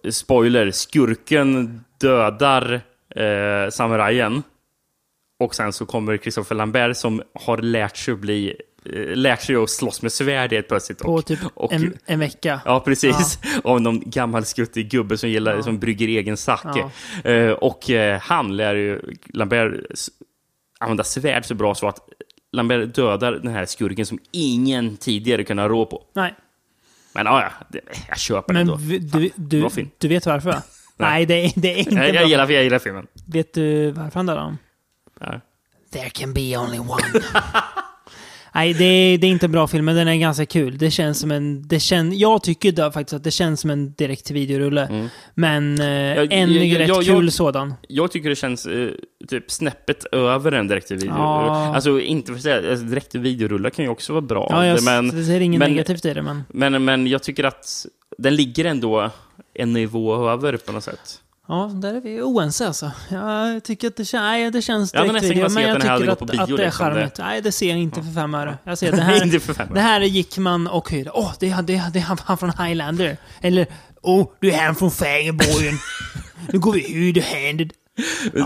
[0.09, 2.81] Spoiler, skurken dödar
[3.15, 4.43] eh, samurajen.
[5.39, 8.55] Och sen så kommer Christopher Lambert som har lärt sig att bli...
[8.85, 10.99] Eh, lärt sig att slåss med svärd helt plötsligt.
[10.99, 12.61] På Och, typ och, en, en vecka.
[12.65, 13.39] Ja, precis.
[13.63, 16.89] Och någon gammal skuttig gubbe som, gillar, som brygger egen sake.
[17.23, 19.01] Eh, och eh, han lär ju
[19.33, 19.73] Lambert
[20.79, 21.99] använda svärd så bra så att
[22.51, 26.03] Lambert dödar den här skurken som ingen tidigare kunnat rå på.
[26.13, 26.35] Nej.
[27.13, 27.79] Men ja, ja,
[28.09, 28.75] jag köper det Men ändå.
[28.75, 30.49] vi- du, du, du vet varför?
[30.51, 30.61] va?
[30.97, 33.07] Nej, det det är inte jag, jag, gillar, jag gillar filmen.
[33.27, 34.57] Vet du varför han dödade honom?
[35.19, 35.41] Ja.
[35.93, 37.03] There can be only one.
[38.55, 40.77] Nej, det är, det är inte en bra film, men den är ganska kul.
[40.77, 41.67] Det känns som en...
[41.67, 45.09] Det kän, jag tycker då faktiskt att det känns som en direkt-till-videorulle.
[45.35, 47.73] Men eh, Jag- en jag- rätt jag- kul sådan.
[47.87, 48.89] Jag tycker det känns eh,
[49.27, 51.13] typ snäppet över en direkt-till-video.
[51.17, 51.75] Ja.
[51.75, 54.47] Alltså, inte för att säga, alltså, direkt-till-videorullar kan ju också vara bra.
[54.51, 56.43] Ja, jag men, det ser inget men, negativt i det, men...
[56.49, 57.85] Men, men jag tycker att
[58.17, 59.09] den ligger ändå
[59.53, 61.21] en nivå över på något sätt.
[61.49, 62.91] Ja, där är vi oense alltså.
[63.09, 65.89] Jag tycker att det, kän- nej, det känns Jag nästan direkt-video, kunnat se men jag
[65.89, 66.85] här tycker att, bio, att det är liksom.
[66.85, 67.15] charmigt.
[67.15, 68.57] Det- Nej, det ser jag inte för fem öre.
[68.63, 71.11] Jag ser det här, Inte för fem det här gick man och hyrde.
[71.13, 73.17] Åh, det, är- det, är- det är han, från Highlander.
[73.41, 73.67] Eller,
[74.01, 75.77] åh, du är han från Fägerborgen.
[76.53, 77.71] nu går vi hyrde-handed.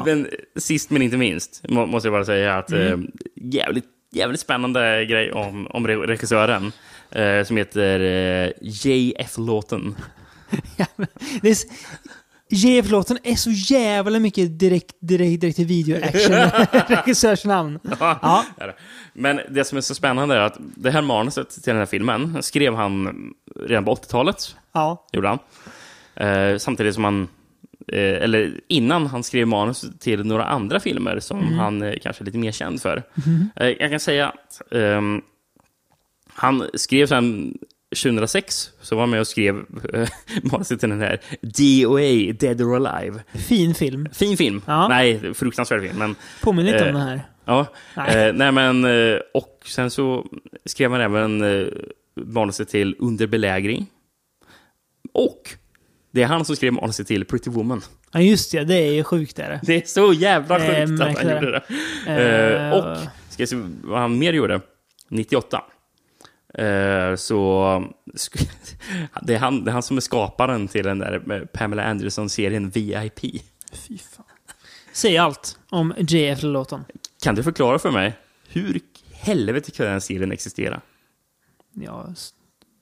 [0.06, 0.28] Men
[0.60, 3.02] sist men inte minst, må, måste jag bara säga att Mm.
[3.04, 6.72] eh, jävligt, jävligt spännande grej om, om re- regissören.
[7.12, 9.32] Eh, som heter eh, J.F.
[9.38, 9.96] Lawton.
[11.42, 11.58] Det är,
[12.54, 16.34] JF-låten är så jävla mycket direkt, direkt, direkt till video-action.
[16.88, 17.80] Regissörsnamn.
[18.00, 18.46] Ja.
[18.58, 18.74] det.
[19.14, 22.44] Men det som är så spännande är att det här manuset till den här filmen
[22.44, 23.14] skrev han
[23.60, 24.56] redan på 80-talet.
[24.74, 25.08] Ja.
[25.14, 25.40] Gjorde han.
[26.16, 27.28] Eh, samtidigt som han,
[27.88, 31.60] eh, eller innan han skrev manus till några andra filmer som Mhm.
[31.60, 33.04] han eh, kanske är lite mer känd för.
[33.16, 33.50] Mhm.
[33.56, 35.22] Eh, jag kan säga att ehm,
[36.34, 37.58] han skrev sen
[37.96, 39.56] 2006, så var han med och skrev
[39.94, 40.08] eh,
[40.44, 43.24] manuset till den här DOA, Dead or Alive.
[43.34, 44.10] Fin film.
[44.14, 44.62] Fin film.
[44.68, 45.98] Nej, fruktansvärd film.
[45.98, 47.22] Men, Påminner lite om eh, den här.
[47.46, 47.68] Ja.
[47.98, 48.28] Nej.
[48.28, 50.26] Eh, nej, men, eh, och sen så
[50.66, 51.68] skrev han även eh,
[52.16, 53.88] manuset till Under belägring.
[55.14, 55.50] Och
[56.12, 57.82] det är han som skrev manuset till Pretty Woman.
[58.12, 58.64] Ja, just det.
[58.64, 59.40] Det är ju sjukt.
[59.40, 59.60] Är det.
[59.64, 61.64] Det är så jävla sjukt att han gjorde det.
[62.12, 62.98] Eh, och,
[63.30, 64.62] ska jag se vad han mer gjorde?
[65.10, 65.64] 98.
[66.58, 67.84] Eh, så
[69.22, 72.70] det är, han, det är han som är skaparen till den där med Pamela Anderson-serien
[72.70, 73.20] VIP.
[73.74, 74.26] Fy fan.
[74.94, 76.86] Säg allt om JF-låten.
[77.24, 78.14] Kan du förklara för mig
[78.48, 78.80] hur
[79.14, 80.82] helvete kan den serien existera?
[81.74, 82.08] Ja,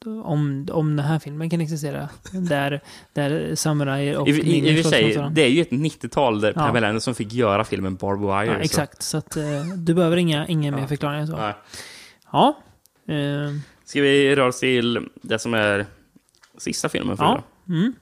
[0.05, 2.09] om, om den här filmen kan existera.
[2.31, 2.81] Där,
[3.13, 6.53] där samurajer och I, i, I och för sig, det är ju ett 90-tal där
[6.55, 6.61] Ja.
[6.61, 8.45] Pamela Anderson fick göra filmen Barbed Wire.
[8.45, 9.01] Ja, så- exakt.
[9.01, 11.37] Så att, eh, du behöver inga, inga mer förklaringar så.
[11.37, 11.53] Nej.
[12.31, 12.57] Ja.
[13.11, 13.51] Eh,
[13.85, 15.85] Ska vi röra oss till det som är
[16.57, 17.43] sista filmen för ja.
[17.69, 17.93] Mm.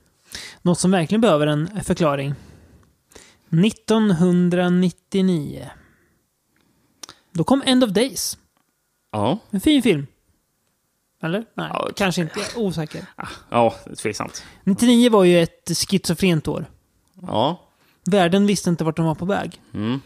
[0.61, 2.33] Något som verkligen behöver en förklaring.
[3.65, 5.69] 1999.
[7.31, 8.37] Då kom End of Days.
[9.11, 9.39] Ja.
[9.49, 10.07] En fin film.
[11.23, 11.45] Eller?
[11.53, 12.39] Nej, kanske inte.
[12.55, 13.05] Osäker.
[13.49, 14.43] Ja, tveksamt.
[14.63, 16.65] 99 var ju ett schizofrent år.
[17.21, 17.69] Ja.
[18.05, 19.61] Världen visste inte vart de var på väg.
[19.73, 20.01] Mm.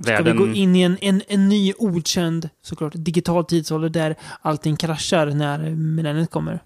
[0.00, 0.38] Ska Världen...
[0.38, 5.26] vi gå in i en, en, en ny okänd, såklart, digital tidsålder där allting kraschar
[5.26, 6.60] när millenniet kommer?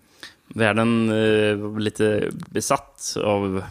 [0.54, 3.62] Världen eh, var lite besatt av...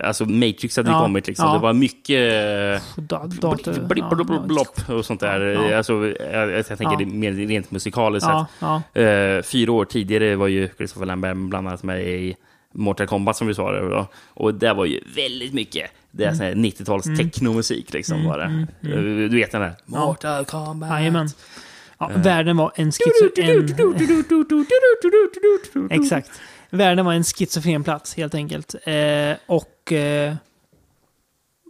[0.00, 1.46] Alltså Matrix hade Ja, kommit liksom.
[1.46, 1.54] ja.
[1.54, 2.82] Det var mycket...
[2.96, 5.40] Da, dator, blipp, blipp, ja, blipp, blopp och sånt där.
[5.40, 5.76] Ja.
[5.76, 5.92] Alltså,
[6.32, 7.06] jag, jag tänker Ja.
[7.06, 8.46] mer rent musikaliskt Ja,
[8.94, 9.02] sett.
[9.02, 12.36] Eh, fyra år tidigare var ju Christopher Lambert bland annat med i
[12.74, 13.72] Mortal Kombat som vi sa.
[13.72, 14.06] Det, då.
[14.28, 17.18] Och det var ju väldigt mycket det är här 90-tals Mm.
[17.18, 18.16] technomusik liksom.
[18.16, 18.44] Mm, var det.
[18.44, 18.98] mm, mm.
[19.24, 19.74] Eh, Du vet den där?
[19.86, 20.90] Mortal Kombat.
[20.90, 21.28] Jajamän.
[21.98, 22.22] Ja, Eh.
[22.22, 23.66] Världen var en schizofren...
[25.90, 26.30] Exakt.
[26.70, 28.74] Världen var en schizofren plats, helt enkelt.
[28.84, 29.92] Eh, och...
[29.92, 30.34] Eh,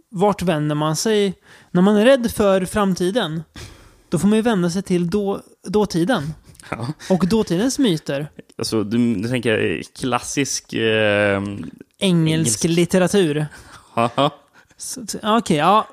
[0.09, 1.33] vart vänder man sig?
[1.71, 3.43] När man är rädd för framtiden,
[4.09, 6.33] då får man ju vända sig till då, dåtiden.
[6.71, 6.87] Ja.
[7.09, 8.27] Och dåtidens myter.
[8.57, 10.73] Alltså, du, du tänker klassisk...
[10.73, 11.41] Eh,
[11.99, 13.45] Engelsk, litteratur.
[14.77, 15.87] Så- så- Okej, ja.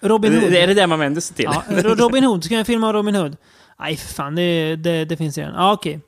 [0.00, 0.52] Robin Hood.
[0.52, 1.44] Det är det där man vänder sig till.
[1.44, 2.44] Ja, Robin Hood.
[2.44, 3.36] Ska jag filma Robin Hood?
[3.80, 4.34] Nej, för fan.
[4.34, 5.54] Det, det, det finns redan.
[5.54, 6.00] Ja, okej.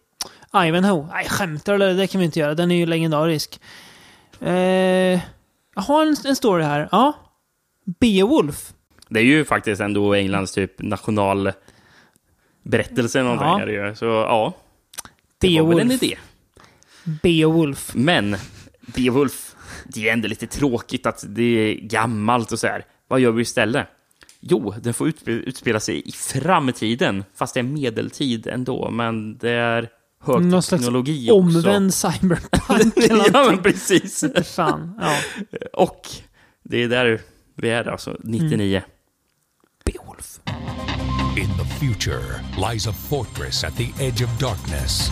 [0.67, 1.07] Ivanhoe.
[1.13, 1.95] Nej, skämtar eller?
[1.95, 2.55] Det kan vi inte göra.
[2.55, 3.61] Den är ju legendarisk.
[4.41, 4.53] Eh,
[5.75, 6.89] jag har en, en story här.
[6.93, 7.13] Ja.
[8.01, 8.73] Beowulf.
[9.09, 10.83] Det är ju faktiskt ändå Englands typ
[12.69, 13.47] nationalberättelse någonting.
[13.49, 13.61] Ja.
[13.63, 13.95] Är det ju.
[13.95, 14.55] Så ja,
[15.39, 16.03] det var väl en Beowulf.
[16.03, 16.17] idé.
[17.23, 17.95] Beowulf.
[17.95, 18.37] Men
[18.81, 19.55] Beowulf,
[19.85, 22.85] det är ändå lite tråkigt att det är gammalt och så här.
[23.09, 23.87] Vad gör vi istället?
[24.41, 28.91] Jo, den får utspela, sig i framtiden, fast det är medeltid ändå.
[28.91, 29.89] Men det är
[30.27, 31.39] Någon slags högteknologi också.
[31.39, 32.97] omvänd cyberpunk.
[32.97, 34.25] eller ja, men precis.
[34.55, 35.17] Fan, ja.
[35.73, 36.07] Och
[36.63, 37.21] det är där
[37.55, 38.71] vi är alltså, 99.
[38.71, 38.85] Beowulf.
[41.39, 45.09] In the future lies a fortress at the edge of darkness.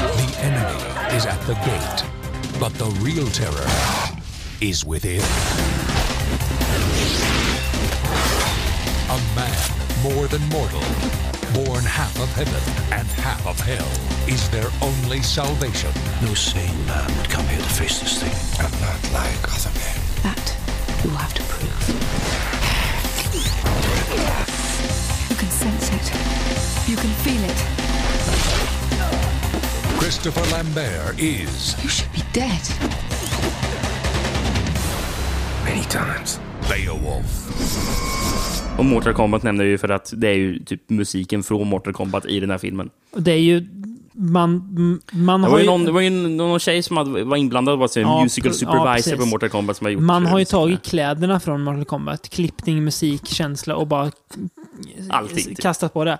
[0.00, 3.68] The enemy is at the gate, but the real terror
[4.62, 5.20] is within.
[9.10, 9.68] A man
[10.02, 10.80] more than mortal,
[11.52, 12.62] born half of heaven
[12.98, 13.92] and half of hell,
[14.26, 15.92] is their only salvation.
[16.22, 18.64] No sane man would come here to face this thing.
[18.64, 20.00] I'm not like other men.
[20.22, 20.56] That
[21.04, 22.61] you'll have to prove.
[25.42, 26.88] Can sense it.
[26.88, 27.58] You can feel it.
[29.98, 32.60] Christopher Lambert is You should be dead.
[35.64, 36.40] Many times.
[36.68, 37.48] Beowulf.
[38.78, 41.92] Och Mortal Kombat nämnde jag ju för att det är ju typ musiken från Mortal
[41.92, 42.90] Kombat i den här filmen.
[43.16, 43.66] Det är ju...
[44.14, 47.78] Man, man Det var ju någon, det var ju någon tjej som hade, var inblandad,
[47.78, 49.16] var en Ja, musical ja, supervisor precis.
[49.16, 52.28] på Mortal Kombat som har gjort Man har ju eh, tagit kläderna från Mortal Kombat.
[52.28, 54.10] Klippning, musik, känsla och bara
[55.10, 55.60] Allting, typ.
[55.60, 56.18] kastat på det.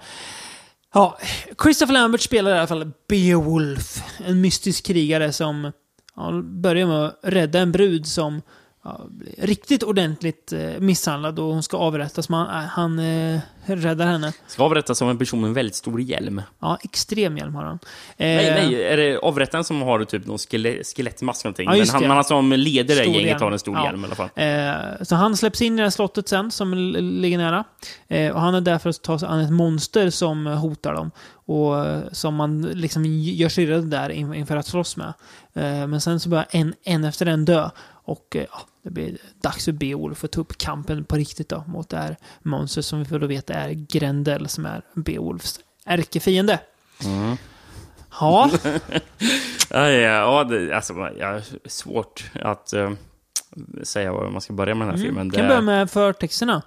[0.94, 1.18] Ja,
[1.62, 4.02] Christopher Lambert spelar i alla fall Beowulf.
[4.26, 5.72] En mystisk krigare som
[6.16, 8.42] ja, börjar med att rädda en brud som
[8.84, 9.00] ja,
[9.38, 12.28] riktigt ordentligt eh, misshandlad och hon ska avrättas.
[12.28, 14.32] Men han, han eh, räddar henne.
[14.46, 16.42] Ska avrättas som en person med en väldigt stor hjälm.
[16.60, 17.78] Ja, extrem hjälm har han.
[18.16, 21.68] Nej, Eh, nej, är det avrättaren som har typ någon skele skelettmask någonting?
[21.70, 23.42] Ja, Men han, han som leder det gänget hjälm.
[23.42, 23.84] har en stor Ja.
[23.84, 24.28] hjälm i alla fall.
[24.34, 27.64] Eh, så han släpps in i det här slottet sen, som ligger nära.
[28.08, 30.94] Eh, och han är där för att ta sig an ett monster som eh, hotar
[30.94, 31.10] dem.
[31.46, 35.12] Och eh, som man liksom gör sig rädd där in, inför att slåss med.
[35.54, 37.70] Eh, men sen så börjar en, en efter en dö.
[38.04, 41.64] Och eh, ja, det blir dags för Beowulf att ta upp kampen på riktigt då,
[41.66, 46.60] mot det här monstret som vi får då veta är Grendel, som är Beowulfs ärkefiende.
[47.04, 47.36] Mm.
[48.20, 48.50] Ja.
[49.70, 52.92] ja, ja, ja det, alltså, jag har svårt att eh,
[53.82, 55.06] säga var man ska börja med den här Mm.
[55.08, 55.30] filmen.
[55.30, 56.62] kan Det- börja med förtexterna.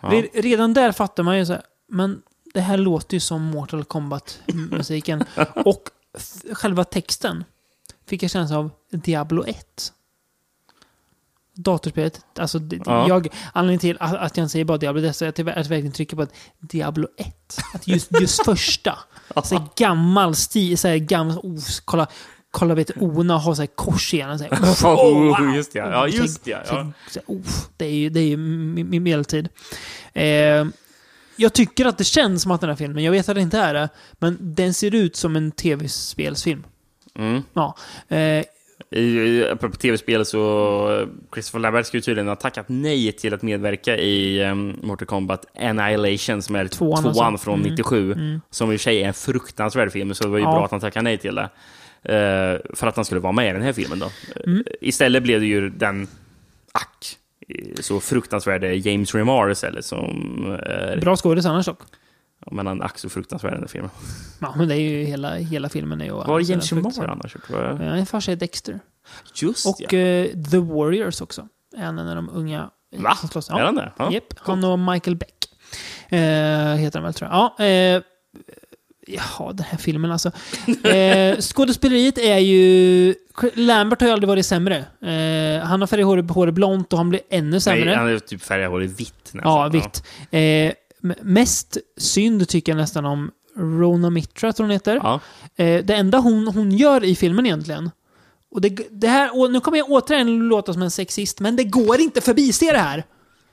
[0.00, 0.08] Ja.
[0.08, 2.22] Re- Redan där fattar man ju så här, men
[2.54, 5.24] det här låter ju som Mortal Kombat-musiken.
[5.64, 5.82] och
[6.52, 7.44] själva texten
[8.06, 9.92] fick jag känsla av Diablo 1.
[11.62, 13.08] Datorspelet, alltså Ja.
[13.08, 15.44] jag, anledningen till att, att jag inte säger bara Diablo 1, så är att jag
[15.44, 17.58] verkligen trycker på att Diablo 1.
[17.74, 18.98] Att just, just första.
[19.44, 22.06] Så här gammal stil, så här gammal, oh, kolla,
[22.50, 24.38] kolla vet Ona har så här kors igen.
[24.38, 24.50] Så här,
[24.96, 25.90] Oh, just det, ja.
[25.90, 26.64] Ja, just det, ja.
[26.64, 27.40] Så, så, oh,
[27.76, 29.48] det är ju, det är ju mi- mi- medeltid.
[30.12, 30.64] Eh,
[31.36, 33.58] jag tycker att det känns som att den här filmen, jag vet att det inte
[33.58, 36.64] är det, men den ser ut som en tv-spelsfilm.
[37.18, 37.42] Mm.
[37.52, 37.76] Ja.
[38.08, 38.44] Eh,
[38.90, 43.96] I, apropå tv-spel så Christopher Lambert ska ju tydligen ha tackat nej till att medverka
[43.96, 47.44] i um, Mortal Kombat Annihilation som är Tvåan tvåan, alltså.
[47.44, 47.70] från Mm.
[47.70, 48.12] 97.
[48.12, 48.40] Mm.
[48.50, 50.50] Som i och för sig är en fruktansvärd film, så det var ju Ja.
[50.50, 51.48] bra att han tackade nej till det.
[52.04, 54.10] Eh, för att han skulle vara med i den här filmen då.
[54.46, 54.58] Mm.
[54.58, 56.08] Eh, Istället blev det ju den,
[56.72, 57.16] ack,
[57.48, 60.00] eh, så fruktansvärde James Remar istället som
[60.66, 60.98] är...
[61.00, 61.78] bra skådis annars dock.
[62.46, 63.90] Ja, men han ack så fruktansvärd den filmen.
[64.40, 66.12] Ja, men det är ju hela, hela filmen är ju...
[66.12, 67.10] Var är James fruktansvärd.
[67.10, 67.36] annars?
[67.46, 67.72] Tror jag?
[67.74, 68.80] Ja, en farsa är Dexter.
[69.34, 69.98] Just Och ja.
[69.98, 71.48] eh, The Warriors också.
[71.76, 73.14] En av de unga Va?
[73.14, 73.50] som slåss.
[73.50, 73.92] Är han det?
[73.98, 75.34] Ja, Japp, han och Michael Beck.
[76.08, 76.18] Eh,
[76.74, 77.52] heter han väl tror jag.
[77.58, 78.02] Ja, eh,
[79.06, 80.30] ja, den här filmen alltså.
[80.88, 83.14] Eh, skådespeleriet är ju...
[83.54, 84.76] Lambert har ju aldrig varit sämre.
[85.00, 87.84] Eh, han har färgat håret, håret blont och han blir ännu sämre.
[87.84, 89.52] Nej, han är typ färgat håret vitt nästan.
[89.52, 90.04] Ja, vitt.
[90.30, 90.72] Eh,
[91.22, 94.96] mest synd tycker jag nästan om Rona Mitra, tror hon heter.
[95.02, 95.20] Ja.
[95.56, 97.90] Eh, det enda hon, hon gör i filmen egentligen,
[98.50, 102.00] och det, det här, nu kommer jag återigen låta som en sexist, men det går
[102.00, 103.04] inte förbi se det här.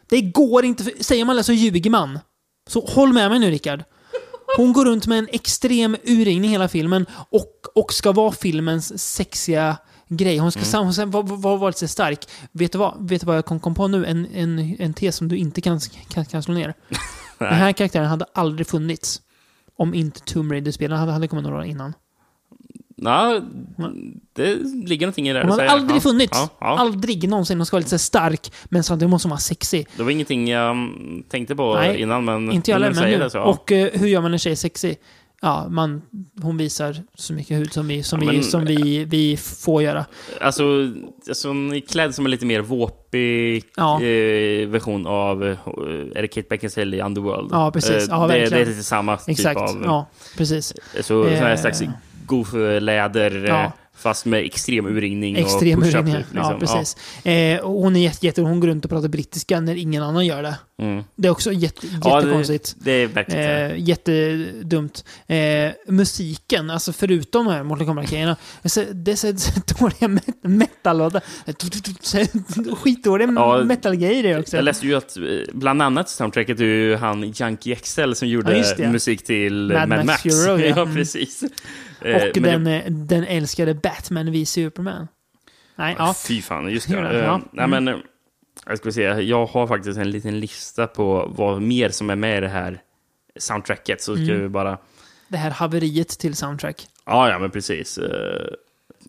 [0.09, 2.19] Det går inte, för, säger man det så ljuger man.
[2.69, 3.84] Så håll med mig nu Rickard.
[4.57, 9.13] Hon går runt med en extrem urringning i hela filmen och, och ska vara filmens
[9.15, 9.77] sexiga
[10.07, 10.38] grej.
[10.38, 10.93] Hon ska Mm.
[10.93, 12.27] sen vara var, var lite stark.
[12.51, 14.05] Vet du vad, vet du vad jag kom, kom på nu?
[14.05, 16.73] En, en, en tes som du inte kan, kan, kan slå ner.
[17.49, 19.22] Den här karaktären hade aldrig funnits
[19.78, 21.94] om inte Tomb Raider-spelaren hade, hade kommit några år innan.
[23.02, 23.41] Ja,
[24.34, 24.56] det
[24.86, 25.72] ligger någonting i det Hon du hade säger.
[25.72, 26.02] aldrig ja.
[26.02, 26.38] funnits.
[26.38, 26.78] Ja, ja.
[26.80, 27.57] Aldrig någonsin.
[27.57, 29.88] Hon ska vara lite så stark, men samtidigt måste hon vara sexig.
[29.98, 30.76] Det var ingenting jag
[31.30, 33.18] tänkte på Nej, innan, men Inte jag heller, men nu.
[33.18, 33.41] det så.
[33.41, 34.98] Och eh, hur gör man en tjej sexig?
[35.41, 36.02] Ja, man,
[36.41, 39.84] hon visar så mycket hud som vi, som Ja, vi, men- som vi, vi får
[39.84, 40.06] göra.
[40.41, 40.64] Alltså,
[41.30, 44.03] alltså hon är klädd som en lite mer våpig Ja.
[44.03, 45.57] eh, version av, eh,
[46.16, 47.49] är det Kate Beckinsale i Underworld?
[47.52, 48.07] Ja, precis.
[48.10, 49.60] Ja, det, det är lite samma Exakt.
[49.60, 49.82] typ av...
[49.84, 50.74] Ja, precis.
[50.95, 51.82] Så, sån här Eh, slags
[52.26, 53.72] goof-läder, eh, Ja.
[53.98, 55.95] fast med extrem urringning Extrem och push-up.
[55.95, 56.16] urringning.
[56.18, 56.38] Liksom.
[56.38, 56.98] Ja, precis.
[57.26, 60.44] Eh, hon är jätte, jätte, hon går runt och pratar brittiska när ingen annan gör
[60.44, 60.56] det.
[60.80, 60.85] Ja.
[60.85, 61.03] Mm.
[61.15, 62.76] Det är också jätte, Ja, jättekonstigt.
[62.80, 63.72] det, det är verkligen.
[63.72, 65.06] Eh, jättedumt.
[65.27, 68.35] Eh, musiken, alltså förutom de här Mortal Kombat-grejerna,
[68.65, 69.27] så- det är så,
[69.80, 71.22] dåliga met- metal-låtar.
[72.76, 74.56] Skitdåliga Ja, metal-grejer det också.
[74.56, 75.23] Jag läste ju att eh,
[75.53, 78.88] bland annat soundtracket är ju han Junkie XL som Ja, gjorde det.
[78.91, 80.65] musik till Mad Mad, Max Road, ja.
[80.65, 80.95] ja, Mm.
[80.95, 81.43] precis.
[82.01, 85.07] Eh, Och den, det, eh, den älskade Batman v Superman.
[85.76, 86.15] Nej, ja.
[86.27, 86.93] Fy fan, just det.
[86.95, 87.41] Ja, ja.
[87.51, 87.84] Nej, Mm.
[87.84, 87.99] men, eh,
[88.69, 92.37] jag ska se, jag har faktiskt en liten lista på vad mer som är med
[92.37, 92.81] i det här
[93.39, 94.01] soundtracket.
[94.01, 94.41] Så ska Mm.
[94.41, 94.77] vi bara...
[95.27, 96.87] Det här haveriet till soundtrack.
[97.05, 97.97] Ja, ja, men precis.
[97.97, 98.47] Eh,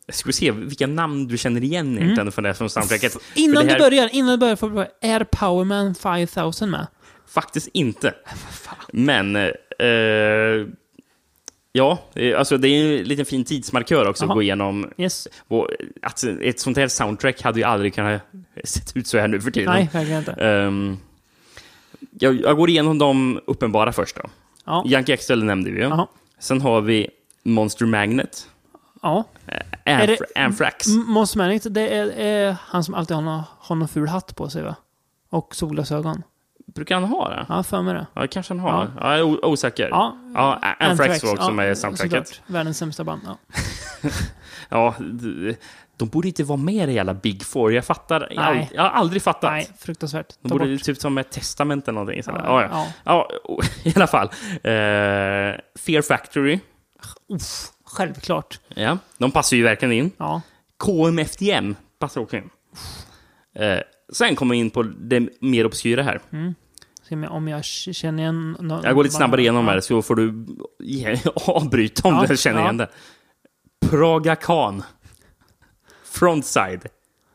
[0.06, 3.16] Jag ska se vilka namn du känner igen egentligen från det från soundtracket.
[3.34, 4.86] Innan här, du börjar, innan du börjar, får du.
[5.08, 6.86] Är Powerman 5000 med?
[7.28, 8.14] Faktiskt inte.
[8.92, 9.36] Men...
[9.36, 9.52] Eh,
[11.72, 14.30] ja, eh, alltså det är en liten fin tidsmarkör också Jaha.
[14.32, 14.90] att gå igenom.
[14.96, 15.28] Yes.
[16.02, 18.22] Att ett sånt här soundtrack hade ju aldrig kunnat
[18.64, 19.72] se ut så här nu för tiden.
[19.74, 20.32] Nej, verkligen inte.
[20.32, 20.96] Ehm,
[22.10, 24.22] jag, jag går igenom de uppenbara först då.
[24.64, 24.84] Ja.
[24.86, 25.90] Yankee XL nämnde vi ju.
[26.38, 27.08] Sen har vi
[27.42, 28.48] Monster Magnet.
[29.02, 29.24] Ja.
[29.46, 30.86] Anf- Är det- Anthrax.
[30.86, 34.08] M- Måste man inte, det är, är han som alltid har någon, har någon ful
[34.08, 34.74] hatt på sig va?
[35.30, 36.22] Och solglasögon.
[36.74, 37.46] Brukar han ha det?
[37.48, 38.06] Ja, för mig det.
[38.14, 38.90] Ja, kanske han har.
[39.00, 39.16] Ja.
[39.18, 39.88] jag är osäker.
[39.88, 40.16] Ja.
[40.34, 42.28] ja Anthrax var också ja, med i soundtracket.
[42.28, 42.42] såklart.
[42.50, 43.20] Världens sämsta band.
[43.26, 43.36] Ja.
[44.68, 44.94] Ja,
[45.96, 47.72] de borde inte vara med i det jävla Big Four.
[47.72, 48.28] Jag fattar.
[48.30, 48.70] Jag, Nej.
[48.74, 49.50] jag har aldrig fattat.
[49.52, 50.28] Nej, fruktansvärt.
[50.42, 50.82] De Ta borde bort.
[50.84, 52.22] typ som ett testament eller någonting.
[52.26, 53.28] Ja, Ja, ja, ja.
[53.44, 53.60] ja.
[53.90, 54.26] i alla fall.
[54.52, 56.58] Eh, Fear Factory.
[57.28, 58.60] Uff, självklart.
[58.68, 60.10] Ja, de passar ju verkligen in.
[60.16, 60.40] Ja.
[60.84, 62.50] KMFDM passar också in.
[63.54, 63.78] Eh,
[64.12, 66.20] sen kommer vi in på det mer obskyra här.
[66.32, 66.54] Mm.
[67.12, 68.56] Om jag- känner igen...
[68.60, 69.72] Någon, Jag går lite snabbare igenom ja.
[69.72, 70.46] här så får du
[71.46, 72.64] avbryta om Ja, du känner ja.
[72.64, 72.88] igen det.
[73.88, 74.82] Praga Khan.
[76.04, 76.86] Frontside.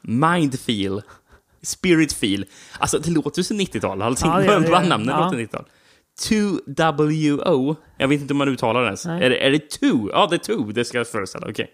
[0.01, 1.01] Mindfeel.
[1.61, 2.45] Spiritfeel.
[2.79, 4.01] Alltså det låter ju som 90-tal.
[4.01, 4.31] Allting.
[4.31, 4.69] Ja, det.
[4.69, 5.23] Bara namnen Ja.
[5.25, 5.65] låter 90-tal.
[6.19, 7.75] 2WO.
[7.97, 9.05] Jag vet inte om man uttalar det ens.
[9.05, 10.09] Är det, är det 2?
[10.11, 10.63] Ja, det är 2.
[10.71, 11.47] Det ska jag föreställa.
[11.49, 11.71] Okej.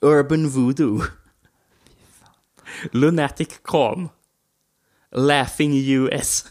[0.00, 1.00] Urban Voodoo.
[2.92, 4.08] Lunatic Khan.
[5.14, 6.46] Laughing US.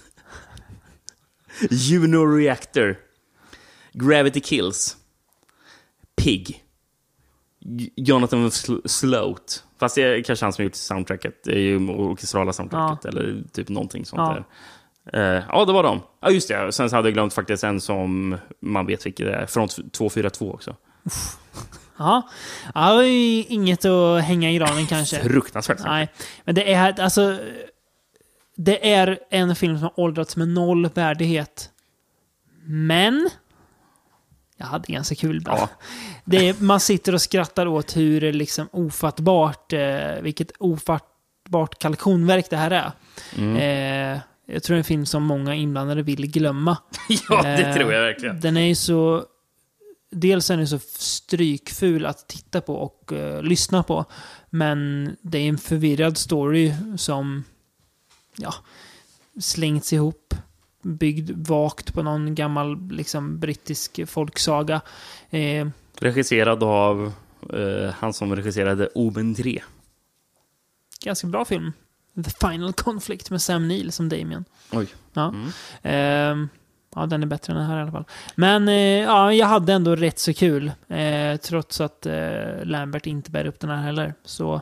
[1.69, 2.95] Juno Reactor.
[3.93, 4.97] Gravity Kills.
[6.15, 6.63] Pig.
[7.95, 9.63] Jonathan Sl- Sloat.
[9.79, 11.43] Fast det är kanske han som har gjort soundtracket.
[11.43, 13.05] Det är ju orkestrala soundtracket.
[13.05, 14.45] Eller typ någonting sånt Ja.
[15.11, 15.37] där.
[15.37, 16.01] Eh, ja, det var de.
[16.21, 16.71] Ja, just det.
[16.71, 19.45] Sen så hade jag glömt faktiskt en som man vet vilket det är.
[19.45, 20.75] Front 242 också.
[21.97, 22.29] Ja.
[22.75, 25.19] ja, det var ju inget att hänga i granen kanske.
[25.19, 25.79] Fruktansvärt.
[25.83, 26.09] Nej,
[26.43, 27.39] men det är alltså...
[28.63, 31.69] Det är en film som har åldrats med noll värdighet.
[32.65, 33.29] Men...
[34.57, 35.59] Jag hade ganska kul ibland.
[35.59, 35.69] Ja.
[36.25, 42.57] Det är, man sitter och skrattar åt hur liksom ofattbart, eh, vilket ofattbart kalkonverk det
[42.57, 42.91] här är.
[43.37, 43.55] Mm.
[43.55, 46.77] Eh, jag tror det är en film som många inblandade vill glömma.
[47.29, 48.39] Ja, det Eh, tror jag verkligen.
[48.39, 49.25] Den är ju så...
[50.11, 54.05] Dels är den så strykful att titta på och eh, lyssna på.
[54.49, 57.43] Men det är en förvirrad story som
[58.37, 58.53] ja,
[59.39, 60.33] slängts ihop.
[60.83, 64.81] Byggd vagt på någon gammal liksom, brittisk folksaga.
[65.29, 65.67] Eh,
[65.99, 67.11] Regisserad av
[67.53, 69.61] eh, han som regisserade Omen 3.
[71.03, 71.73] ganska bra film.
[72.25, 74.45] The Final Conflict med Sam Neill som Damien.
[74.71, 74.87] Oj.
[75.13, 75.27] Ja.
[75.29, 75.49] Mm.
[75.81, 76.49] Ehm,
[76.95, 78.05] ja, den är bättre än den här i alla fall.
[78.35, 80.71] Men eh, ja, jag hade ändå rätt så kul.
[80.87, 84.13] Eh, trots att eh, Lambert inte bär upp den här heller.
[84.25, 84.61] Så eh,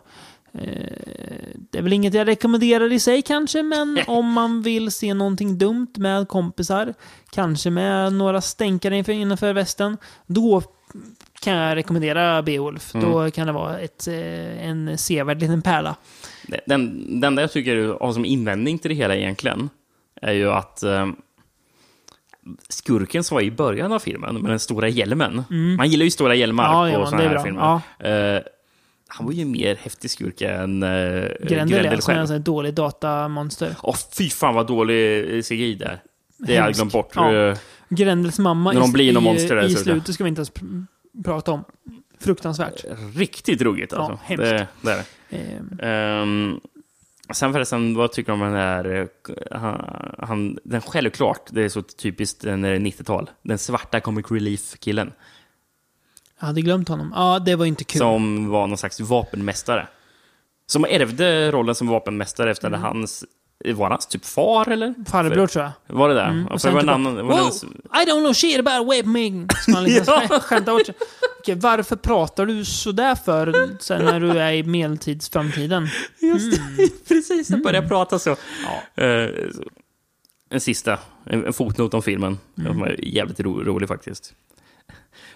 [1.72, 5.58] det är väl inget jag rekommenderar i sig kanske, men om man vill se någonting
[5.58, 6.94] dumt med kompisar,
[7.32, 10.62] kanske med några stänkare innanför västen, då
[11.42, 12.96] kan jag rekommendera Beowulf.
[12.96, 13.12] Mm.
[13.12, 15.96] Då kan det vara ett, eh, en sevärd liten pärla.
[16.66, 19.70] Den, den enda jag tycker har som invändning till det hela egentligen
[20.22, 21.08] är ju att eh,
[22.70, 25.44] skurken som var i början av filmen med den stora hjälmen.
[25.50, 25.76] Mm.
[25.76, 27.44] Man gillar ju stora hjälmar Ja, på ja, sådana här bra.
[27.44, 28.36] filmer.
[28.36, 28.42] Eh,
[29.12, 32.26] han var ju mer häftig skurk än uh, Grendel Grendel, är som är en själv.
[32.28, 33.76] sån här dålig datamonster.
[33.84, 36.00] Åh, fy fan vad dålig eh, CGI där.
[36.38, 37.12] Det har jag glömt bort.
[37.16, 37.34] Ja.
[37.36, 37.58] Eh,
[37.90, 40.52] Grendels mamma När de i, blir i, monster i så- slutet ska vi inte ens
[40.54, 40.86] pr-
[41.24, 41.64] prata om.
[42.20, 42.86] Fruktansvärt.
[43.16, 44.20] Riktigt ruggigt Ja, alltså.
[44.24, 44.44] hemskt.
[44.44, 45.04] det, det är.
[45.30, 46.60] Ehm, Ehm,
[47.34, 48.86] sen förresten, vad tycker du om den där...
[49.02, 49.86] eh, Han,
[50.18, 53.30] han, den självklart, det är så typiskt när det är 90-tal.
[53.42, 55.12] Den svarta comic relief-killen.
[56.40, 57.14] Jag hade glömt honom.
[57.16, 58.00] Ja, det var inte kul.
[58.00, 59.88] Som var någon slags vapenmästare.
[60.68, 62.82] Som ärvde rollen som vapenmästare efter Mm.
[62.82, 63.24] hans...
[63.76, 64.94] Var hans typ far eller?
[65.10, 65.96] Farbror tror jag.
[65.98, 66.22] Var det det?
[66.22, 66.46] Mm.
[66.50, 66.94] Ja, Och sen var typ det
[67.24, 67.40] var "Wow,
[67.94, 69.48] en- I don't know shit about weapmaking.
[69.62, 70.40] Ska man liksom Ja.
[70.42, 70.82] skämta bort.
[71.40, 75.88] Okej, varför pratar du sådär för sen när du är i medeltidsframtiden?
[76.22, 76.76] Just Mm.
[76.78, 77.50] det, precis.
[77.50, 78.30] Jag började prata så.
[78.32, 79.64] Eh, så.
[80.50, 82.38] En sista, en, en fotnot om filmen.
[82.58, 82.72] Mm.
[82.72, 84.34] Den var jävligt ro, rolig faktiskt.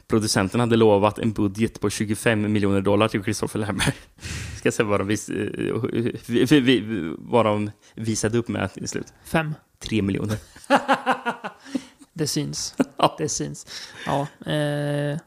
[0.08, 3.96] Producenten hade lovat en budget på 25 miljoner dollar till Christopher Lambert.
[4.58, 9.14] Ska säga vad de, vis, eh, vi- vad de visade upp med till slut.
[9.26, 9.56] Fem.
[9.80, 10.38] Tre miljoner.
[12.14, 12.76] Det syns.
[13.18, 13.66] Det syns.
[14.06, 14.28] Ja.
[14.46, 15.20] Eh, jag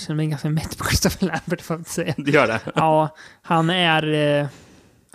[0.00, 2.14] känner mig ganska mätt på Christopher Lambert får jag säga.
[2.16, 2.60] Det gör det.
[2.74, 4.12] Ja, han är...
[4.40, 4.46] Eh,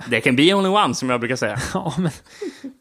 [0.08, 1.60] Det can be only one, som jag brukar säga.
[1.74, 2.12] ja, men...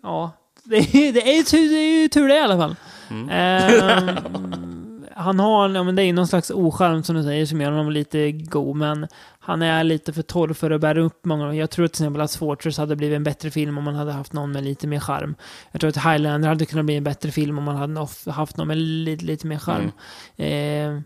[0.03, 0.33] Ja.
[0.65, 2.77] Det är, det är, tur, det är ju tur det i alla fall.
[3.11, 3.29] Mm.
[3.31, 4.78] Ehm,
[5.19, 7.93] han har, ja, men det är någon slags oskärm som du säger som gör honom
[7.93, 9.07] lite god, men
[9.41, 11.55] han är lite för torr för att bära upp många.
[11.55, 14.33] Jag tror till exempel att Fortress hade blivit en bättre film om man hade haft
[14.33, 15.35] någon med lite mer charm.
[15.73, 18.69] Jag tror att Highlander hade kunnat bli en bättre film om man hade haft någon
[18.69, 19.93] med lite, lite mer charm.
[20.37, 20.97] Mm.
[20.97, 21.03] Eh,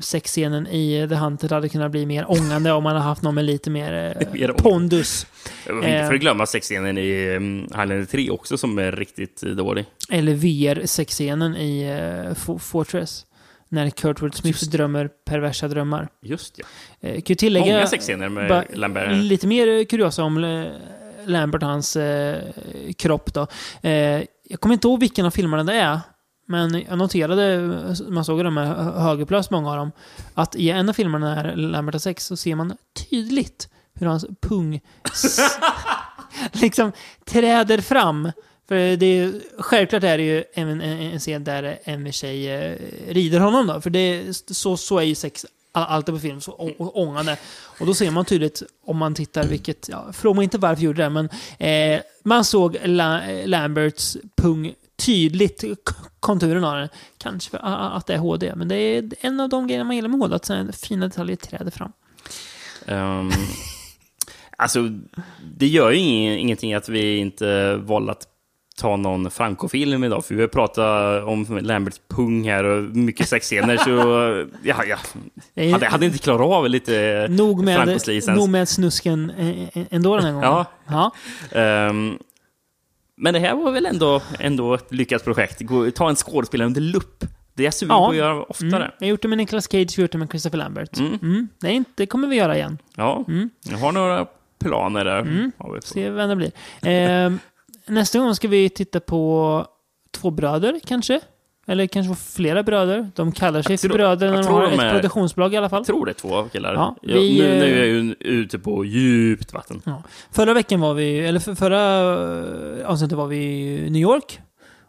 [0.00, 3.44] sexscenen i The Hunted hade kunnat bli mer ångande om man hade haft någon med
[3.44, 5.26] lite mer, eh, Mer pondus.
[5.70, 9.84] Inte för att glömma sexscenen i um, Highlander 3 också, som är riktigt eh, dålig.
[10.10, 13.25] Eller VR-sexscenen i Fortress.
[13.68, 16.08] När Kurtwood Smith drömmer perversa drömmar.
[16.22, 16.64] Just ja.
[17.00, 17.74] Eh, kan ju tillägga...
[17.74, 19.16] Många sexscener med bara Lambert.
[19.16, 20.66] Lite mer kuriosa om
[21.24, 22.52] Lambert och hans eh,
[22.98, 23.46] kropp då.
[23.82, 26.00] Eh, jag kommer inte ihåg vilken av filmerna det är.
[26.48, 27.58] Men jag noterade,
[28.08, 29.92] man såg de här högerplös, många av dem,
[30.34, 32.76] att i en av filmerna när Lambert har sex så ser man
[33.10, 34.80] tydligt hur hans pung
[36.52, 36.92] liksom
[37.24, 38.32] träder fram.
[38.68, 42.76] För det är, självklart är det ju en, en, en scen där en tjej eh,
[43.08, 43.80] rider honom då.
[43.80, 47.36] För det, är- så, så är ju sex alltid på film, så å- ångande.
[47.80, 50.86] Och då ser man tydligt, om man tittar, vilket, ja, fråga mig inte varför jag
[50.86, 51.28] gjorde det, men
[51.58, 55.64] eh, man såg La, eh, Lamberts pung tydligt,
[56.20, 56.88] konturen av den.
[57.18, 57.58] Kanske för
[57.96, 60.34] att det är HD, men det är en av de grejerna man gillar med HD,
[60.36, 61.92] att sådana fina detaljer träder fram.
[62.88, 63.30] Um,
[64.56, 64.88] alltså,
[65.56, 65.98] det gör ju
[66.38, 68.28] ingenting att vi inte vållat
[68.80, 73.76] ta någon Franco-film idag, för vi har pratat om Lamberts pung här och mycket sexscener,
[73.76, 73.90] så
[74.62, 74.96] ja, ja.
[75.54, 80.16] Är- Hade, hade inte klarat av lite Nog med, nog med snusken eh, eh, ändå
[80.16, 80.48] den här gången.
[80.48, 80.64] Ja.
[80.88, 81.10] ja.
[81.60, 82.18] Ehm,
[83.16, 85.60] men det här var väl ändå, ändå ett lyckat projekt.
[85.60, 87.24] Gå, ta en skådespelare under lupp.
[87.54, 88.68] Det är jag sugen på att göra oftare.
[88.76, 88.90] Mm.
[88.98, 90.98] Jag har gjort det med Nicolas Cage, vi har gjort det med Christopher Lambert.
[90.98, 91.18] Mm.
[91.22, 91.48] Mm.
[91.66, 92.78] Inte, det kommer vi göra igen.
[92.96, 93.50] Ja, Mm.
[93.70, 94.26] jag har några
[94.60, 95.18] planer där.
[95.20, 95.52] Mm.
[95.58, 95.80] Har vi.
[95.82, 96.52] Se vem det blir.
[97.26, 97.32] Eh,
[97.86, 99.66] nästa gång ska vi titta på
[100.10, 101.20] två bröder, kanske.
[101.66, 103.10] Eller kanske flera bröder.
[103.14, 105.56] De kallar sig för tror- bröder när jag de har de ett är- produktionsbolag i
[105.56, 105.78] alla fall.
[105.80, 106.74] Jag tror det är två killar.
[106.74, 109.82] Ja, Jag- vi, nu, nu är jag ju ute på djupt vatten.
[109.84, 110.02] Ja.
[110.30, 111.80] Förra veckan var vi, eller för, förra
[112.80, 113.36] eh, avsnittet var vi
[113.86, 114.40] i New York.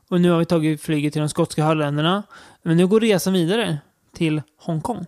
[0.10, 2.24] Och nu har vi tagit flyget till de skotska högländerna.
[2.64, 3.78] Men nu går resan vidare
[4.14, 5.06] till Hongkong.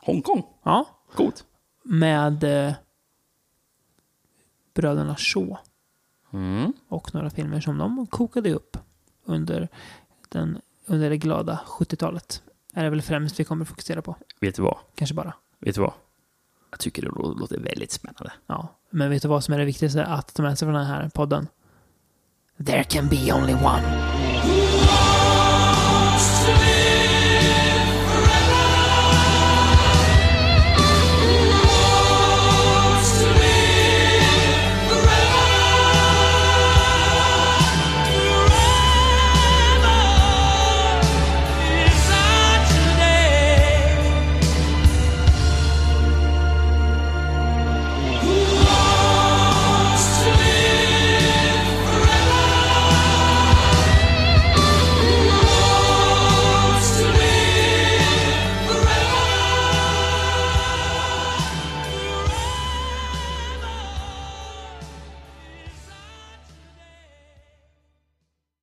[0.00, 0.42] Hongkong?
[0.64, 0.84] Ja.
[1.14, 1.44] Coolt.
[1.84, 2.72] Med eh,
[4.74, 5.56] bröderna Shaw.
[6.36, 6.72] Mm.
[6.88, 8.76] Och några filmer som de kokade upp
[9.24, 9.68] under,
[10.28, 12.42] den, under det glada 70-talet.
[12.74, 14.16] Är det väl främst vi kommer fokusera på.
[14.40, 14.76] Vet du vad?
[14.94, 15.34] Kanske bara.
[15.58, 15.92] Vet du vad?
[16.70, 18.32] Jag tycker det lå- låter väldigt spännande.
[18.46, 18.68] Ja.
[18.90, 21.08] Men vet du vad som är det viktigaste att ta med sig från den här
[21.14, 21.48] podden?
[22.66, 24.25] There can be only one.